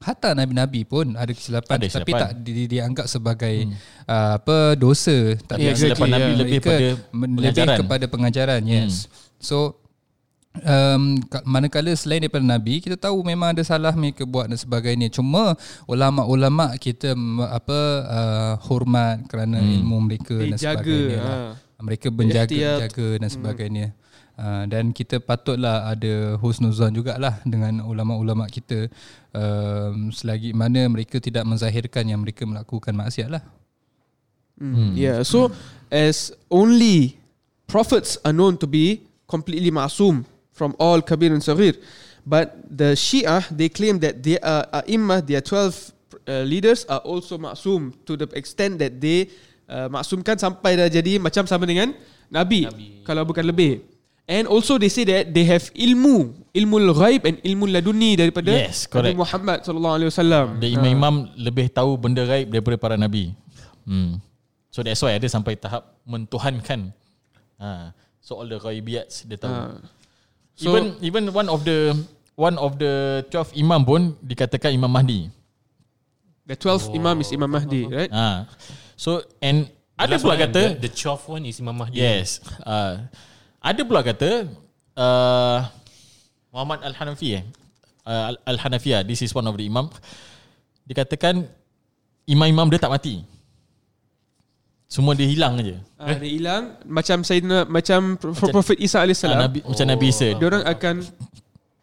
Hatta 0.00 0.32
nabi-nabi 0.32 0.82
pun 0.82 1.12
ada 1.12 1.28
kesilapan 1.28 1.76
Ada 1.76 1.86
tapi 1.94 2.10
kesilapan. 2.10 2.20
tak 2.22 2.30
di, 2.40 2.50
di, 2.50 2.64
dianggap 2.66 3.06
sebagai 3.06 3.54
uh, 4.04 4.36
apa 4.36 4.56
dosa 4.74 5.12
tapi 5.42 5.60
Ya, 5.62 5.72
Kesilapan 5.72 5.92
exactly, 6.00 6.10
Nabi 6.10 6.24
ya. 6.24 6.34
lebih 6.34 6.52
mereka 6.56 6.70
pada 6.70 6.88
men- 7.12 7.30
lebih 7.30 7.36
pengajaran. 7.36 7.68
Hmm. 7.70 7.80
kepada 7.82 8.04
pengajaran 8.06 8.60
yes 8.64 8.94
so 9.38 9.76
um, 10.58 11.02
ka- 11.22 11.44
manakala 11.44 11.92
selain 11.92 12.20
daripada 12.20 12.42
nabi 12.42 12.80
kita 12.80 12.96
tahu 12.96 13.20
memang 13.22 13.52
ada 13.52 13.62
salah 13.62 13.92
mereka 13.92 14.24
buat 14.24 14.46
dan 14.46 14.56
sebagainya 14.56 15.08
cuma 15.08 15.52
ulama-ulama 15.84 16.72
kita 16.76 17.12
apa 17.46 17.80
uh, 18.02 18.54
hormat 18.64 19.24
kerana 19.26 19.60
Hmm. 19.60 19.74
ilmu 19.76 19.96
mereka 20.02 20.36
dan 20.38 20.56
sebagainya 20.56 21.18
lah. 21.18 21.36
ha. 21.52 21.54
mereka 21.78 22.06
menjaga 22.08 22.48
Ihtiyat. 22.48 23.20
dan 23.20 23.28
sebagainya 23.28 23.86
Uh, 24.40 24.64
dan 24.72 24.88
kita 24.96 25.20
patutlah 25.20 25.84
ada 25.84 26.40
husnuzan 26.40 26.96
jugalah 26.96 27.44
dengan 27.44 27.84
ulama-ulama 27.84 28.48
kita 28.48 28.88
um, 29.36 30.08
selagi 30.08 30.56
mana 30.56 30.88
mereka 30.88 31.20
tidak 31.20 31.44
menzahirkan 31.44 32.08
yang 32.08 32.24
mereka 32.24 32.48
melakukan 32.48 32.96
maksiat 32.96 33.28
lah. 33.28 33.44
Mm. 34.56 34.96
Yeah. 34.96 35.20
So 35.28 35.52
as 35.92 36.32
only 36.48 37.20
prophets 37.68 38.16
are 38.24 38.32
known 38.32 38.56
to 38.64 38.66
be 38.68 39.04
completely 39.28 39.68
ma'asum 39.68 40.24
from 40.56 40.72
all 40.80 41.04
kabir 41.04 41.36
and 41.36 41.44
saghir, 41.44 41.76
but 42.24 42.56
the 42.64 42.96
Shia 42.96 43.44
they 43.52 43.68
claim 43.68 44.00
that 44.00 44.24
they 44.24 44.40
are 44.40 44.64
imam, 44.88 45.20
their 45.20 45.44
12 45.44 45.92
uh, 46.28 46.48
leaders 46.48 46.88
are 46.88 47.04
also 47.04 47.36
ma'asum 47.36 47.92
to 48.08 48.16
the 48.16 48.24
extent 48.32 48.80
that 48.80 48.96
they 48.96 49.28
uh, 49.68 49.92
maksumkan 49.92 50.40
sampai 50.40 50.80
dah 50.80 50.88
jadi 50.88 51.20
macam 51.20 51.44
sama 51.44 51.68
dengan 51.68 51.92
Nabi, 52.30 52.64
Nabi. 52.64 52.88
kalau 53.04 53.28
bukan 53.28 53.44
lebih. 53.44 53.89
And 54.30 54.46
also 54.46 54.78
they 54.78 54.86
say 54.86 55.02
that 55.10 55.34
they 55.34 55.42
have 55.50 55.74
ilmu, 55.74 56.30
ilmu 56.54 56.76
ghaib 56.94 57.26
and 57.26 57.42
ilmu 57.42 57.66
laduni 57.66 58.14
daripada 58.14 58.54
Yes, 58.54 58.86
correct. 58.86 59.18
Nabi 59.18 59.26
Muhammad 59.26 59.58
sallallahu 59.66 59.94
alaihi 59.98 60.10
wasallam. 60.14 60.46
The 60.62 60.70
imam-imam 60.78 61.14
lebih 61.34 61.74
tahu 61.74 61.98
benda 61.98 62.22
gaib 62.22 62.46
daripada 62.54 62.78
para 62.78 62.94
nabi. 62.94 63.34
Hmm. 63.82 64.22
So 64.70 64.86
that's 64.86 65.02
why 65.02 65.18
ada 65.18 65.26
sampai 65.26 65.58
tahap 65.58 65.82
mentuhankan. 66.06 66.94
Ha. 67.58 67.90
So 68.22 68.38
all 68.38 68.46
the 68.46 68.62
ghaibiyat 68.62 69.10
dia 69.26 69.34
tahu. 69.34 69.50
Ah. 69.50 69.82
So, 70.54 70.70
even 70.70 70.84
even 71.02 71.22
one 71.34 71.50
of 71.50 71.66
the 71.66 71.98
one 72.38 72.54
of 72.54 72.78
the 72.78 73.26
12 73.34 73.58
imam 73.58 73.82
pun 73.82 74.14
dikatakan 74.22 74.70
Imam 74.70 74.94
Mahdi. 74.94 75.26
The 76.46 76.54
12th 76.54 76.94
imam 76.94 77.18
is 77.18 77.34
Imam 77.34 77.50
Mahdi, 77.50 77.82
right? 77.90 78.12
Ha. 78.14 78.46
So 78.94 79.26
and 79.42 79.66
ada 79.98 80.22
pula 80.22 80.38
one, 80.38 80.42
kata 80.46 80.62
the, 80.78 80.86
the 80.86 80.92
12th 80.94 81.26
one 81.26 81.42
is 81.50 81.58
Imam 81.58 81.74
Mahdi. 81.82 81.98
Yes. 81.98 82.38
Uh, 82.62 83.10
ada 83.60 83.80
pula 83.84 84.00
kata 84.00 84.48
uh, 84.96 85.58
Muhammad 86.50 86.80
Al-Hanafi 86.82 87.28
eh. 87.36 87.44
Uh, 88.00 88.32
Al- 88.34 88.42
Al-Hanafiyah, 88.56 89.04
this 89.04 89.20
is 89.20 89.30
one 89.30 89.44
of 89.44 89.54
the 89.54 89.62
imam. 89.62 89.86
Dikatakan 90.82 91.46
imam-imam 92.26 92.66
dia 92.66 92.80
tak 92.80 92.90
mati. 92.90 93.22
Semua 94.90 95.14
dia 95.14 95.22
hilang 95.22 95.54
aja. 95.54 95.78
Ah, 95.94 96.18
dia 96.18 96.26
hilang 96.26 96.74
macam 96.82 97.22
Sayyidina 97.22 97.62
macam 97.62 98.18
Pro- 98.18 98.34
Prophet 98.50 98.74
Isa 98.80 98.98
Uh, 98.98 99.06
alaihissalam. 99.06 99.38
Nabi, 99.38 99.58
macam 99.62 99.86
Nabi 99.86 100.06
Isa. 100.10 100.34
Dia 100.34 100.46
orang 100.50 100.64
akan 100.66 100.94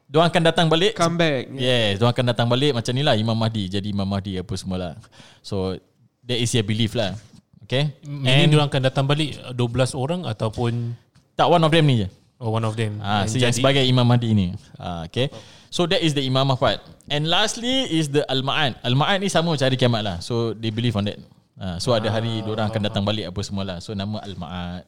Dia 0.08 0.20
akan 0.24 0.42
datang 0.44 0.68
balik. 0.68 0.96
come 0.96 1.16
back. 1.16 1.52
Yeah. 1.56 1.96
Yes, 1.96 2.00
dia 2.00 2.08
akan 2.08 2.26
datang 2.28 2.48
balik 2.48 2.76
macam 2.76 2.92
ni 2.92 3.04
lah 3.04 3.16
Imam 3.16 3.36
Mahdi. 3.36 3.68
Jadi 3.68 3.92
Imam 3.92 4.08
Mahdi 4.08 4.36
apa 4.40 4.52
semua 4.60 4.76
lah. 4.80 4.94
So, 5.40 5.76
that 6.24 6.36
is 6.36 6.52
your 6.52 6.68
belief 6.68 6.96
lah. 6.96 7.16
Okay. 7.64 7.92
Meaning 8.04 8.52
dia 8.52 8.64
akan 8.64 8.82
datang 8.84 9.04
balik 9.04 9.36
12 9.52 9.96
orang 9.96 10.24
ataupun 10.24 10.96
tak 11.38 11.48
one 11.48 11.62
of 11.62 11.70
them 11.70 11.86
ni 11.86 12.04
je. 12.04 12.08
oh, 12.42 12.54
one 12.54 12.66
of 12.66 12.74
them. 12.78 13.02
Ah, 13.02 13.26
so 13.30 13.38
yang 13.38 13.54
sebagai 13.54 13.82
Imam 13.86 14.06
Mahdi 14.06 14.34
ni. 14.34 14.48
Ah, 14.78 15.06
okay. 15.06 15.30
So 15.70 15.86
that 15.90 16.00
is 16.00 16.16
the 16.16 16.24
imamah 16.24 16.58
part. 16.58 16.80
And 17.12 17.28
lastly 17.28 17.86
is 17.92 18.08
the 18.08 18.24
al-ma'ad. 18.32 18.80
Al-ma'ad 18.88 19.20
ni 19.20 19.28
sama 19.28 19.54
macam 19.54 19.68
hari 19.68 19.76
kiamat 19.76 20.02
lah. 20.02 20.18
So 20.24 20.56
they 20.56 20.72
believe 20.72 20.96
on 20.96 21.06
that. 21.06 21.20
Ah, 21.58 21.78
so 21.82 21.92
ada 21.94 22.08
hari 22.10 22.42
orang 22.46 22.70
akan 22.72 22.82
datang 22.82 23.04
balik 23.04 23.30
apa 23.30 23.42
semua 23.44 23.64
lah. 23.68 23.78
So 23.84 23.92
nama 23.92 24.24
al-ma'ad. 24.24 24.84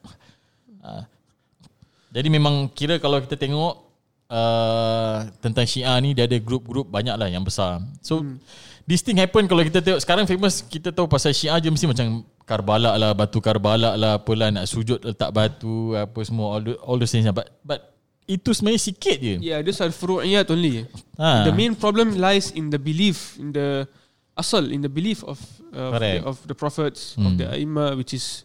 Ah. 0.80 1.04
Jadi 2.10 2.28
memang 2.32 2.66
kira 2.72 2.98
kalau 2.98 3.22
kita 3.22 3.38
tengok 3.38 3.86
uh, 4.30 5.30
tentang 5.38 5.66
Syiah 5.68 5.94
ni 6.02 6.10
dia 6.16 6.26
ada 6.26 6.38
grup-grup 6.42 6.88
banyak 6.88 7.14
lah 7.14 7.28
yang 7.30 7.44
besar. 7.46 7.82
So 8.02 8.24
hmm. 8.24 8.40
This 8.90 9.06
thing 9.06 9.14
happen 9.14 9.46
kalau 9.46 9.62
kita 9.62 9.78
tengok 9.78 10.02
sekarang 10.02 10.26
famous 10.26 10.66
kita 10.66 10.90
tahu 10.90 11.06
pasal 11.06 11.30
Syiah 11.30 11.62
je 11.62 11.70
mesti 11.70 11.86
macam 11.86 12.26
Karbala 12.42 12.98
lah, 12.98 13.14
batu 13.14 13.38
Karbala 13.38 13.94
lah, 13.94 14.18
apalah 14.18 14.50
nak 14.50 14.66
sujud 14.66 14.98
letak 15.06 15.30
batu 15.30 15.94
apa 15.94 16.18
semua 16.26 16.58
all 16.58 16.62
the, 16.66 16.74
all 16.82 16.98
those 16.98 17.14
things. 17.14 17.22
lah. 17.22 17.30
But 17.30 17.46
but 17.62 17.94
itu 18.26 18.50
sebenarnya 18.50 18.82
sikit 18.82 19.16
je. 19.22 19.34
Yeah, 19.38 19.62
those 19.62 19.78
are 19.78 19.94
furu'iyat 19.94 20.50
only. 20.50 20.82
Ha. 21.14 21.46
The 21.46 21.54
main 21.54 21.78
problem 21.78 22.18
lies 22.18 22.50
in 22.50 22.74
the 22.74 22.82
belief, 22.82 23.38
in 23.38 23.54
the 23.54 23.86
asal, 24.34 24.66
in 24.66 24.82
the 24.82 24.90
belief 24.90 25.22
of 25.22 25.38
of 25.70 26.02
the, 26.02 26.12
of 26.26 26.36
the 26.50 26.56
prophets, 26.58 27.14
of 27.14 27.22
Hmm. 27.22 27.38
the 27.38 27.46
ai 27.54 27.94
which 27.94 28.10
is 28.10 28.42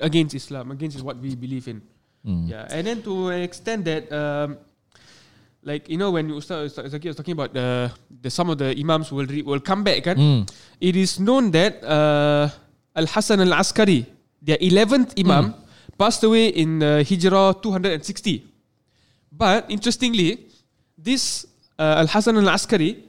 against 0.00 0.32
Islam, 0.32 0.72
against 0.72 0.96
what 1.04 1.20
we 1.20 1.36
believe 1.36 1.68
in. 1.68 1.84
Hmm. 2.24 2.48
Yeah, 2.48 2.64
and 2.72 2.88
then 2.88 3.04
to 3.04 3.36
an 3.36 3.44
extent 3.44 3.84
that, 3.84 4.08
um, 4.08 4.56
like 5.66 5.90
you 5.90 5.98
know, 5.98 6.14
when 6.14 6.30
Ustaz 6.30 6.78
Zaki 6.78 7.10
was 7.10 7.18
talking 7.18 7.34
about 7.34 7.52
the 7.52 7.90
the 8.22 8.30
some 8.30 8.48
of 8.48 8.56
the 8.62 8.70
imams 8.78 9.10
will 9.10 9.26
re, 9.26 9.42
will 9.42 9.60
come 9.60 9.82
back, 9.82 10.06
kan? 10.06 10.16
Hmm. 10.16 10.40
It 10.80 10.94
is 10.94 11.18
known 11.18 11.50
that 11.50 11.82
uh, 11.82 12.48
Al 12.94 13.10
Hasan 13.10 13.42
Al 13.42 13.52
Askari, 13.52 14.06
their 14.40 14.56
eleventh 14.62 15.18
imam, 15.18 15.52
passed 15.98 16.22
away 16.22 16.54
in 16.54 16.80
uh, 16.82 17.02
Hijrah 17.02 17.58
260. 17.58 18.46
But 19.34 19.66
interestingly, 19.68 20.46
this 20.96 21.44
uh, 21.82 22.00
Al 22.00 22.06
Hasan 22.06 22.38
Al 22.38 22.48
Askari 22.48 23.02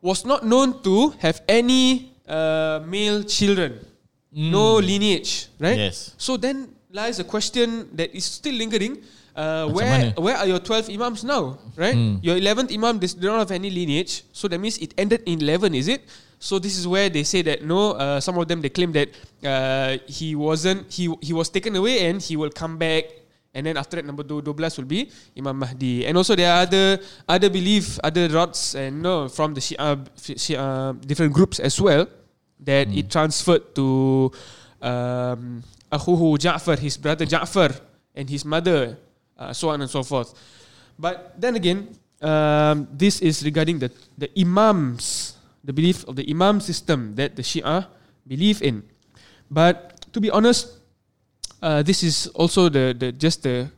was 0.00 0.24
not 0.24 0.48
known 0.48 0.82
to 0.82 1.12
have 1.20 1.44
any 1.46 2.16
uh, 2.26 2.80
male 2.88 3.22
children, 3.22 3.84
no 4.32 4.80
lineage, 4.80 5.52
right? 5.60 5.92
Yes. 5.92 6.16
So 6.16 6.40
then 6.40 6.72
lies 6.90 7.20
a 7.20 7.24
question 7.24 7.92
that 8.00 8.16
is 8.16 8.24
still 8.24 8.56
lingering. 8.56 9.04
Uh, 9.34 9.68
where 9.72 10.12
mana? 10.12 10.20
where 10.20 10.36
are 10.36 10.46
your 10.46 10.60
12 10.60 10.90
imams 10.90 11.24
now, 11.24 11.58
right? 11.76 11.94
Hmm. 11.94 12.20
Your 12.20 12.36
11th 12.36 12.68
imam 12.68 12.98
does 12.98 13.14
they 13.14 13.26
don't 13.26 13.38
have 13.38 13.50
any 13.50 13.70
lineage, 13.70 14.24
so 14.32 14.46
that 14.48 14.60
means 14.60 14.76
it 14.78 14.92
ended 14.98 15.22
in 15.24 15.40
11, 15.40 15.74
is 15.74 15.88
it? 15.88 16.04
So 16.38 16.58
this 16.58 16.76
is 16.76 16.86
where 16.86 17.08
they 17.08 17.22
say 17.22 17.40
that 17.42 17.64
no, 17.64 17.92
uh, 17.92 18.20
some 18.20 18.36
of 18.36 18.48
them 18.48 18.60
they 18.60 18.68
claim 18.68 18.92
that 18.92 19.08
uh, 19.46 19.96
he 20.04 20.34
wasn't 20.34 20.90
he 20.92 21.08
he 21.22 21.32
was 21.32 21.48
taken 21.48 21.76
away 21.76 22.10
and 22.10 22.20
he 22.20 22.36
will 22.36 22.50
come 22.50 22.76
back 22.76 23.22
and 23.54 23.66
then 23.66 23.76
after 23.76 23.96
that 23.96 24.04
number 24.04 24.24
12 24.24 24.44
will 24.78 24.84
be 24.84 25.10
Imam 25.36 25.58
Mahdi. 25.60 26.06
And 26.06 26.16
also 26.16 26.34
there 26.34 26.50
are 26.50 26.62
other 26.62 26.98
other 27.28 27.50
belief, 27.50 27.98
other 28.02 28.28
rods 28.28 28.74
and 28.74 29.02
no 29.02 29.28
from 29.28 29.54
the 29.54 29.60
Shia, 29.60 30.02
Shia 30.16 31.00
different 31.06 31.32
groups 31.32 31.60
as 31.60 31.80
well 31.80 32.08
that 32.60 32.88
it 32.88 33.10
transferred 33.10 33.74
to 33.74 34.30
um, 34.80 35.62
Akhuhu 35.90 36.38
Ja'far, 36.38 36.78
his 36.78 36.96
brother 36.96 37.26
Ja'far 37.26 37.78
and 38.14 38.28
his 38.30 38.44
mother, 38.44 38.96
uh, 39.42 39.52
so 39.52 39.74
on 39.74 39.82
and 39.82 39.90
so 39.90 40.02
forth. 40.06 40.30
But 40.94 41.34
then 41.34 41.56
again, 41.58 41.90
um, 42.22 42.86
this 42.94 43.18
is 43.18 43.42
regarding 43.42 43.78
the, 43.82 43.90
the 44.16 44.30
Imams, 44.38 45.34
the 45.64 45.72
belief 45.72 46.06
of 46.06 46.14
the 46.14 46.22
Imam 46.30 46.60
system 46.60 47.14
that 47.16 47.34
the 47.34 47.42
Shia 47.42 47.86
believe 48.26 48.62
in. 48.62 48.82
But 49.50 50.06
to 50.12 50.20
be 50.20 50.30
honest, 50.30 50.78
uh, 51.60 51.82
this 51.82 52.02
is 52.02 52.28
also 52.38 52.68
the, 52.68 52.94
the 52.94 53.10
just 53.12 53.42
the 53.42 53.68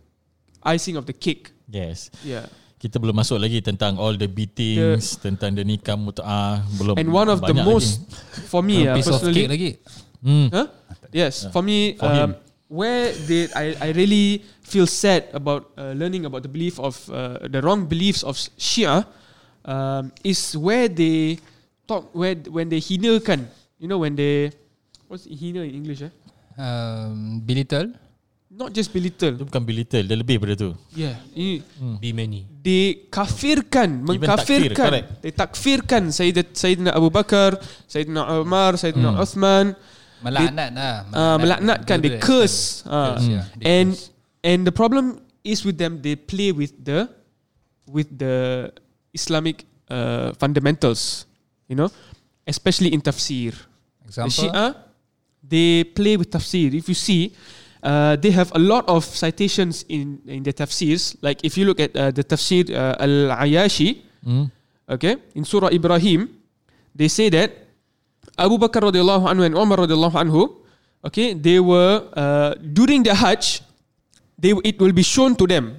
icing 0.62 0.96
of 0.96 1.06
the 1.06 1.12
cake. 1.12 1.50
Yes. 1.68 2.10
Yeah. 2.22 2.46
Kita 2.76 3.00
belum 3.00 3.16
masuk 3.16 3.40
lagi 3.40 3.64
tentang 3.64 3.96
all 3.96 4.12
the 4.12 4.28
beatings, 4.28 5.16
tentang 5.16 5.56
the 5.56 5.64
nikah 5.64 5.96
mut'ah, 5.96 6.60
belum 6.76 7.00
And 7.00 7.08
one 7.08 7.32
of 7.32 7.40
the 7.40 7.56
most, 7.56 8.04
for 8.52 8.60
me, 8.60 8.84
uh, 8.84 8.92
piece 8.92 9.08
of 9.08 9.24
personally, 9.24 9.48
cake 9.48 9.48
lagi. 9.48 9.70
lagi. 9.80 10.20
Hmm. 10.20 10.46
Huh? 10.52 10.66
Yes, 11.08 11.48
for 11.48 11.64
me, 11.64 11.96
For 11.96 12.12
him. 12.12 12.36
um, 12.36 12.43
where 12.68 13.12
did 13.26 13.52
I, 13.54 13.76
I 13.80 13.88
really 13.92 14.42
feel 14.62 14.86
sad 14.86 15.28
about 15.32 15.70
uh, 15.76 15.92
learning 15.92 16.24
about 16.24 16.42
the 16.42 16.52
belief 16.52 16.78
of 16.80 16.96
uh, 17.10 17.38
the 17.46 17.60
wrong 17.62 17.86
beliefs 17.86 18.22
of 18.22 18.36
Shia 18.56 19.06
um, 19.64 20.12
is 20.24 20.56
where 20.56 20.88
they 20.88 21.38
talk 21.86 22.08
where 22.14 22.34
when 22.48 22.68
they 22.68 22.80
hinakan, 22.80 23.46
you 23.78 23.88
know, 23.88 23.98
when 23.98 24.16
they 24.16 24.52
what's 25.08 25.28
hina 25.28 25.62
in 25.62 25.84
English? 25.84 26.02
Eh? 26.02 26.12
Um, 26.56 27.40
belittle. 27.44 27.92
Not 28.54 28.70
just 28.70 28.94
belittle. 28.94 29.34
Itu 29.34 29.50
bukan 29.50 29.66
belittle, 29.66 30.06
dia 30.06 30.14
lebih 30.14 30.38
daripada 30.38 30.54
tu. 30.54 30.70
Yeah, 30.94 31.18
ini 31.34 31.58
Be 31.98 32.14
many. 32.14 32.46
they 32.62 33.10
kafirkan, 33.10 34.06
Even 34.06 34.22
takfir, 34.30 34.70
mengkafirkan, 34.70 34.78
correct. 34.78 35.08
they 35.26 35.32
takfirkan 35.34 36.02
Sayyidat 36.14 36.54
Sayyidina 36.54 36.94
Abu 36.94 37.10
Bakar, 37.10 37.58
Sayyidina 37.90 38.22
Umar, 38.38 38.78
Sayyidina 38.78 39.18
Uthman, 39.18 39.74
Melaknat 40.24 40.68
lah. 40.72 40.94
uh, 41.12 41.36
melaknatkan, 41.38 41.96
they 42.00 42.16
curse. 42.18 42.82
Uh, 42.88 43.14
Curse, 43.20 43.26
yeah. 43.28 43.44
They 43.60 43.64
and 43.68 43.88
curse. 43.92 44.10
and 44.42 44.60
the 44.64 44.72
problem 44.72 45.20
is 45.44 45.64
with 45.64 45.76
them, 45.76 46.00
they 46.00 46.16
play 46.16 46.50
with 46.50 46.72
the 46.80 47.08
with 47.84 48.08
the 48.16 48.72
Islamic 49.12 49.68
uh, 49.92 50.32
fundamentals, 50.40 51.28
you 51.68 51.76
know, 51.76 51.92
especially 52.48 52.92
in 52.92 53.04
tafsir. 53.04 53.52
The 53.52 54.08
Example. 54.08 54.32
Shia, 54.48 54.64
they 55.44 55.84
play 55.84 56.16
with 56.16 56.32
tafsir. 56.32 56.72
If 56.72 56.88
you 56.88 56.96
see, 56.96 57.36
uh, 57.84 58.16
they 58.16 58.32
have 58.32 58.48
a 58.56 58.60
lot 58.60 58.88
of 58.88 59.04
citations 59.04 59.84
in 59.88 60.24
in 60.24 60.40
the 60.44 60.52
tafsirs. 60.52 61.16
Like 61.20 61.44
if 61.44 61.56
you 61.60 61.68
look 61.68 61.80
at 61.80 61.92
uh, 61.92 62.08
the 62.10 62.24
tafsir 62.24 62.68
uh, 62.72 62.96
al 63.00 63.36
Ayashi, 63.44 64.00
Hmm. 64.24 64.48
okay, 64.88 65.20
in 65.36 65.44
Surah 65.44 65.68
Ibrahim, 65.68 66.32
they 66.96 67.12
say 67.12 67.28
that 67.28 67.63
Abu 68.38 68.58
Bakar 68.58 68.82
radhiyallahu 68.90 69.24
anhu 69.30 69.42
and 69.46 69.54
Umar 69.54 69.78
radhiyallahu 69.78 70.16
anhu, 70.18 70.42
okay, 71.04 71.34
they 71.34 71.60
were 71.60 72.02
uh, 72.14 72.54
during 72.58 73.02
the 73.02 73.14
Hajj, 73.14 73.62
they 74.38 74.52
it 74.64 74.78
will 74.80 74.92
be 74.92 75.02
shown 75.06 75.36
to 75.36 75.46
them. 75.46 75.78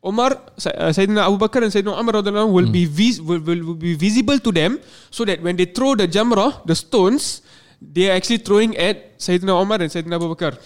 Umar, 0.00 0.32
uh, 0.32 0.88
Sayyidina 0.96 1.28
Abu 1.28 1.36
Bakar 1.36 1.60
and 1.62 1.68
Sayyidina 1.72 1.92
Umar 1.92 2.14
radhiyallahu 2.24 2.48
anhu 2.48 2.56
will 2.56 2.70
be 2.72 2.84
vis- 2.88 3.20
will, 3.20 3.40
will, 3.44 3.62
will 3.72 3.80
be 3.80 3.92
visible 3.94 4.38
to 4.40 4.50
them, 4.50 4.80
so 5.12 5.28
that 5.28 5.42
when 5.44 5.56
they 5.60 5.68
throw 5.68 5.92
the 5.94 6.08
jamrah, 6.08 6.64
the 6.64 6.72
stones, 6.74 7.42
they 7.80 8.08
are 8.08 8.16
actually 8.16 8.40
throwing 8.40 8.72
at 8.80 9.18
Sayyidina 9.20 9.52
Umar 9.52 9.80
and 9.84 9.92
Sayyidina 9.92 10.16
Abu 10.16 10.32
Bakar. 10.32 10.56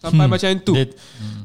Sampai 0.00 0.24
macam 0.30 0.48
itu. 0.56 0.72
That- 0.72 0.94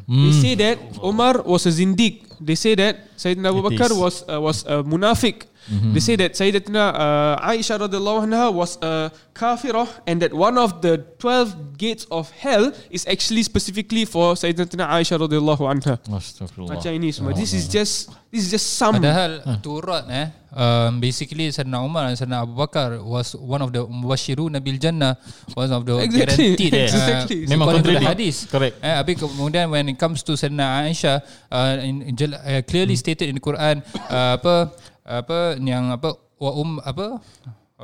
They 0.04 0.34
say 0.36 0.54
that 0.60 0.78
Omar 1.00 1.42
was 1.44 1.64
a 1.66 1.72
zindiq. 1.72 2.28
They 2.40 2.56
say 2.56 2.76
that 2.76 3.12
Sayyidina 3.16 3.50
Abu 3.52 3.64
Bakar 3.64 3.92
was 3.96 4.24
uh, 4.24 4.40
was 4.40 4.64
a 4.64 4.84
munafiq. 4.84 5.48
They 5.70 6.00
say 6.00 6.16
that 6.18 6.34
Sayyidatina 6.34 6.84
uh, 6.94 7.50
Aisha 7.52 7.80
radhiallahu 7.80 8.28
anha 8.28 8.52
was 8.54 8.78
a 8.82 9.12
kafirah 9.34 9.88
and 10.08 10.22
that 10.22 10.34
one 10.34 10.58
of 10.58 10.82
the 10.82 10.98
12 11.20 11.78
gates 11.78 12.06
of 12.12 12.30
hell 12.32 12.72
is 12.92 13.08
actually 13.08 13.44
specifically 13.44 14.06
for 14.06 14.34
Sayyidatina 14.36 14.88
Aisha 14.90 15.16
radhiallahu 15.18 15.64
anha. 15.64 15.96
Astagfirullah. 16.12 16.76
Macam 16.78 16.92
ini 16.94 17.14
semua. 17.16 17.32
This 17.34 17.54
is 17.56 17.72
just 17.72 18.12
this 18.28 18.44
is 18.46 18.52
just 18.52 18.76
some 18.76 18.98
Padahal 19.00 19.40
turut 19.62 20.10
eh 20.10 20.34
um, 20.54 20.98
basically 21.02 21.50
Sayyidina 21.50 21.82
Umar 21.86 22.10
dan 22.10 22.18
Sayyidina 22.18 22.46
Abu 22.46 22.54
Bakar 22.58 22.98
was 23.02 23.38
one 23.38 23.62
of 23.62 23.70
the 23.74 23.86
mubashirun 23.86 24.54
Nabil 24.58 24.78
Jannah 24.82 25.18
one 25.54 25.70
of 25.70 25.86
the 25.86 26.02
Exactly. 26.02 26.58
guaranteed 26.58 26.72
Yes. 26.74 26.94
Exactly. 26.98 27.46
Memang 27.50 27.66
according 27.70 27.84
to 27.86 27.92
the 27.94 28.02
contradict. 28.02 28.22
hadis 28.26 28.36
Correct. 28.50 28.76
eh, 28.82 28.94
habis 28.98 29.16
kemudian 29.22 29.66
when 29.70 29.86
it 29.90 29.98
comes 30.02 30.22
to 30.26 30.34
Sayyidina 30.34 30.90
Aisyah 30.90 31.16
uh, 31.54 31.78
in, 31.82 32.02
in, 32.10 32.14
uh, 32.34 32.62
clearly 32.66 32.96
stated 32.98 33.30
in 33.30 33.38
the 33.38 33.44
Quran 33.44 33.82
uh, 34.10 34.38
apa 34.42 34.74
apa 35.04 35.60
yang 35.60 35.92
apa 35.92 36.16
wa 36.40 36.52
um 36.56 36.80
apa 36.84 37.20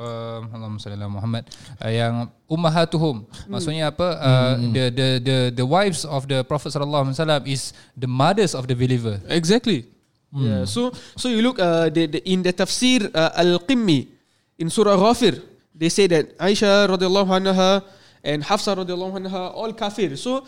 Uh, 0.00 0.40
Allahumma 0.54 0.80
salli 0.80 0.96
ala 0.96 1.12
Muhammad 1.12 1.44
uh, 1.76 1.92
yang 1.92 2.32
ummahatuhum 2.48 3.26
maksudnya 3.52 3.92
apa 3.92 4.16
uh, 4.16 4.54
the, 4.72 4.88
the 4.88 5.08
the 5.20 5.36
the 5.60 5.66
wives 5.66 6.08
of 6.08 6.24
the 6.24 6.40
prophet 6.46 6.72
sallallahu 6.72 7.10
alaihi 7.10 7.20
wasallam 7.20 7.42
is 7.44 7.76
the 7.98 8.08
mothers 8.08 8.56
of 8.56 8.64
the 8.64 8.72
believer 8.72 9.20
Exactly. 9.28 9.84
Yeah. 10.32 10.64
So 10.64 10.94
so 11.18 11.28
you 11.28 11.42
look 11.42 11.58
uh, 11.58 11.90
the, 11.90 12.06
the, 12.06 12.20
in 12.24 12.40
the 12.40 12.54
tafsir 12.54 13.10
uh, 13.12 13.34
al-Qimmi 13.34 14.08
in 14.62 14.70
Surah 14.70 14.96
Ghafir, 14.96 15.42
they 15.74 15.88
say 15.88 16.06
that 16.06 16.38
Aisha 16.38 16.86
radhiyallahu 16.86 17.28
anha 17.28 17.82
and 18.22 18.44
Hafsa 18.44 18.76
radhiyallahu 18.76 19.26
anha 19.26 19.52
all 19.52 19.72
kafir. 19.72 20.16
So 20.16 20.46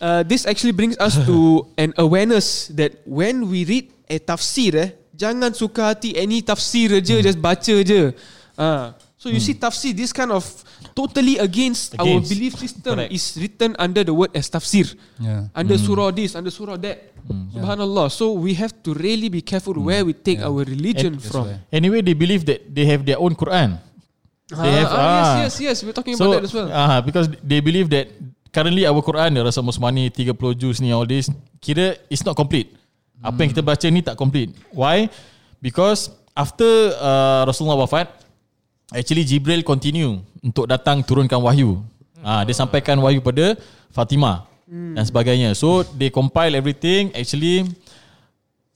uh, 0.00 0.22
this 0.22 0.46
actually 0.46 0.72
brings 0.72 0.96
us 0.98 1.18
to 1.26 1.66
an 1.82 1.94
awareness 1.98 2.68
that 2.78 3.02
when 3.04 3.48
we 3.50 3.64
read 3.64 3.90
a 4.08 4.20
tafsir, 4.20 4.74
eh, 4.76 4.88
jangan 5.16 5.54
suka 5.54 5.94
hati 5.94 6.14
any 6.18 6.42
tafsir 6.42 7.00
je, 7.00 7.22
just 7.22 7.38
baca 7.38 7.74
je. 7.82 8.12
Ah. 8.58 8.94
So 9.16 9.32
you 9.32 9.40
see 9.40 9.56
tafsir, 9.56 9.96
this 9.96 10.12
kind 10.12 10.28
of 10.30 10.44
totally 10.92 11.40
against, 11.40 11.96
our 11.96 12.04
Against. 12.20 12.28
belief 12.28 12.52
system 12.60 13.00
Correct. 13.00 13.08
is 13.08 13.24
written 13.40 13.72
under 13.80 14.04
the 14.04 14.12
word 14.12 14.28
as 14.36 14.52
tafsir 14.52 14.84
yeah 15.16 15.48
under 15.56 15.80
surah 15.80 16.12
this, 16.12 16.36
under 16.36 16.52
surah 16.52 16.76
that. 16.76 17.10
Subhanallah. 17.24 18.12
So 18.12 18.36
we 18.36 18.52
have 18.52 18.76
to 18.84 18.92
really 18.92 19.32
be 19.32 19.40
careful 19.40 19.72
where 19.80 20.04
we 20.04 20.12
take 20.12 20.44
our 20.44 20.60
religion 20.60 21.16
And- 21.16 21.24
from. 21.24 21.48
why. 21.48 21.56
Anyway, 21.72 22.04
they 22.04 22.12
believe 22.12 22.44
that 22.44 22.68
they 22.68 22.84
have 22.84 23.00
their 23.08 23.16
own 23.16 23.32
Quran. 23.32 23.80
They 24.52 24.72
have 24.84 24.92
ah, 24.92 25.00
ah. 25.00 25.34
yes, 25.40 25.56
yes, 25.56 25.80
yes. 25.80 25.88
We're 25.88 25.96
talking 25.96 26.20
So, 26.20 26.28
about 26.28 26.44
that 26.44 26.44
as 26.44 26.52
well. 26.52 26.68
ah, 26.68 27.00
because 27.00 27.32
they 27.40 27.64
believe 27.64 27.88
that 27.96 28.12
currently 28.52 28.84
our 28.84 29.00
Quran, 29.00 29.40
the 29.40 29.42
Rasul 29.42 29.64
Musmani, 29.64 30.12
30 30.12 30.36
juz 30.52 30.84
ni, 30.84 30.92
all 30.92 31.08
this, 31.08 31.32
kira 31.64 31.96
it's 32.12 32.20
not 32.28 32.36
complete. 32.36 32.76
Apa 33.24 33.40
yang 33.40 33.50
kita 33.56 33.64
baca 33.64 33.86
ni 33.88 34.04
tak 34.04 34.20
complete. 34.20 34.52
Why? 34.68 35.08
Because 35.64 36.12
after 36.36 36.92
uh, 37.00 37.48
Rasulullah 37.48 37.80
wafat, 37.80 38.12
actually 38.92 39.24
Jibril 39.24 39.64
continue 39.64 40.20
untuk 40.44 40.68
datang 40.68 41.00
turunkan 41.00 41.40
wahyu. 41.40 41.80
Ah, 42.20 42.44
dia 42.44 42.52
sampaikan 42.52 43.00
wahyu 43.00 43.24
pada 43.24 43.56
Fatimah 43.92 44.44
dan 44.68 45.04
sebagainya. 45.04 45.56
So 45.56 45.84
they 45.96 46.12
compile 46.12 46.52
everything. 46.52 47.12
Actually 47.16 47.68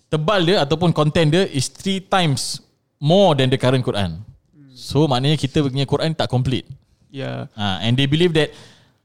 tebal 0.08 0.44
dia 0.48 0.64
ataupun 0.64 0.96
content 0.96 1.28
dia 1.28 1.44
is 1.48 1.68
three 1.68 2.00
times 2.00 2.64
more 2.96 3.36
than 3.36 3.52
the 3.52 3.60
current 3.60 3.84
Quran. 3.84 4.20
So 4.72 5.04
maknanya 5.04 5.36
kita 5.36 5.60
punya 5.60 5.84
Quran 5.84 6.16
tak 6.16 6.32
complete. 6.32 6.64
yeah. 7.12 7.48
Ha, 7.56 7.80
and 7.84 7.96
they 7.96 8.04
believe 8.04 8.36
that 8.36 8.52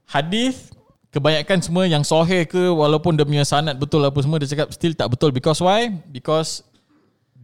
hadis 0.08 0.70
kebanyakan 1.14 1.58
semua 1.62 1.86
yang 1.86 2.02
sahih 2.02 2.42
ke 2.42 2.58
walaupun 2.58 3.14
dia 3.14 3.22
punya 3.22 3.46
sanad 3.46 3.78
betul 3.78 4.02
apa 4.02 4.18
semua 4.18 4.42
dia 4.42 4.50
cakap 4.50 4.74
still 4.74 4.90
tak 4.98 5.06
betul 5.06 5.30
because 5.30 5.62
why? 5.62 5.86
Because 6.10 6.66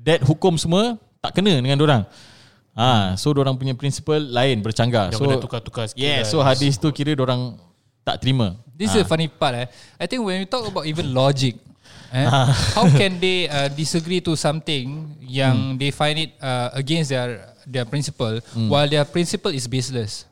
that 0.03 0.27
hukum 0.27 0.59
semua 0.59 0.99
tak 1.23 1.39
kena 1.39 1.63
dengan 1.63 1.79
orang. 1.79 2.03
Ha, 2.75 3.15
so 3.15 3.31
orang 3.31 3.55
punya 3.55 3.77
principle 3.79 4.19
lain 4.19 4.59
bercanggah. 4.65 5.15
Yang 5.15 5.23
so 5.23 5.43
tukar-tukar 5.43 5.85
sikit 5.87 6.01
Yeah, 6.01 6.23
lah. 6.25 6.31
so 6.31 6.37
hadis 6.43 6.81
tu 6.81 6.91
kira 6.91 7.15
orang 7.15 7.59
tak 8.03 8.25
terima. 8.25 8.57
This 8.75 8.97
is 8.97 9.05
the 9.05 9.07
funny 9.07 9.29
part. 9.29 9.55
Eh. 9.55 9.67
I 10.01 10.09
think 10.09 10.25
when 10.25 10.41
we 10.41 10.47
talk 10.49 10.65
about 10.65 10.89
even 10.89 11.13
logic, 11.13 11.61
eh, 12.11 12.25
how 12.75 12.89
can 12.89 13.21
they 13.21 13.45
uh, 13.47 13.69
disagree 13.69 14.25
to 14.25 14.33
something 14.35 15.15
yang 15.21 15.77
they 15.77 15.93
find 15.93 16.17
it 16.17 16.31
uh, 16.41 16.73
against 16.73 17.13
their 17.13 17.53
their 17.69 17.85
principle 17.85 18.41
while 18.73 18.89
their 18.89 19.05
principle 19.05 19.53
is 19.53 19.69
baseless? 19.69 20.25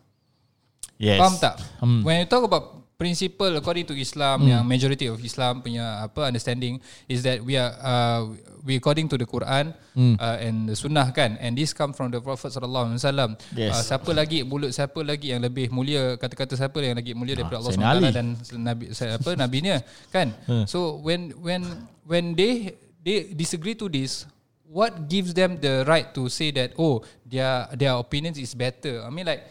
Yes. 0.97 1.21
Faham 1.21 1.35
tak? 1.37 1.61
Hmm. 1.79 2.01
When 2.03 2.25
you 2.25 2.27
talk 2.27 2.43
about 2.43 2.78
principle 2.99 3.55
according 3.55 3.87
to 3.87 3.95
Islam, 3.95 4.43
yang 4.43 4.67
majority 4.67 5.07
of 5.07 5.23
Islam 5.23 5.63
punya 5.63 6.03
apa 6.03 6.35
understanding 6.35 6.83
is 7.07 7.23
that 7.23 7.39
we 7.47 7.55
are 7.55 7.71
uh, 7.79 8.27
we 8.67 8.75
according 8.75 9.07
to 9.07 9.15
the 9.15 9.23
Quran 9.23 9.71
uh, 10.19 10.37
and 10.43 10.67
the 10.67 10.75
Sunnah 10.75 11.15
kan, 11.15 11.39
and 11.39 11.55
this 11.55 11.71
come 11.71 11.95
from 11.95 12.11
the 12.11 12.19
Prophet 12.19 12.51
sallallahu 12.51 12.91
alaihi 12.91 12.99
wasallam. 12.99 13.31
Yes. 13.55 13.71
Uh, 13.79 13.83
siapa 13.95 14.11
lagi 14.11 14.43
mulut 14.43 14.75
siapa 14.75 14.99
lagi 15.07 15.31
yang 15.31 15.47
lebih 15.47 15.71
mulia 15.71 16.19
kata-kata 16.19 16.59
siapa 16.59 16.83
yang 16.83 16.99
lagi 16.99 17.15
mulia 17.15 17.39
daripada 17.39 17.63
Allah 17.63 17.71
Sayyidina 17.71 17.95
SWT 17.95 18.03
Ali. 18.03 18.11
dan 18.11 18.27
nabi 18.67 18.85
apa 18.91 19.31
nabinya 19.47 19.77
kan? 20.11 20.35
So 20.67 20.99
when 20.99 21.39
when 21.39 21.63
when 22.03 22.35
they 22.35 22.75
they 23.07 23.31
disagree 23.31 23.79
to 23.79 23.87
this 23.87 24.27
what 24.67 25.07
gives 25.07 25.39
them 25.39 25.63
the 25.63 25.87
right 25.87 26.11
to 26.11 26.27
say 26.27 26.51
that 26.51 26.75
oh 26.75 27.07
their 27.23 27.71
their 27.79 27.95
opinions 27.95 28.37
is 28.37 28.53
better 28.53 29.01
i 29.01 29.09
mean 29.09 29.25
like 29.25 29.49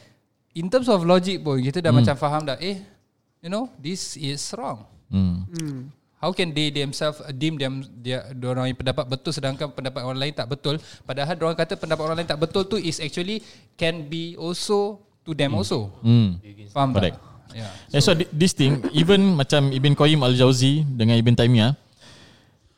in 0.53 0.69
terms 0.69 0.85
of 0.85 1.01
logic 1.01 1.41
pun 1.41 1.57
kita 1.57 1.81
dah 1.81 1.89
macam 1.89 2.13
faham 2.13 2.45
dah 2.45 2.53
eh 2.61 2.96
you 3.41 3.49
know 3.49 3.69
this 3.77 4.15
is 4.17 4.41
wrong. 4.57 4.83
Hmm. 5.07 5.88
how 6.19 6.33
can 6.35 6.51
they 6.51 6.67
themselves 6.67 7.21
deem 7.38 7.55
them 7.55 7.79
dia 8.03 8.27
orang 8.43 8.73
yang 8.73 8.75
pendapat 8.75 9.07
betul 9.07 9.31
sedangkan 9.31 9.71
pendapat 9.71 10.01
orang 10.03 10.19
lain 10.19 10.33
tak 10.35 10.49
betul? 10.51 10.75
Padahal 11.07 11.38
orang 11.39 11.57
kata 11.57 11.79
pendapat 11.79 12.03
orang 12.03 12.17
lain 12.19 12.29
tak 12.29 12.41
betul 12.41 12.67
tu 12.67 12.75
is 12.75 12.99
actually 12.99 13.39
can 13.79 14.03
be 14.09 14.35
also 14.35 14.99
to 15.23 15.31
them 15.31 15.55
also. 15.55 15.93
Hmm. 16.03 16.41
faham 16.73 16.91
Correct. 16.91 17.15
tak 17.15 17.38
yeah. 17.55 17.71
That's 17.91 18.05
why 18.07 18.15
thi- 18.19 18.31
this 18.33 18.51
thing 18.51 18.83
even 18.91 19.35
macam 19.38 19.71
Ibn 19.71 19.91
Qayyim 19.95 20.19
Al-Jauzi 20.19 20.83
dengan 20.83 21.15
Ibn 21.15 21.33
Taymiyah 21.38 21.71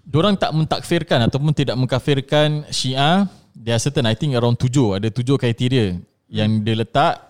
Diorang 0.09 0.33
tak 0.41 0.49
mentakfirkan 0.57 1.21
ataupun 1.29 1.53
tidak 1.53 1.77
mengkafirkan 1.77 2.65
Syiah 2.73 3.29
There 3.53 3.77
are 3.77 3.81
certain 3.81 4.09
I 4.09 4.17
think 4.17 4.33
around 4.33 4.57
tujuh 4.57 4.97
Ada 4.97 5.13
tujuh 5.13 5.37
kriteria 5.37 6.01
Yang 6.25 6.49
dia 6.65 6.75
letak 6.81 7.28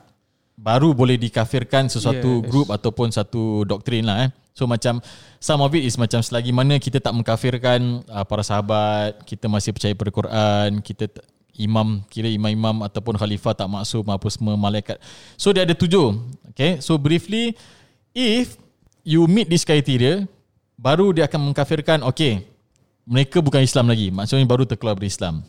Baru 0.59 0.91
boleh 0.91 1.15
dikafirkan 1.15 1.87
sesuatu 1.87 2.43
Yes. 2.43 2.47
group 2.51 2.67
Ataupun 2.67 3.07
satu 3.15 3.63
doktrin 3.63 4.03
lah 4.03 4.27
eh. 4.27 4.29
So 4.51 4.67
macam 4.67 4.99
Some 5.39 5.63
of 5.63 5.71
it 5.71 5.87
is 5.87 5.95
macam 5.95 6.19
selagi 6.19 6.51
mana 6.51 6.75
kita 6.75 6.99
tak 6.99 7.15
mengkafirkan 7.15 8.03
uh, 8.11 8.27
Para 8.27 8.43
sahabat 8.43 9.23
Kita 9.23 9.47
masih 9.47 9.71
percaya 9.71 9.95
pada 9.95 10.11
Quran 10.11 10.83
Kita 10.83 11.07
t- 11.07 11.23
imam 11.63 12.03
Kira 12.11 12.27
imam-imam 12.27 12.83
Ataupun 12.83 13.15
khalifah 13.15 13.55
tak 13.55 13.71
maksum 13.71 14.03
Apa 14.03 14.27
semua 14.27 14.59
malaikat. 14.59 14.99
So 15.39 15.55
dia 15.55 15.63
ada 15.63 15.71
tujuh 15.71 16.19
Okay? 16.51 16.83
So 16.83 16.99
briefly 16.99 17.55
If 18.11 18.59
you 19.07 19.23
meet 19.31 19.47
this 19.47 19.63
criteria 19.63 20.27
Baru 20.75 21.15
dia 21.15 21.23
akan 21.31 21.55
mengkafirkan 21.55 22.03
Okay 22.03 22.43
mereka 23.09 23.41
bukan 23.41 23.65
Islam 23.65 23.89
lagi. 23.89 24.13
Maksudnya 24.13 24.45
baru 24.45 24.69
terkeluar 24.69 24.93
dari 24.93 25.09
Islam 25.09 25.41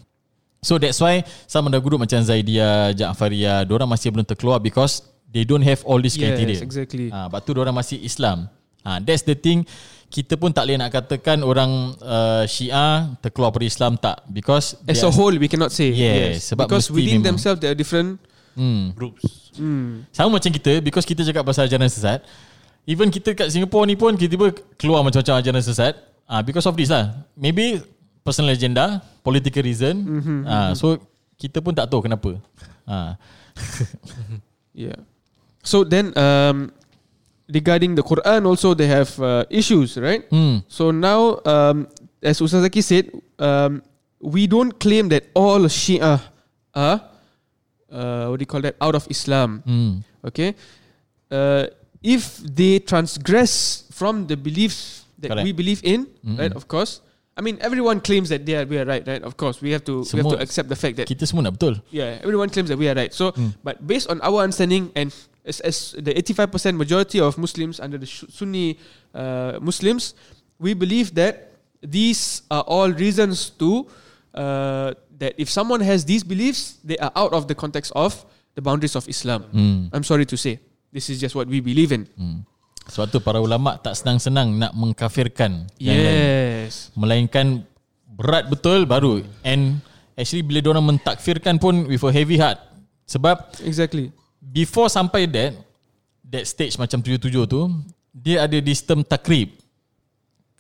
so 0.61 0.77
that's 0.77 1.01
why 1.01 1.21
some 1.45 1.65
of 1.65 1.73
the 1.73 1.81
group 1.81 1.99
macam 1.99 2.21
Zaidiyah 2.21 2.93
Ja'fariyah 2.93 3.65
diorang 3.65 3.89
masih 3.89 4.13
belum 4.13 4.25
terkeluar 4.25 4.61
because 4.61 5.03
they 5.27 5.43
don't 5.43 5.63
have 5.63 5.81
all 5.85 5.99
these 5.99 6.15
Yes, 6.15 6.23
criteria 6.31 6.59
exactly. 6.61 7.07
ha, 7.09 7.27
lepas 7.27 7.41
tu 7.43 7.53
diorang 7.53 7.73
masih 7.73 7.97
Islam 7.99 8.47
ha, 8.83 9.01
that's 9.01 9.23
the 9.23 9.35
thing 9.35 9.65
kita 10.11 10.35
pun 10.35 10.51
tak 10.51 10.67
boleh 10.67 10.75
nak 10.75 10.91
katakan 10.91 11.39
orang 11.47 11.95
uh, 12.03 12.43
Syiah 12.43 13.15
terkeluar 13.23 13.55
dari 13.55 13.71
Islam 13.71 13.95
tak 13.95 14.27
because 14.27 14.75
As 14.85 14.99
a 15.01 15.07
are- 15.07 15.15
whole, 15.15 15.39
we 15.39 15.47
cannot 15.47 15.71
say. 15.71 15.95
Yes, 15.95 16.51
sebab 16.51 16.67
because 16.67 16.91
within 16.91 17.23
memang. 17.23 17.39
themselves, 17.39 17.63
they 17.63 17.71
are 17.71 17.79
different. 17.79 18.19
hmm. 18.59 18.91
Groups. 18.99 19.55
Hmm. 19.55 20.03
Sama 20.11 20.39
macam 20.39 20.51
kita 20.51 20.79
Because 20.79 21.03
kita 21.03 21.23
cakap 21.23 21.43
pasal 21.43 21.67
ajaran 21.67 21.91
sesat 21.91 22.23
Even 22.87 23.11
kita 23.11 23.35
kat 23.35 23.51
Singapore 23.51 23.83
ni 23.83 23.99
pun 23.99 24.15
Tiba-tiba 24.15 24.55
keluar 24.79 25.03
macam-macam 25.03 25.43
ajaran 25.43 25.59
sesat 25.59 25.99
ah 26.25 26.39
Because 26.39 26.63
of 26.67 26.79
this 26.79 26.87
lah 26.87 27.19
Maybe 27.35 27.83
Personal 28.31 28.55
agenda 28.55 29.03
Political 29.27 29.63
reason 29.67 29.95
mm-hmm. 30.07 30.41
ah 30.47 30.71
So 30.79 31.03
kita 31.35 31.59
pun 31.59 31.75
tak 31.75 31.91
tahu 31.91 32.07
kenapa 32.07 32.39
ah. 32.87 33.19
Yeah. 34.75 34.97
So 35.63 35.85
then, 35.85 36.17
um, 36.17 36.73
regarding 37.51 37.95
the 37.95 38.03
Quran, 38.03 38.47
also 38.47 38.75
they 38.75 38.87
have 38.87 39.11
uh, 39.21 39.45
issues, 39.51 39.99
right? 39.99 40.25
hmm. 40.31 40.65
So 40.69 40.91
now, 40.91 41.41
um, 41.45 41.89
as 42.23 42.41
Ustazaki 42.41 42.83
said, 42.83 43.11
um, 43.39 43.83
we 44.21 44.47
don't 44.47 44.79
claim 44.79 45.09
that 45.11 45.29
all 45.35 45.61
Shia 45.69 46.21
are 46.75 46.99
uh, 47.91 48.27
what 48.31 48.39
do 48.39 48.43
you 48.43 48.47
call 48.51 48.63
that 48.63 48.77
out 48.81 48.95
of 48.95 49.07
Islam. 49.11 49.63
Hmm. 49.67 50.07
Okay, 50.25 50.55
uh, 51.31 51.67
if 52.03 52.39
they 52.41 52.79
transgress 52.79 53.85
from 53.91 54.29
the 54.29 54.37
beliefs 54.37 55.05
that 55.19 55.33
Correct. 55.33 55.45
we 55.45 55.53
believe 55.53 55.81
in, 55.85 56.07
Mm-mm. 56.25 56.39
right? 56.39 56.53
Of 56.53 56.69
course. 56.69 57.01
I 57.37 57.41
mean, 57.43 57.57
everyone 57.61 58.01
claims 58.01 58.29
that 58.29 58.45
they 58.45 58.57
are 58.57 58.67
we 58.67 58.77
are 58.79 58.85
right, 58.85 59.07
right? 59.07 59.23
Of 59.23 59.37
course, 59.37 59.63
we 59.63 59.71
have 59.73 59.85
to 59.87 60.05
we 60.13 60.19
have 60.21 60.29
to 60.35 60.41
accept 60.43 60.69
the 60.69 60.77
fact 60.77 60.97
that 61.01 61.07
Kita 61.09 61.25
semua 61.25 61.49
nak 61.49 61.57
betul. 61.57 61.79
yeah, 61.89 62.19
everyone 62.21 62.51
claims 62.51 62.69
that 62.69 62.77
we 62.77 62.89
are 62.91 62.95
right. 62.95 63.15
So, 63.15 63.33
Mm. 63.33 63.55
but 63.65 63.81
based 63.87 64.11
on 64.11 64.21
our 64.21 64.43
understanding 64.45 64.91
and 64.99 65.15
as, 65.47 65.63
as 65.65 65.77
the 65.97 66.13
85% 66.13 66.77
majority 66.77 67.17
of 67.23 67.39
Muslims 67.39 67.81
under 67.81 67.97
the 67.97 68.05
Sunni 68.07 68.77
uh, 69.15 69.57
Muslims, 69.63 70.13
we 70.59 70.75
believe 70.75 71.15
that 71.17 71.57
these 71.81 72.43
are 72.51 72.61
all 72.69 72.91
reasons 72.93 73.49
to 73.57 73.87
uh, 74.37 74.93
that 75.17 75.33
if 75.41 75.49
someone 75.49 75.81
has 75.81 76.05
these 76.05 76.21
beliefs, 76.27 76.77
they 76.85 76.99
are 76.99 77.13
out 77.17 77.33
of 77.33 77.49
the 77.49 77.55
context 77.57 77.93
of 77.97 78.13
the 78.55 78.61
boundaries 78.61 78.97
of 78.99 79.09
Islam. 79.09 79.49
Hmm. 79.49 79.89
I'm 79.95 80.05
sorry 80.05 80.27
to 80.29 80.37
say, 80.37 80.61
this 80.93 81.09
is 81.09 81.17
just 81.23 81.33
what 81.35 81.49
we 81.49 81.61
believe 81.65 81.93
in. 81.95 82.05
Hmm. 82.21 82.45
Sebab 82.89 83.07
tu 83.13 83.19
para 83.21 83.39
ulama 83.39 83.77
tak 83.77 83.99
senang-senang 83.99 84.57
nak 84.57 84.73
mengkafirkan 84.73 85.69
yang 85.77 85.99
lain. 86.01 86.17
Yes. 86.17 86.89
Melainkan 86.97 87.67
berat 88.09 88.49
betul 88.49 88.89
baru 88.89 89.25
and 89.45 89.81
actually 90.17 90.45
bila 90.45 90.61
orang 90.77 90.97
mentakfirkan 90.97 91.57
pun 91.61 91.87
with 91.87 92.03
a 92.05 92.11
heavy 92.13 92.41
heart. 92.41 92.59
Sebab 93.05 93.59
Exactly. 93.65 94.15
before 94.41 94.91
sampai 94.91 95.27
that 95.31 95.57
that 96.27 96.45
stage 96.47 96.79
macam 96.79 97.03
tujuh-tujuh 97.03 97.45
tu 97.47 97.61
dia 98.11 98.47
ada 98.47 98.59
this 98.59 98.83
term 98.83 99.07
takrib. 99.07 99.55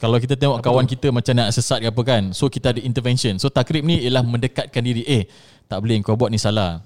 Kalau 0.01 0.17
kita 0.17 0.33
tengok 0.33 0.65
kawan 0.65 0.89
kita 0.89 1.13
macam 1.13 1.37
nak 1.37 1.53
sesat 1.53 1.85
ke 1.85 1.93
apa 1.93 2.03
kan. 2.09 2.33
So 2.33 2.49
kita 2.49 2.73
ada 2.73 2.81
intervention. 2.81 3.37
So 3.37 3.53
takrib 3.53 3.85
ni 3.85 4.01
ialah 4.01 4.25
mendekatkan 4.25 4.81
diri. 4.81 5.05
Eh, 5.05 5.29
tak 5.69 5.85
boleh 5.85 6.01
kau 6.01 6.17
buat 6.17 6.33
ni 6.33 6.41
salah. 6.41 6.81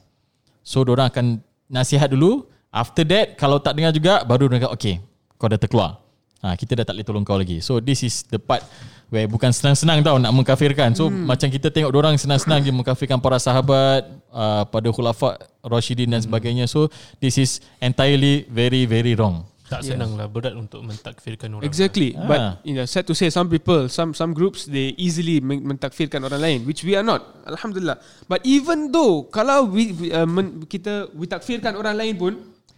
So 0.67 0.83
orang 0.83 1.15
akan 1.15 1.39
nasihat 1.71 2.11
dulu. 2.11 2.51
After 2.75 3.07
that 3.07 3.39
kalau 3.39 3.63
tak 3.63 3.79
dengar 3.79 3.95
juga 3.95 4.27
baru 4.27 4.51
kata 4.51 4.67
okay, 4.67 4.99
kau 5.45 5.53
dah 5.53 5.61
terkeluar. 5.61 6.01
Ha, 6.41 6.57
kita 6.57 6.81
dah 6.81 6.85
tak 6.89 6.97
boleh 6.97 7.05
tolong 7.05 7.25
kau 7.25 7.37
lagi. 7.37 7.61
So 7.61 7.85
this 7.85 8.01
is 8.01 8.25
the 8.33 8.41
part 8.41 8.65
where 9.13 9.29
bukan 9.29 9.53
senang-senang 9.53 10.01
tau 10.01 10.17
nak 10.17 10.33
mengkafirkan. 10.33 10.97
So 10.97 11.13
hmm. 11.13 11.29
macam 11.29 11.53
kita 11.53 11.69
tengok 11.69 11.93
orang 11.93 12.17
senang-senang 12.17 12.61
dia 12.65 12.73
mengkafirkan 12.73 13.21
para 13.21 13.37
sahabat, 13.37 14.09
uh, 14.33 14.65
pada 14.69 14.89
khulafa 14.89 15.41
Rashidin 15.61 16.13
dan 16.17 16.25
sebagainya. 16.25 16.65
So 16.65 16.89
this 17.21 17.37
is 17.37 17.61
entirely 17.81 18.49
very 18.49 18.89
very 18.89 19.13
wrong. 19.13 19.45
Tak 19.65 19.81
senang 19.81 20.21
lah 20.21 20.29
berat 20.29 20.53
untuk 20.53 20.85
mentakfirkan 20.85 21.49
orang. 21.57 21.65
Exactly. 21.65 22.13
Ah. 22.13 22.29
But 22.29 22.41
you 22.69 22.77
know, 22.77 22.85
sad 22.85 23.09
to 23.09 23.17
say, 23.17 23.33
some 23.33 23.49
people, 23.49 23.89
some 23.89 24.13
some 24.13 24.37
groups, 24.37 24.69
they 24.69 24.93
easily 25.01 25.41
men- 25.41 25.65
mentakfirkan 25.65 26.21
orang 26.21 26.41
lain, 26.45 26.59
which 26.69 26.85
we 26.85 26.93
are 26.93 27.03
not. 27.03 27.25
Alhamdulillah. 27.49 27.97
But 28.29 28.45
even 28.45 28.93
though 28.93 29.25
kalau 29.33 29.65
we, 29.65 29.97
we 29.97 30.13
uh, 30.13 30.29
men, 30.29 30.69
kita 30.69 31.09
we 31.17 31.25
takfirkan 31.25 31.81
orang 31.81 31.97
lain 31.97 32.15
pun, 32.21 32.33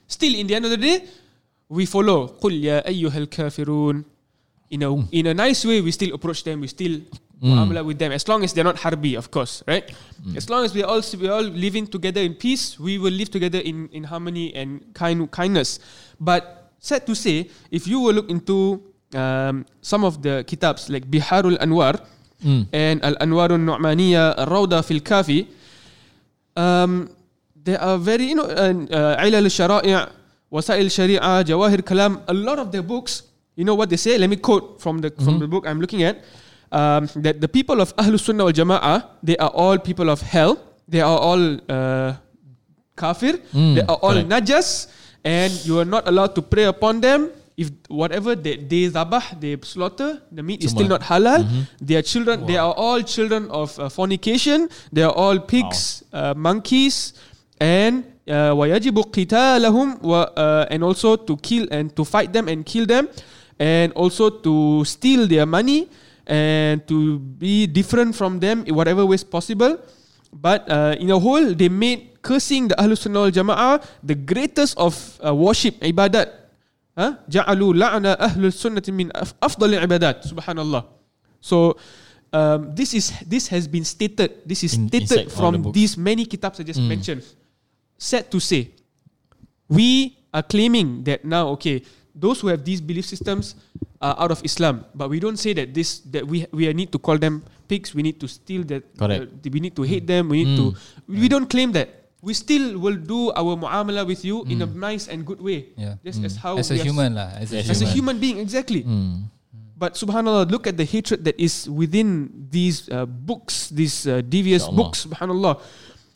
still 0.06 0.30
in 0.30 0.46
the 0.46 0.54
end 0.54 0.62
of 0.62 0.70
the 0.70 0.78
day, 0.78 1.02
we 1.68 1.86
follow. 1.86 2.28
Qul 2.40 2.52
ya 2.62 2.82
ayyuhal 2.84 3.26
kafirun. 3.26 4.04
In 4.70 4.82
a 4.82 4.90
in 5.12 5.26
a 5.26 5.34
nice 5.34 5.64
way, 5.64 5.80
we 5.80 5.90
still 5.92 6.12
approach 6.14 6.42
them. 6.42 6.60
We 6.60 6.66
still 6.66 6.98
muamalah 7.42 7.84
with 7.86 7.98
them. 8.02 8.10
As 8.10 8.26
long 8.26 8.42
as 8.42 8.52
they're 8.52 8.66
not 8.66 8.76
harbi, 8.82 9.14
of 9.16 9.30
course, 9.30 9.62
right? 9.66 9.86
As 10.34 10.50
long 10.50 10.64
as 10.64 10.74
we 10.74 10.82
all 10.82 10.98
we 11.20 11.28
all 11.28 11.42
living 11.46 11.86
together 11.86 12.20
in 12.20 12.34
peace, 12.34 12.74
we 12.78 12.98
will 12.98 13.14
live 13.14 13.30
together 13.30 13.58
in 13.62 13.86
in 13.94 14.04
harmony 14.10 14.50
and 14.58 14.82
kind 14.94 15.30
kindness. 15.30 15.78
But 16.18 16.72
sad 16.82 17.06
to 17.06 17.14
say, 17.14 17.46
if 17.70 17.86
you 17.86 18.00
will 18.02 18.14
look 18.18 18.26
into 18.30 18.82
um, 19.14 19.66
some 19.82 20.02
of 20.02 20.22
the 20.22 20.42
kitabs 20.46 20.90
like 20.90 21.06
Biharul 21.10 21.58
Anwar 21.58 22.02
Mm. 22.44 22.68
and 22.68 23.00
Al 23.02 23.16
Anwarun 23.16 23.64
Nu'maniya, 23.64 24.36
Al 24.36 24.44
Rawda 24.46 24.84
fil 24.84 25.00
Kafi, 25.00 25.48
um, 26.54 27.08
they 27.64 27.76
are 27.76 27.96
very, 27.96 28.26
you 28.28 28.34
know, 28.34 28.44
uh, 28.44 29.16
Ilal 29.24 29.48
Shara'i', 29.48 30.10
Wasail 30.52 30.90
Sharia, 30.90 31.20
Jawahir 31.44 31.82
Kalam, 31.82 32.22
a 32.28 32.34
lot 32.34 32.58
of 32.58 32.70
their 32.72 32.82
books, 32.82 33.22
you 33.56 33.64
know 33.64 33.74
what 33.74 33.90
they 33.90 33.96
say? 33.96 34.16
Let 34.18 34.30
me 34.30 34.36
quote 34.36 34.80
from 34.80 35.00
the 35.00 35.10
from 35.10 35.38
the 35.38 35.48
book 35.48 35.66
I'm 35.66 35.80
looking 35.80 36.02
at. 36.02 36.22
Um, 36.70 37.08
that 37.16 37.40
the 37.40 37.48
people 37.48 37.80
of 37.80 37.94
Ahlus 37.96 38.20
Sunnah 38.26 38.44
wal 38.44 38.52
Jama'ah, 38.52 39.04
they 39.22 39.36
are 39.38 39.48
all 39.50 39.78
people 39.78 40.10
of 40.10 40.20
hell. 40.20 40.58
They 40.88 41.00
are 41.00 41.18
all 41.18 41.42
uh, 41.70 42.14
kafir. 42.96 43.38
Mm, 43.54 43.74
they 43.76 43.82
are 43.82 43.96
all 44.02 44.12
correct. 44.14 44.28
najas, 44.28 44.86
and 45.24 45.50
you 45.64 45.78
are 45.80 45.84
not 45.88 46.06
allowed 46.06 46.34
to 46.36 46.42
pray 46.42 46.64
upon 46.64 47.00
them. 47.00 47.30
If 47.56 47.70
whatever 47.88 48.36
they, 48.36 48.56
they 48.56 48.84
zabah, 48.92 49.40
they 49.40 49.56
slaughter, 49.62 50.20
the 50.30 50.42
meat 50.42 50.62
is 50.62 50.72
Semua. 50.72 50.76
still 50.76 50.88
not 50.88 51.00
halal. 51.08 51.48
They 51.80 51.96
are 51.96 52.02
children. 52.02 52.44
They 52.44 52.58
are 52.58 52.74
all 52.74 53.00
children 53.02 53.48
of 53.50 53.72
uh, 53.80 53.88
fornication. 53.88 54.68
They 54.92 55.02
are 55.02 55.12
all 55.16 55.40
pigs, 55.40 56.04
uh, 56.12 56.34
monkeys, 56.36 57.14
and 57.58 58.04
uh, 58.27 58.53
ويجب 58.53 58.97
قتالهم 59.11 59.99
و- 60.03 60.25
uh, 60.35 60.65
and 60.71 60.83
also 60.83 61.15
to 61.15 61.35
kill 61.37 61.67
and 61.71 61.95
to 61.95 62.03
fight 62.05 62.33
them 62.33 62.47
and 62.47 62.65
kill 62.65 62.85
them, 62.85 63.07
and 63.59 63.91
also 63.93 64.29
to 64.29 64.83
steal 64.85 65.27
their 65.27 65.45
money 65.45 65.87
and 66.27 66.85
to 66.87 67.19
be 67.19 67.67
different 67.67 68.15
from 68.15 68.39
them 68.39 68.63
in 68.67 68.73
whatever 68.75 69.05
ways 69.05 69.23
possible. 69.23 69.77
But 70.31 70.63
uh, 70.71 70.95
in 70.99 71.11
a 71.11 71.19
whole, 71.19 71.51
they 71.53 71.67
made 71.67 72.21
cursing 72.23 72.69
the 72.71 72.75
Ahlus 72.79 73.03
Sunnah 73.03 73.27
wal 73.27 73.33
Jama'ah 73.35 73.83
the 74.05 74.15
greatest 74.15 74.77
of 74.77 74.95
uh, 75.19 75.35
worship, 75.35 75.75
ibadat. 75.83 76.39
Huh? 76.95 77.15
جعلوا 77.29 77.71
لعن 77.73 78.05
أهل 78.05 78.45
السنة 78.51 78.83
من 78.91 79.11
أف- 79.15 79.33
أفضل 79.43 79.73
العبادات 79.79 80.27
سبحان 80.27 80.59
الله. 80.59 80.83
So 81.39 81.75
um, 82.35 82.75
this 82.75 82.93
is 82.93 83.11
this 83.27 83.47
has 83.47 83.67
been 83.67 83.83
stated. 83.83 84.43
This 84.45 84.63
is 84.63 84.75
In- 84.75 84.87
stated 84.87 85.01
inside 85.03 85.19
all 85.39 85.51
the 85.51 85.57
from 85.57 85.61
books. 85.67 85.75
these 85.75 85.93
many 85.97 86.23
kitabs 86.27 86.59
I 86.59 86.63
just 86.63 86.79
mentioned. 86.83 87.23
Sad 87.98 88.30
to 88.30 88.38
say, 88.40 88.70
we 89.68 90.16
are 90.32 90.44
claiming 90.44 91.02
that 91.04 91.24
now 91.24 91.48
okay, 91.56 91.82
those 92.14 92.40
who 92.40 92.48
have 92.48 92.64
these 92.64 92.80
belief 92.80 93.04
systems 93.04 93.56
are 94.00 94.16
out 94.20 94.30
of 94.30 94.44
Islam, 94.44 94.84
but 94.94 95.08
we 95.08 95.20
don't 95.20 95.36
say 95.40 95.52
that 95.56 95.72
this 95.72 96.00
that 96.12 96.24
we 96.28 96.44
we 96.52 96.68
need 96.76 96.92
to 96.92 96.98
call 97.00 97.16
them 97.16 97.40
pigs. 97.68 97.94
We 97.96 98.02
need 98.04 98.20
to 98.20 98.28
steal 98.28 98.64
that. 98.68 98.84
Correct. 98.96 99.26
uh, 99.28 99.48
we 99.52 99.60
need 99.60 99.76
to 99.76 99.82
hate 99.84 100.06
them. 100.06 100.28
We 100.28 100.44
need 100.44 100.56
to. 100.56 100.66
We 101.08 101.28
don't 101.28 101.48
claim 101.48 101.72
that. 101.72 102.08
We 102.24 102.34
still 102.34 102.80
will 102.80 102.96
do 102.98 103.30
our 103.36 103.54
muamalah 103.54 104.02
with 104.02 104.24
you 104.24 104.42
in 104.50 104.58
a 104.58 104.66
nice 104.66 105.06
and 105.06 105.22
good 105.22 105.38
way. 105.38 105.70
Yeah. 105.76 106.00
Just 106.02 106.24
as 106.24 106.34
how 106.34 106.58
As 106.58 106.72
a 106.72 106.80
human 106.80 107.14
lah. 107.14 107.30
As 107.38 107.52
a 107.54 107.62
As 107.62 107.78
a 107.84 107.86
human. 107.86 108.18
being, 108.18 108.40
exactly. 108.42 108.82
Hmm. 108.82 109.30
But 109.76 109.94
subhanallah, 109.94 110.48
look 110.48 110.66
at 110.66 110.80
the 110.80 110.88
hatred 110.88 111.22
that 111.28 111.36
is 111.36 111.68
within 111.68 112.32
these 112.48 112.88
uh, 112.88 113.04
books, 113.04 113.68
these 113.68 114.08
uh, 114.08 114.24
devious 114.24 114.64
books, 114.66 115.04
subhanallah. 115.04 115.60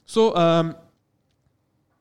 So 0.09 0.33
um, 0.35 0.80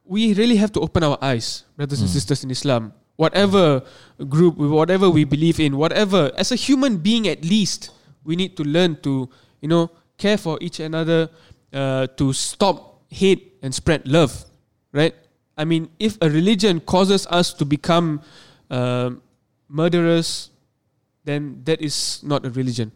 we 0.09 0.33
really 0.33 0.57
have 0.57 0.73
to 0.73 0.81
open 0.81 1.05
our 1.05 1.17
eyes, 1.21 1.63
brothers 1.77 2.01
and 2.01 2.09
sisters 2.09 2.43
in 2.43 2.49
Islam. 2.49 2.93
Whatever 3.15 3.83
group, 4.27 4.57
whatever 4.57 5.05
we 5.09 5.23
believe 5.23 5.59
in, 5.61 5.77
whatever, 5.77 6.31
as 6.35 6.51
a 6.51 6.55
human 6.57 6.97
being 6.97 7.27
at 7.27 7.45
least, 7.45 7.91
we 8.25 8.35
need 8.35 8.57
to 8.57 8.63
learn 8.63 8.97
to, 9.05 9.29
you 9.61 9.67
know, 9.69 9.91
care 10.17 10.37
for 10.37 10.57
each 10.61 10.79
another, 10.79 11.29
uh, 11.71 12.07
to 12.17 12.33
stop 12.33 13.03
hate 13.09 13.53
and 13.61 13.69
spread 13.75 14.07
love, 14.07 14.33
right? 14.91 15.13
I 15.57 15.65
mean, 15.65 15.89
if 15.99 16.17
a 16.21 16.29
religion 16.29 16.79
causes 16.81 17.27
us 17.29 17.53
to 17.53 17.65
become 17.65 18.21
um 18.71 19.21
murderers, 19.69 20.49
then 21.25 21.61
that 21.65 21.81
is 21.81 22.21
not 22.23 22.45
a 22.45 22.49
religion. 22.49 22.91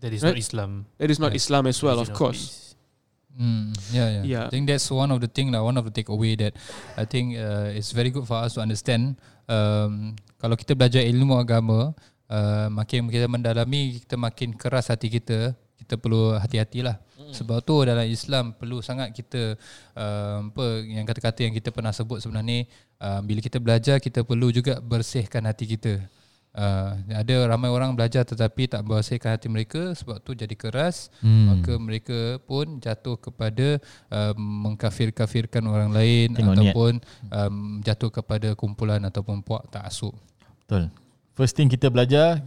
That 0.00 0.12
is 0.12 0.22
Right? 0.22 0.30
not 0.34 0.38
Islam. 0.38 0.86
That 0.98 1.10
is 1.10 1.18
not 1.20 1.30
Yeah. 1.32 1.36
Islam 1.42 1.66
as 1.66 1.78
well, 1.82 1.98
of 2.00 2.12
course. 2.12 2.40
peace. 2.42 2.71
Mm, 3.32 3.72
yeah, 3.96 4.08
yeah, 4.08 4.24
Yeah. 4.24 4.44
I 4.46 4.52
think 4.52 4.68
that's 4.68 4.84
one 4.92 5.08
of 5.08 5.20
the 5.24 5.30
thing 5.30 5.48
lah. 5.48 5.64
One 5.64 5.80
of 5.80 5.88
the 5.88 5.94
takeaway 5.94 6.36
that 6.36 6.52
I 7.00 7.08
think 7.08 7.36
uh, 7.40 7.72
it's 7.72 7.96
very 7.96 8.12
good 8.12 8.28
for 8.28 8.36
us 8.36 8.54
to 8.56 8.60
understand. 8.60 9.16
Um, 9.48 10.16
kalau 10.36 10.52
kita 10.58 10.76
belajar 10.76 11.00
ilmu 11.00 11.40
agama, 11.40 11.96
uh, 12.28 12.68
makin 12.68 13.08
kita 13.08 13.26
mendalami, 13.32 14.04
kita 14.04 14.20
makin 14.20 14.52
keras 14.52 14.92
hati 14.92 15.08
kita. 15.08 15.56
Kita 15.80 15.96
perlu 15.98 16.38
hati-hatilah. 16.38 17.00
Sebab 17.32 17.64
tu 17.64 17.80
dalam 17.80 18.04
Islam 18.04 18.52
perlu 18.52 18.84
sangat 18.84 19.16
kita 19.16 19.56
um, 19.96 20.52
apa 20.52 20.84
yang 20.84 21.08
kata-kata 21.08 21.48
yang 21.48 21.54
kita 21.56 21.72
pernah 21.72 21.90
sebut 21.90 22.20
sebenarnya 22.20 22.68
um, 23.00 23.24
bila 23.24 23.40
kita 23.40 23.56
belajar 23.56 23.96
kita 24.04 24.20
perlu 24.20 24.52
juga 24.52 24.78
bersihkan 24.84 25.48
hati 25.48 25.64
kita. 25.64 26.04
Uh, 26.52 27.00
ada 27.16 27.48
ramai 27.48 27.72
orang 27.72 27.96
belajar 27.96 28.28
tetapi 28.28 28.68
tak 28.68 28.84
bersihkan 28.84 29.32
hati 29.32 29.48
mereka 29.48 29.96
sebab 29.96 30.20
tu 30.20 30.36
jadi 30.36 30.52
keras 30.52 31.08
hmm. 31.24 31.44
maka 31.48 31.72
mereka 31.80 32.36
pun 32.44 32.76
jatuh 32.76 33.16
kepada 33.16 33.80
um, 34.12 34.68
mengkafir-kafirkan 34.68 35.64
orang 35.64 35.96
lain 35.96 36.36
Tengok 36.36 36.52
ataupun 36.52 36.92
um, 37.32 37.80
jatuh 37.80 38.12
kepada 38.12 38.52
kumpulan 38.52 39.00
ataupun 39.00 39.40
puak 39.40 39.64
taksub. 39.72 40.12
Betul. 40.60 40.92
First 41.32 41.56
thing 41.56 41.72
kita 41.72 41.88
belajar 41.88 42.44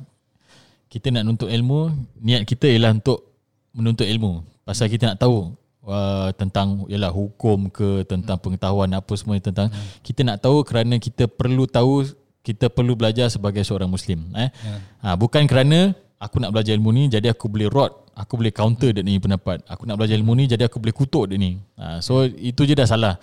kita 0.86 1.10
nak 1.10 1.26
nuntut 1.26 1.50
ilmu, 1.50 1.90
niat 2.22 2.46
kita 2.46 2.70
ialah 2.70 2.94
untuk 2.94 3.26
menuntut 3.74 4.06
ilmu. 4.06 4.46
Pasal 4.64 4.86
kita 4.86 5.12
nak 5.12 5.18
tahu 5.18 5.58
uh, 5.86 6.30
tentang 6.38 6.86
ialah 6.90 7.14
hukum 7.14 7.70
ke 7.70 8.06
tentang 8.06 8.38
pengetahuan 8.42 8.90
apa 8.94 9.14
semua 9.18 9.38
tentang 9.42 9.70
kita 10.02 10.26
nak 10.26 10.42
tahu 10.42 10.66
kerana 10.66 10.98
kita 10.98 11.30
perlu 11.30 11.70
tahu 11.70 12.06
kita 12.46 12.70
perlu 12.70 12.94
belajar 12.94 13.34
sebagai 13.34 13.66
seorang 13.66 13.90
muslim 13.90 14.30
eh. 14.38 14.54
Ha, 15.02 15.18
bukan 15.18 15.50
kerana 15.50 15.98
aku 16.22 16.38
nak 16.38 16.54
belajar 16.54 16.78
ilmu 16.78 16.94
ni 16.94 17.04
jadi 17.10 17.34
aku 17.34 17.50
boleh 17.50 17.66
rot, 17.66 18.14
aku 18.14 18.38
boleh 18.38 18.54
counter 18.54 18.94
dia 18.94 19.02
ni 19.02 19.18
pendapat. 19.18 19.66
Aku 19.66 19.90
nak 19.90 19.98
belajar 19.98 20.14
ilmu 20.14 20.38
ni 20.38 20.46
jadi 20.46 20.70
aku 20.70 20.78
boleh 20.78 20.94
kutuk 20.94 21.34
dia 21.34 21.42
ni. 21.42 21.58
Ha, 21.82 22.06
so 22.06 22.22
itu 22.24 22.70
je 22.70 22.78
dah 22.78 22.86
salah. 22.86 23.18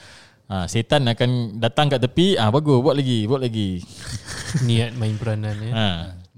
Ha, 0.51 0.67
setan 0.67 1.07
akan 1.07 1.63
datang 1.63 1.87
kat 1.89 2.03
tepi, 2.03 2.35
ah 2.37 2.51
ha, 2.51 2.53
bagus 2.53 2.83
buat 2.83 2.99
lagi, 2.99 3.25
buat 3.25 3.41
lagi. 3.41 3.81
Niat 4.69 4.99
main 4.99 5.15
peranan 5.17 5.57
ya. 5.63 5.73
Ha. 5.73 5.87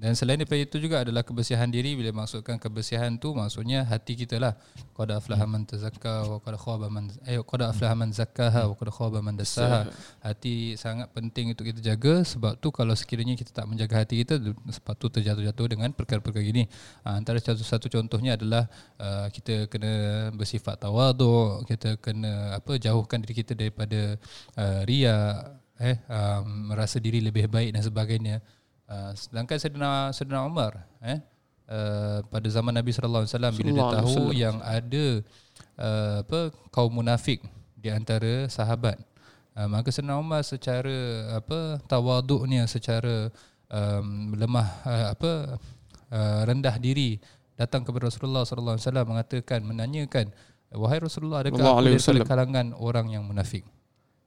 Dan 0.04 0.12
selain 0.12 0.36
daripada 0.36 0.60
itu 0.60 0.76
juga 0.76 1.00
adalah 1.00 1.24
kebersihan 1.24 1.64
diri 1.64 1.96
bila 1.96 2.12
maksudkan 2.12 2.60
kebersihan 2.60 3.16
tu 3.16 3.32
maksudnya 3.32 3.88
hati 3.88 4.12
kita 4.20 4.36
lah. 4.36 4.52
Qad 4.92 5.16
aflaha 5.16 5.48
man 5.48 5.64
tazakka 5.64 6.28
wa 6.28 6.36
qad 6.44 6.60
khaba 6.60 6.92
man 6.92 7.08
eh 7.24 7.40
qad 7.40 7.64
aflaha 7.64 7.96
man 7.96 8.12
zakkaha 8.12 8.68
wa 8.68 8.76
qad 8.76 8.92
khaba 8.92 9.24
man 9.24 9.40
dassaha. 9.40 9.88
Hati 10.20 10.76
sangat 10.76 11.08
penting 11.16 11.56
untuk 11.56 11.64
kita 11.72 11.80
jaga 11.80 12.20
sebab 12.20 12.60
tu 12.60 12.68
kalau 12.68 12.92
sekiranya 12.92 13.32
kita 13.32 13.48
tak 13.48 13.64
menjaga 13.64 14.04
hati 14.04 14.20
kita 14.20 14.44
sebab 14.76 14.92
tu 15.00 15.08
terjatuh-jatuh 15.08 15.66
dengan 15.72 15.88
perkara-perkara 15.96 16.44
gini. 16.44 16.68
Ha, 17.08 17.16
antara 17.16 17.40
satu 17.40 17.64
satu 17.64 17.88
contohnya 17.88 18.36
adalah 18.36 18.68
uh, 19.00 19.32
kita 19.32 19.72
kena 19.72 20.28
bersifat 20.36 20.84
tawaduk, 20.84 21.64
kita 21.64 21.96
kena 21.96 22.60
apa 22.60 22.76
jauhkan 22.76 23.24
diri 23.24 23.40
kita 23.40 23.56
daripada 23.56 24.20
uh, 24.60 24.84
riya 24.84 25.48
eh 25.80 25.96
um, 26.06 26.70
merasa 26.70 27.00
diri 27.00 27.24
lebih 27.24 27.48
baik 27.48 27.72
dan 27.72 27.80
sebagainya. 27.80 28.44
Uh, 28.84 29.16
sedangkan 29.16 29.56
Saidina 29.56 30.12
Saidina 30.12 30.44
Umar 30.44 30.84
eh 31.00 31.16
uh, 31.72 32.20
pada 32.28 32.48
zaman 32.52 32.76
Nabi 32.76 32.92
sallallahu 32.92 33.24
alaihi 33.24 33.32
wasallam 33.32 33.54
bila 33.56 33.70
dia 33.72 33.84
tahu 33.96 34.08
wasallam. 34.12 34.36
yang 34.36 34.56
ada 34.60 35.06
uh, 35.80 36.16
apa 36.20 36.40
kaum 36.68 36.92
munafik 36.92 37.40
di 37.80 37.88
antara 37.88 38.44
sahabat 38.52 39.00
uh, 39.56 39.68
maka 39.72 39.88
Saidina 39.88 40.20
Umar 40.20 40.44
secara 40.44 40.92
apa 41.32 41.80
tawaduknya 41.88 42.68
secara 42.68 43.32
um, 43.72 44.36
lemah 44.36 44.68
uh, 44.84 45.06
apa 45.16 45.32
uh, 46.12 46.40
rendah 46.44 46.76
diri 46.76 47.16
datang 47.56 47.88
kepada 47.88 48.12
Rasulullah 48.12 48.44
sallallahu 48.44 48.76
alaihi 48.76 48.86
wasallam 48.90 49.06
mengatakan 49.08 49.60
menanyakan 49.64 50.26
wahai 50.74 50.98
Rasulullah 51.00 51.40
adakah 51.40 51.80
aku 51.80 51.96
wasallam. 51.96 52.26
kalangan 52.26 52.66
orang 52.76 53.06
yang 53.14 53.24
munafik 53.24 53.64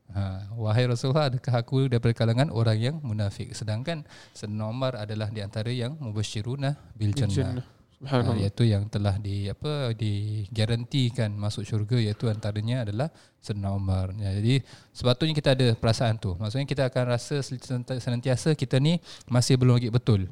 Ha, 0.08 0.55
wahai 0.55 0.88
Rasulullah 0.88 1.28
adakah 1.28 1.53
aku 1.60 1.91
daripada 1.91 2.16
kalangan 2.16 2.47
orang 2.47 2.80
yang 2.80 2.95
munafik? 3.03 3.51
Sedangkan 3.51 4.08
Sayyidina 4.32 4.66
Umar 4.72 4.95
adalah 4.95 5.28
di 5.28 5.43
antara 5.43 5.68
yang 5.68 5.99
mubasyiruna 5.99 6.80
bil 6.95 7.12
jannah. 7.12 7.60
ha, 8.08 8.24
iaitu 8.38 8.64
yang 8.70 8.88
telah 8.88 9.20
di 9.20 9.51
apa 9.51 9.91
digarantikan 9.91 11.34
masuk 11.34 11.66
syurga 11.66 11.97
iaitu 11.99 12.32
antaranya 12.32 12.88
adalah 12.88 13.12
Sayyidina 13.43 13.70
Umar 13.74 14.16
ya, 14.16 14.32
jadi 14.38 14.64
sepatutnya 14.95 15.36
kita 15.36 15.49
ada 15.60 15.68
perasaan 15.76 16.16
tu. 16.16 16.38
Maksudnya 16.39 16.68
kita 16.70 16.88
akan 16.88 17.03
rasa 17.12 17.43
senanti- 17.43 17.99
senantiasa 17.99 18.55
kita 18.55 18.80
ni 18.80 19.03
masih 19.28 19.60
belum 19.60 19.76
lagi 19.76 19.89
betul. 19.91 20.32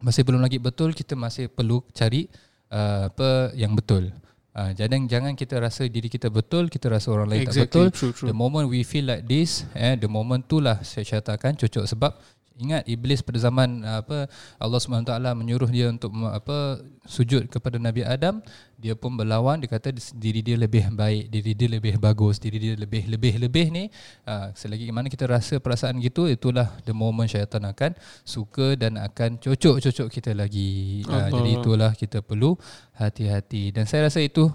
Masih 0.00 0.22
belum 0.22 0.40
lagi 0.40 0.56
betul 0.56 0.94
kita 0.94 1.12
masih 1.18 1.50
perlu 1.50 1.82
cari 1.92 2.30
uh, 2.70 3.10
apa 3.10 3.52
yang 3.58 3.74
betul 3.74 4.14
Uh, 4.50 4.74
jangan 4.74 5.06
jangan 5.06 5.32
kita 5.38 5.62
rasa 5.62 5.86
diri 5.86 6.10
kita 6.10 6.26
betul, 6.26 6.66
kita 6.66 6.90
rasa 6.90 7.14
orang 7.14 7.30
lain 7.30 7.46
Exactly, 7.46 7.70
tak 7.70 7.70
betul. 7.70 7.86
true, 7.94 8.12
true. 8.12 8.28
The 8.28 8.34
moment 8.34 8.66
we 8.66 8.82
feel 8.82 9.06
like 9.06 9.22
this, 9.30 9.62
eh, 9.78 9.94
the 9.94 10.10
moment 10.10 10.42
tu 10.50 10.58
lah 10.58 10.82
syaitan 10.82 11.38
akan 11.38 11.54
cocok 11.54 11.86
sebab 11.86 12.12
ingat 12.58 12.82
iblis 12.90 13.22
pada 13.22 13.38
zaman 13.38 13.86
uh, 13.86 14.02
apa 14.02 14.26
Allah 14.58 14.80
SWT 14.80 15.12
menyuruh 15.38 15.70
dia 15.70 15.86
untuk 15.92 16.10
apa 16.26 16.82
sujud 17.06 17.46
kepada 17.46 17.78
Nabi 17.78 18.02
Adam, 18.02 18.42
dia 18.76 18.98
pun 18.98 19.14
berlawan 19.14 19.62
dia 19.62 19.70
kata 19.70 19.94
diri 20.16 20.42
dia 20.42 20.58
lebih 20.58 20.90
baik, 20.90 21.30
diri 21.30 21.52
dia 21.54 21.68
lebih 21.70 22.02
bagus, 22.02 22.42
diri 22.42 22.58
dia 22.58 22.74
lebih 22.74 23.06
lebih 23.06 23.38
lebih 23.38 23.66
ni 23.70 23.84
uh, 24.26 24.50
selagi 24.52 24.90
mana 24.90 25.06
kita 25.06 25.30
rasa 25.30 25.62
perasaan 25.62 26.02
gitu 26.02 26.26
itulah 26.26 26.68
the 26.82 26.94
moment 26.96 27.30
syaitan 27.30 27.62
akan 27.64 27.94
suka 28.26 28.74
dan 28.74 28.98
akan 28.98 29.38
cocok-cocok 29.38 30.08
kita 30.10 30.34
lagi. 30.34 31.04
Uh, 31.06 31.14
Allah. 31.14 31.30
jadi 31.38 31.50
itulah 31.60 31.92
kita 31.94 32.18
perlu 32.20 32.58
hati-hati 32.98 33.70
dan 33.70 33.86
saya 33.86 34.10
rasa 34.10 34.20
itu 34.24 34.50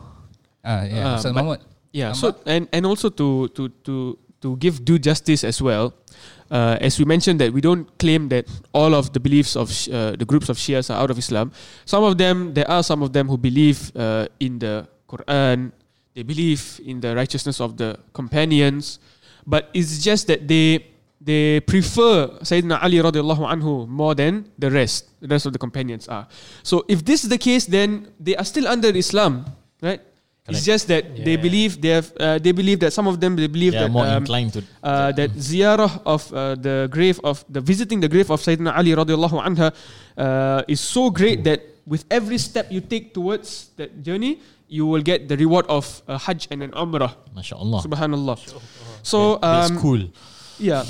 ah 0.65 0.81
ya 0.83 1.03
Ah, 1.05 1.15
Ustaz 1.21 1.31
Mahmud 1.31 1.75
Yeah. 1.95 2.11
So 2.11 2.35
and 2.43 2.67
and 2.75 2.83
also 2.83 3.07
to 3.07 3.47
to 3.55 3.71
to 3.87 4.19
to 4.41 4.55
give 4.57 4.86
due 4.86 4.99
justice 4.99 5.43
as 5.43 5.61
well, 5.61 5.93
uh, 6.51 6.77
as 6.81 6.99
we 6.99 7.05
mentioned 7.05 7.39
that 7.41 7.51
we 7.51 7.61
don't 7.61 7.89
claim 7.97 8.29
that 8.29 8.45
all 8.73 8.93
of 8.93 9.13
the 9.13 9.19
beliefs 9.19 9.55
of 9.55 9.71
Sh- 9.71 9.89
uh, 9.89 10.15
the 10.15 10.25
groups 10.25 10.49
of 10.49 10.57
Shias 10.57 10.93
are 10.93 11.01
out 11.01 11.09
of 11.09 11.17
Islam. 11.17 11.51
Some 11.86 12.03
of 12.03 12.17
them, 12.17 12.53
there 12.53 12.69
are 12.69 12.83
some 12.83 13.01
of 13.01 13.13
them 13.13 13.27
who 13.27 13.38
believe 13.38 13.95
uh, 13.95 14.27
in 14.39 14.59
the 14.59 14.88
Quran. 15.09 15.71
They 16.13 16.23
believe 16.23 16.79
in 16.86 17.01
the 17.01 17.15
righteousness 17.15 17.59
of 17.59 17.77
the 17.77 17.99
companions, 18.13 18.99
but 19.45 19.69
it's 19.73 19.99
just 20.03 20.27
that 20.27 20.47
they 20.47 20.95
they 21.19 21.59
prefer 21.59 22.38
Sayyidina 22.45 22.79
Ali 22.86 23.01
radiallahu 23.01 23.43
anhu 23.49 23.89
more 23.89 24.13
than 24.13 24.45
the 24.59 24.69
rest. 24.69 25.09
The 25.19 25.27
rest 25.27 25.45
of 25.49 25.53
the 25.53 25.59
companions 25.59 26.07
are. 26.07 26.27
So 26.61 26.86
if 26.88 27.03
this 27.03 27.23
is 27.25 27.29
the 27.29 27.41
case, 27.41 27.65
then 27.65 28.13
they 28.19 28.38
are 28.38 28.45
still 28.45 28.67
under 28.67 28.93
Islam, 28.93 29.45
right? 29.81 29.99
It's 30.47 30.61
just 30.61 30.85
that 30.93 31.25
they 31.25 31.41
believe 31.41 31.81
they 31.81 31.89
have 31.89 32.13
uh, 32.21 32.37
they 32.37 32.53
believe 32.53 32.77
that 32.85 32.93
some 32.93 33.09
of 33.09 33.17
them 33.17 33.33
they 33.35 33.49
believe 33.49 33.73
that 33.73 33.89
more 33.89 34.05
um, 34.05 34.21
inclined 34.21 34.53
to 34.53 34.61
uh, 34.85 35.09
that 35.17 35.33
ziyarah 35.33 35.89
of 36.05 36.21
uh, 36.29 36.53
the 36.53 36.85
grave 36.93 37.17
of 37.25 37.41
the 37.49 37.61
visiting 37.61 37.97
the 37.97 38.07
grave 38.07 38.29
of 38.29 38.37
Sayyidina 38.45 38.77
Ali 38.77 38.93
radiallahu 38.93 39.41
anha 39.41 39.73
uh, 40.21 40.61
is 40.69 40.77
so 40.77 41.09
great 41.09 41.41
that 41.49 41.65
with 41.89 42.05
every 42.13 42.37
step 42.37 42.69
you 42.69 42.77
take 42.77 43.09
towards 43.17 43.73
that 43.81 43.89
journey 44.05 44.37
you 44.69 44.85
will 44.85 45.01
get 45.01 45.25
the 45.25 45.37
reward 45.37 45.65
of 45.65 45.89
a 46.07 46.17
hajj 46.17 46.45
and 46.53 46.61
an 46.61 46.71
umrah. 46.77 47.17
Masya 47.33 47.57
Allah. 47.57 47.81
subhanallah 47.81 48.37
so 49.01 49.37
That's 49.41 49.73
um, 49.73 49.81
cool. 49.81 50.01
yeah. 50.61 50.85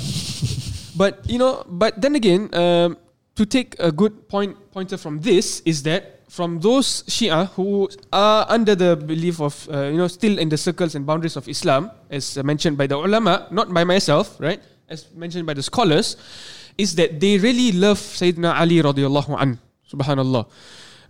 But 0.96 1.24
you 1.28 1.40
know 1.40 1.64
but 1.64 1.96
then 2.00 2.16
again 2.16 2.52
um, 2.52 2.96
to 3.36 3.44
take 3.44 3.76
a 3.80 3.92
good 3.92 4.28
point 4.28 4.56
pointer 4.72 4.96
from 4.96 5.20
this 5.20 5.60
is 5.64 5.84
that 5.84 6.15
from 6.28 6.60
those 6.60 7.02
Shia 7.04 7.48
who 7.54 7.88
are 8.12 8.46
under 8.48 8.74
the 8.74 8.96
belief 8.96 9.40
of 9.40 9.68
uh, 9.70 9.86
you 9.86 9.96
know 9.96 10.08
still 10.08 10.38
in 10.38 10.48
the 10.48 10.56
circles 10.58 10.94
and 10.94 11.06
boundaries 11.06 11.36
of 11.36 11.48
Islam 11.48 11.90
as 12.10 12.36
mentioned 12.42 12.76
by 12.76 12.86
the 12.86 12.96
ulama 12.96 13.46
not 13.50 13.72
by 13.72 13.84
myself 13.84 14.36
right 14.40 14.60
as 14.88 15.06
mentioned 15.14 15.46
by 15.46 15.54
the 15.54 15.62
scholars 15.62 16.16
is 16.76 16.94
that 16.96 17.20
they 17.20 17.38
really 17.38 17.72
love 17.72 17.98
Sayyidina 17.98 18.58
Ali 18.58 18.82
radiallahu 18.82 19.40
an 19.40 19.58
subhanallah 19.90 20.46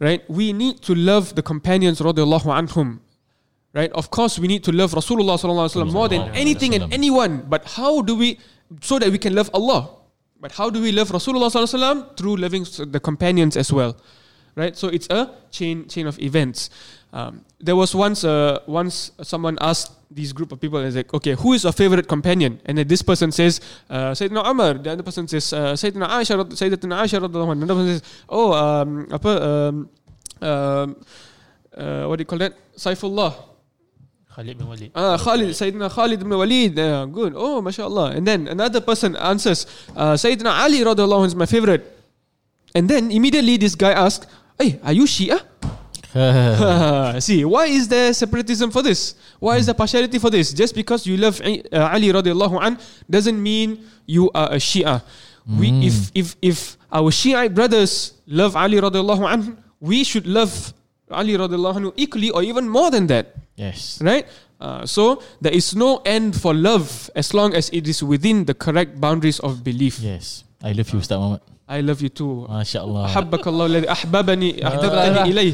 right 0.00 0.22
we 0.28 0.52
need 0.52 0.82
to 0.82 0.94
love 0.94 1.34
the 1.34 1.42
companions 1.42 2.00
radiallahu 2.00 2.52
anhum 2.52 3.00
right? 3.76 3.92
Of 3.92 4.10
course, 4.10 4.38
we 4.38 4.48
need 4.48 4.64
to 4.64 4.72
love 4.72 4.92
Rasulullah 4.92 5.36
sallallahu 5.36 5.68
alaihi 5.68 5.76
wasallam 5.76 5.92
more 5.92 6.08
than 6.08 6.22
anything 6.34 6.74
and 6.74 6.92
anyone. 6.92 7.44
But 7.46 7.66
how 7.76 8.00
do 8.00 8.16
we, 8.16 8.38
so 8.80 8.98
that 8.98 9.10
we 9.12 9.18
can 9.18 9.34
love 9.34 9.50
Allah? 9.52 9.90
But 10.40 10.52
how 10.52 10.70
do 10.70 10.80
we 10.80 10.92
love 10.92 11.10
Rasulullah 11.10 11.52
sallallahu 11.52 11.76
alaihi 11.76 11.80
wasallam 11.80 12.16
through 12.16 12.36
loving 12.36 12.64
the 12.90 13.00
companions 13.00 13.56
as 13.56 13.70
well, 13.72 13.96
right? 14.56 14.76
So 14.76 14.88
it's 14.88 15.06
a 15.10 15.30
chain 15.50 15.86
chain 15.88 16.06
of 16.06 16.18
events. 16.18 16.70
Um, 17.12 17.44
there 17.60 17.76
was 17.76 17.94
once 17.94 18.24
uh, 18.24 18.60
once 18.66 19.12
someone 19.22 19.56
asked 19.60 19.92
these 20.10 20.32
group 20.32 20.52
of 20.52 20.60
people, 20.60 20.78
is 20.80 20.96
like, 20.96 21.12
okay, 21.12 21.34
who 21.34 21.52
is 21.52 21.64
your 21.64 21.72
favorite 21.72 22.08
companion? 22.08 22.60
And 22.64 22.78
then 22.78 22.88
this 22.88 23.02
person 23.02 23.32
says, 23.32 23.60
uh, 23.90 24.12
Sayyidina 24.12 24.46
Umar. 24.46 24.74
The 24.74 24.92
other 24.92 25.02
person 25.02 25.26
says, 25.28 25.52
uh, 25.52 25.72
Sayyidina 25.74 26.08
Aisha, 26.08 26.44
Sayyidina 26.44 27.02
Aisha. 27.02 27.52
Another 27.52 27.74
person 27.74 27.98
says, 27.98 28.02
oh, 28.28 28.52
um, 28.52 29.08
um, 29.12 29.90
um, 30.40 30.96
uh, 31.76 32.06
what 32.06 32.16
do 32.16 32.22
you 32.22 32.24
call 32.24 32.38
that? 32.38 32.54
Saifullah. 32.76 33.34
Khalid 34.34 34.58
bin 34.58 34.68
Walid. 34.68 34.90
Ah, 34.94 35.16
Khalid, 35.16 35.48
Sayyidina 35.48 35.90
Khalid 35.90 36.20
ibn 36.20 36.36
Walid. 36.36 36.78
Uh, 36.78 37.06
good. 37.06 37.32
Oh, 37.34 37.60
mashallah. 37.62 38.12
And 38.12 38.26
then 38.26 38.46
another 38.48 38.80
person 38.80 39.16
answers, 39.16 39.66
uh, 39.96 40.12
Sayyidina 40.12 40.52
Ali 40.62 40.80
radiallahu 40.80 41.24
anhu 41.24 41.26
is 41.26 41.34
my 41.34 41.46
favorite. 41.46 41.92
And 42.74 42.88
then 42.88 43.10
immediately 43.10 43.56
this 43.56 43.74
guy 43.74 43.92
asks, 43.92 44.26
Hey, 44.58 44.80
are 44.82 44.92
you 44.92 45.04
Shia? 45.04 45.40
See, 47.20 47.44
why 47.44 47.66
is 47.66 47.88
there 47.88 48.12
separatism 48.14 48.70
for 48.70 48.80
this? 48.82 49.14
Why 49.38 49.56
is 49.58 49.66
there 49.66 49.74
partiality 49.74 50.18
for 50.18 50.30
this? 50.30 50.52
Just 50.52 50.74
because 50.74 51.06
you 51.06 51.16
love 51.16 51.40
uh, 51.44 51.92
Ali 51.92 52.08
radiallahu 52.08 52.56
an 52.64 52.78
doesn't 53.08 53.36
mean 53.36 53.84
you 54.06 54.30
are 54.34 54.52
a 54.52 54.56
Shia. 54.56 55.02
We, 55.46 55.70
if, 55.86 56.10
if, 56.14 56.34
if 56.42 56.76
our 56.90 57.12
Shiite 57.12 57.54
brothers 57.54 58.14
love 58.26 58.56
Ali 58.56 58.80
radiallahu 58.80 59.22
an, 59.30 59.62
we 59.78 60.02
should 60.04 60.26
love 60.26 60.72
Ali 61.10 61.36
radiallahu 61.36 61.76
anhu 61.76 61.92
equally 61.96 62.30
or 62.30 62.42
even 62.42 62.68
more 62.68 62.90
than 62.90 63.06
that 63.08 63.36
Yes. 63.54 64.00
right? 64.02 64.26
Uh, 64.58 64.84
so 64.86 65.22
there 65.40 65.52
is 65.52 65.76
no 65.76 66.00
end 66.04 66.34
for 66.40 66.54
love 66.54 67.10
as 67.14 67.32
long 67.34 67.54
as 67.54 67.68
it 67.70 67.86
is 67.86 68.02
within 68.02 68.44
the 68.46 68.54
correct 68.54 68.98
boundaries 69.00 69.38
of 69.40 69.62
belief. 69.62 70.00
Yes. 70.00 70.44
I 70.64 70.72
love 70.72 70.88
you 70.90 70.98
Ustaz 70.98 71.20
Muhammad. 71.20 71.42
I 71.71 71.79
love 71.79 72.03
you 72.03 72.11
too. 72.11 72.43
Masya 72.51 72.83
Allah. 72.83 73.07
أحبك 73.07 73.47
الله 73.47 73.65
الذي 73.65 73.87
أحببني 73.91 74.59
أحببتني 74.67 75.21
إليه. 75.31 75.53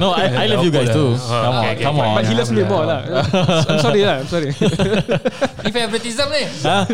No, 0.00 0.16
I, 0.16 0.24
I 0.32 0.46
love 0.48 0.64
you 0.64 0.72
guys 0.72 0.88
too. 0.88 1.12
Come 1.20 1.52
on, 1.60 1.76
come 1.76 2.00
on. 2.00 2.14
But 2.16 2.24
he 2.24 2.32
loves 2.34 2.48
me 2.48 2.64
more 2.64 2.88
lah. 2.88 3.04
I'm 3.68 3.84
sorry 3.84 4.00
lah. 4.00 4.24
I'm 4.24 4.28
sorry. 4.32 4.48
Ini 5.60 5.70
favoritism 5.76 6.32
ni. 6.32 6.44
Huh? 6.64 6.88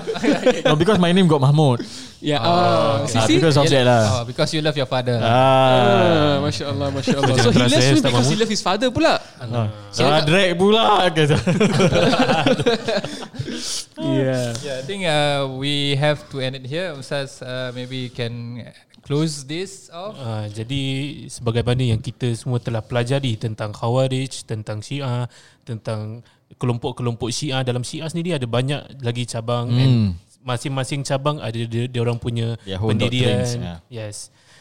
No, 0.66 0.74
because 0.74 0.99
my 0.99 1.14
name 1.14 1.31
got 1.31 1.39
Mahmud. 1.39 1.87
yeah. 2.20 2.43
Uh, 2.43 3.07
see, 3.07 3.16
Ah, 3.16 3.24
see? 3.31 3.37
because 3.41 3.57
of 3.57 3.64
that 3.70 3.85
lah. 3.87 4.03
Oh, 4.11 4.22
because 4.26 4.51
you 4.53 4.61
love 4.61 4.74
your 4.76 4.91
father. 4.91 5.22
Ah. 5.22 5.31
Ah, 5.31 6.35
Masya 6.45 6.66
Allah, 6.74 6.91
Masya 6.93 7.14
Allah. 7.16 7.35
So 7.41 7.49
he 7.55 7.62
Terasa 7.62 7.78
loves 7.78 7.87
me 7.87 7.95
Ustaz 7.95 8.03
because 8.03 8.26
he 8.26 8.35
Mahmud. 8.35 8.39
loves 8.43 8.51
his 8.59 8.62
father 8.66 8.89
pula. 8.91 9.14
Ah, 9.39 10.20
drag 10.26 10.59
pula 10.59 11.07
kata. 11.14 11.39
Yeah. 14.01 14.57
Yeah, 14.64 14.81
I 14.81 14.83
think 14.89 15.05
uh, 15.05 15.45
we 15.61 15.93
have 15.97 16.24
to 16.33 16.34
end 16.40 16.56
it 16.56 16.66
here. 16.66 16.92
Ustaz, 16.94 17.40
uh, 17.40 17.72
maybe 17.72 18.08
you 18.08 18.12
can 18.12 18.64
close 19.02 19.46
this 19.46 19.88
off. 19.94 20.18
Uh, 20.18 20.50
jadi 20.50 20.82
sebagaimana 21.30 21.94
yang 21.94 22.02
kita 22.02 22.34
semua 22.34 22.58
telah 22.58 22.82
pelajari 22.82 23.38
tentang 23.38 23.70
Khawarij, 23.70 24.44
tentang 24.44 24.82
Syiah, 24.82 25.30
tentang 25.62 26.26
kelompok-kelompok 26.58 27.30
Syiah 27.30 27.62
dalam 27.62 27.84
Syiah 27.84 28.10
sendiri 28.10 28.38
ada 28.38 28.48
banyak 28.48 29.02
lagi 29.02 29.26
cabang 29.26 29.70
Hmm. 29.70 29.82
and 29.82 29.94
masing-masing 30.46 31.02
cabang 31.02 31.42
ada 31.42 31.58
dia, 31.58 31.90
dia 31.90 32.02
orang 32.02 32.22
punya 32.22 32.54
own 32.78 32.94
pendirian. 32.94 33.42
doctrines, 33.42 33.52
yeah. 33.58 33.80
Yes. 33.90 34.16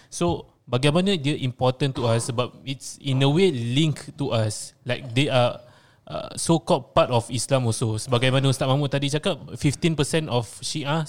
So 0.09 0.49
bagaimana 0.65 1.13
dia 1.15 1.37
important 1.37 1.93
to 1.93 2.09
us 2.09 2.33
sebab 2.33 2.57
it's 2.65 2.97
in 3.05 3.21
a 3.21 3.29
way 3.29 3.53
link 3.53 4.01
to 4.17 4.33
us 4.33 4.73
like 4.89 5.05
they 5.13 5.29
are 5.29 5.61
uh, 6.09 6.33
so 6.37 6.57
called 6.57 6.97
part 6.97 7.13
of 7.13 7.29
Islam 7.29 7.69
also. 7.69 8.01
Sebagaimana 8.01 8.49
Ustaz 8.49 8.65
Mahmud 8.65 8.89
tadi 8.89 9.13
cakap 9.13 9.37
15% 9.53 10.33
of 10.33 10.49
Syiah 10.65 11.05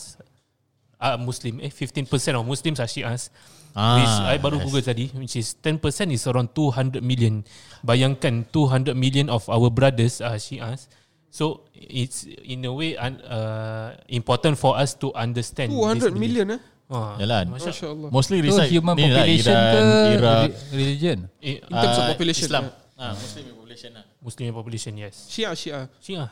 are 0.98 1.18
Muslim. 1.18 1.60
Eh 1.60 1.70
15% 1.70 2.08
of 2.36 2.44
Muslims 2.44 2.80
are 2.80 2.88
Syias. 2.88 3.30
Ah, 3.76 4.00
which 4.00 4.16
I 4.32 4.36
baru 4.40 4.56
yes. 4.56 4.64
Google 4.72 4.84
tadi 4.88 5.06
which 5.20 5.36
is 5.36 5.52
10% 5.60 5.84
is 6.10 6.24
around 6.26 6.56
200 6.56 7.04
million. 7.04 7.44
Bayangkan 7.84 8.48
200 8.48 8.96
million 8.96 9.28
of 9.28 9.44
our 9.52 9.68
brothers 9.68 10.24
are 10.24 10.40
Syias. 10.40 10.88
So 11.28 11.68
it's 11.76 12.24
in 12.24 12.64
a 12.64 12.72
way 12.72 12.96
un, 12.96 13.20
uh, 13.20 13.92
important 14.08 14.56
for 14.56 14.80
us 14.80 14.96
to 15.04 15.12
understand 15.12 15.76
200 15.76 16.16
this 16.16 16.16
million 16.16 16.56
eh. 16.56 16.62
Ha, 16.88 17.18
Yalah. 17.20 17.50
Masya 17.50 17.74
Masya 17.76 17.88
Allah. 17.92 18.10
Mostly 18.14 18.40
So 18.40 18.46
reside 18.48 18.70
human 18.72 18.94
ni 18.96 19.10
lah, 19.10 19.26
population 19.26 19.52
Iran, 19.52 19.74
ke 19.76 19.82
Iraq, 20.16 20.48
re- 20.48 20.56
religion? 20.72 21.18
eh, 21.42 21.58
In 21.60 21.76
terms 21.76 21.98
of 21.98 22.04
ah, 22.06 22.10
population, 22.14 22.46
Islam. 22.48 22.64
yeah. 22.70 22.96
Ah, 22.96 23.14
Muslim 23.18 23.44
population 23.52 23.90
lah. 23.92 24.06
Muslim 24.24 24.46
population 24.56 24.94
yes. 24.96 25.16
Syiah, 25.28 25.52
Syiah. 25.58 25.84
Syiah. 26.00 26.30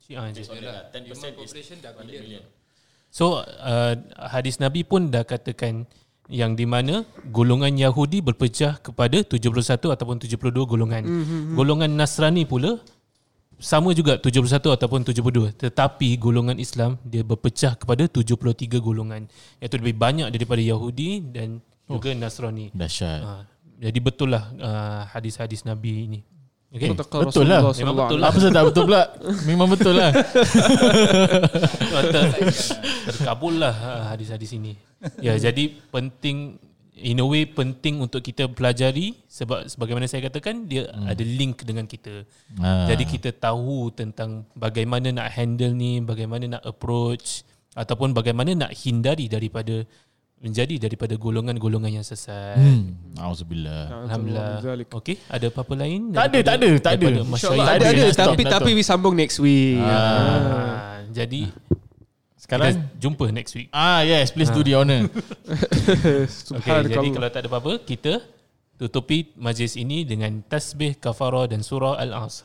Syiah 0.00 0.24
je. 0.32 0.42
Lah, 0.62 0.88
10% 0.94 1.04
is 1.04 1.20
population 1.36 1.76
dah 1.84 1.90
100 1.92 2.22
million. 2.24 2.42
So 3.16 3.40
uh, 3.40 3.96
hadis 4.28 4.60
Nabi 4.60 4.84
pun 4.84 5.08
dah 5.08 5.24
katakan 5.24 5.88
yang 6.28 6.52
di 6.52 6.68
mana 6.68 7.08
golongan 7.32 7.72
Yahudi 7.72 8.20
berpecah 8.20 8.76
kepada 8.84 9.24
71 9.24 9.88
ataupun 9.88 10.20
72 10.20 10.36
golongan. 10.68 11.00
Mm-hmm. 11.00 11.56
Golongan 11.56 11.96
Nasrani 11.96 12.44
pula 12.44 12.76
sama 13.56 13.96
juga 13.96 14.20
71 14.20 14.60
ataupun 14.68 15.00
72 15.00 15.56
tetapi 15.56 16.20
golongan 16.20 16.60
Islam 16.60 17.00
dia 17.08 17.24
berpecah 17.24 17.72
kepada 17.80 18.04
73 18.04 18.84
golongan 18.84 19.24
iaitu 19.64 19.80
lebih 19.80 19.96
banyak 19.96 20.28
daripada 20.28 20.60
Yahudi 20.60 21.24
dan 21.32 21.64
juga 21.88 22.12
Nasrani. 22.12 22.68
Dahsyat. 22.76 23.20
Ha, 23.24 23.32
jadi 23.80 23.98
betul 24.04 24.36
lah 24.36 24.44
uh, 24.60 25.08
hadis-hadis 25.08 25.64
Nabi 25.64 26.04
ini. 26.04 26.20
Okay. 26.66 26.92
Kata 26.92 27.04
Betul 27.30 27.46
lah. 27.46 27.60
Rasulullah 27.62 27.72
Memang 27.72 27.74
sallallahu 27.74 28.08
betul 28.10 28.18
alaihi 28.18 28.28
Apa 28.28 28.38
saya 28.42 28.52
tak 28.52 28.64
betul 28.66 28.84
pula? 28.84 29.02
Memang 29.46 29.68
betul 29.70 29.94
lah. 29.94 30.10
ter, 32.12 32.24
terkabul 33.06 33.54
lah 33.56 33.74
ah, 33.74 34.02
hadis-hadis 34.12 34.50
ini. 34.58 34.74
Ya, 35.22 35.38
jadi 35.38 35.72
penting 35.94 36.58
in 36.96 37.20
a 37.20 37.26
way 37.28 37.44
penting 37.44 38.00
untuk 38.00 38.24
kita 38.24 38.48
pelajari 38.48 39.12
sebab 39.28 39.68
sebagaimana 39.68 40.08
saya 40.08 40.26
katakan 40.32 40.64
dia 40.64 40.88
hmm. 40.88 41.06
ada 41.06 41.24
link 41.24 41.62
dengan 41.62 41.84
kita. 41.84 42.24
Ah. 42.58 42.88
Jadi 42.88 43.04
kita 43.04 43.30
tahu 43.36 43.92
tentang 43.92 44.48
bagaimana 44.56 45.12
nak 45.12 45.28
handle 45.32 45.76
ni, 45.76 46.00
bagaimana 46.00 46.58
nak 46.58 46.64
approach 46.64 47.44
ataupun 47.76 48.16
bagaimana 48.16 48.56
nak 48.56 48.72
hindari 48.72 49.28
daripada 49.28 49.84
menjadi 50.36 50.76
daripada 50.76 51.16
golongan-golongan 51.16 52.00
yang 52.00 52.04
sesat. 52.04 52.60
Hmm. 52.60 52.92
Auzubillah. 53.16 54.04
Alhamdulillah. 54.04 54.60
Zalik. 54.60 54.88
Okey, 54.92 55.16
ada 55.32 55.48
apa-apa 55.48 55.74
lain? 55.80 56.12
Tak 56.12 56.24
ada, 56.28 56.38
tak 56.44 56.54
ada, 56.60 56.68
tak 56.76 56.92
ada. 57.00 57.06
InsyaAllah 57.08 57.26
masyayikh? 57.32 57.64
ada, 57.64 57.86
ada. 57.88 58.04
Tapi, 58.12 58.42
tapi 58.44 58.70
we 58.76 58.84
sambung 58.84 59.16
next 59.16 59.40
week. 59.40 59.80
Ah, 59.80 61.00
jadi 61.08 61.48
Sekarang 62.36 62.68
kita 62.68 63.00
jumpa 63.00 63.26
next 63.32 63.52
week. 63.56 63.72
Ah 63.72 64.04
yes, 64.04 64.30
please 64.30 64.52
do 64.52 64.60
the 64.60 64.76
honor. 64.76 65.08
Okay, 66.60 66.78
jadi 66.94 67.08
kalau 67.10 67.28
tak 67.32 67.40
ada 67.42 67.48
apa-apa, 67.50 67.82
kita 67.82 68.20
tutupi 68.76 69.32
majlis 69.40 69.74
ini 69.74 70.04
dengan 70.04 70.44
tasbih, 70.44 71.00
kafarah 71.00 71.48
dan 71.48 71.64
surah 71.64 71.96
Al-Asr. 71.96 72.44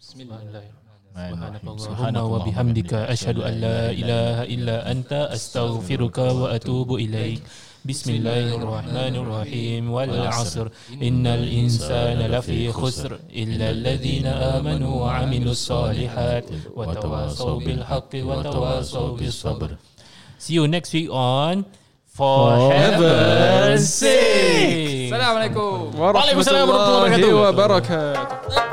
Bismillahirrahmanirrahim. 0.00 0.85
Subhanakallahumma 1.16 2.28
wa 2.28 2.44
bihamdika 2.44 3.08
asyhadu 3.08 3.40
an 3.40 3.56
la 3.56 3.88
ilaha 3.88 4.44
illa 4.44 4.84
anta 4.84 5.32
astaghfiruka 5.32 6.28
wa 6.28 6.52
atubu 6.52 7.00
ilaik. 7.00 7.40
Bismillahirrahmanirrahim 7.88 9.88
wal 9.88 10.12
'asr 10.12 10.68
innal 11.00 11.40
insana 11.48 12.28
lafi 12.28 12.68
khusr 12.68 13.16
illa 13.32 13.72
alladhina 13.72 14.60
amanu 14.60 15.08
wa 15.08 15.16
'amilus 15.16 15.64
solihat 15.64 16.52
wa 16.76 16.92
tawasaw 16.92 17.64
bil 17.64 17.80
haqqi 17.80 18.20
wa 18.20 18.44
tawasaw 18.44 19.16
bis 19.16 19.40
sabr. 19.40 19.80
See 20.36 20.60
you 20.60 20.68
next 20.68 20.92
week 20.92 21.08
on 21.08 21.64
For 22.12 22.76
Heaven's 22.76 23.88
Sake. 23.88 25.08
Assalamualaikum. 25.08 25.96
Waalaikumsalam 25.96 26.68
warahmatullahi 26.68 27.40
wabarakatuh. 27.40 27.40
wabarakatuh. 27.40 28.65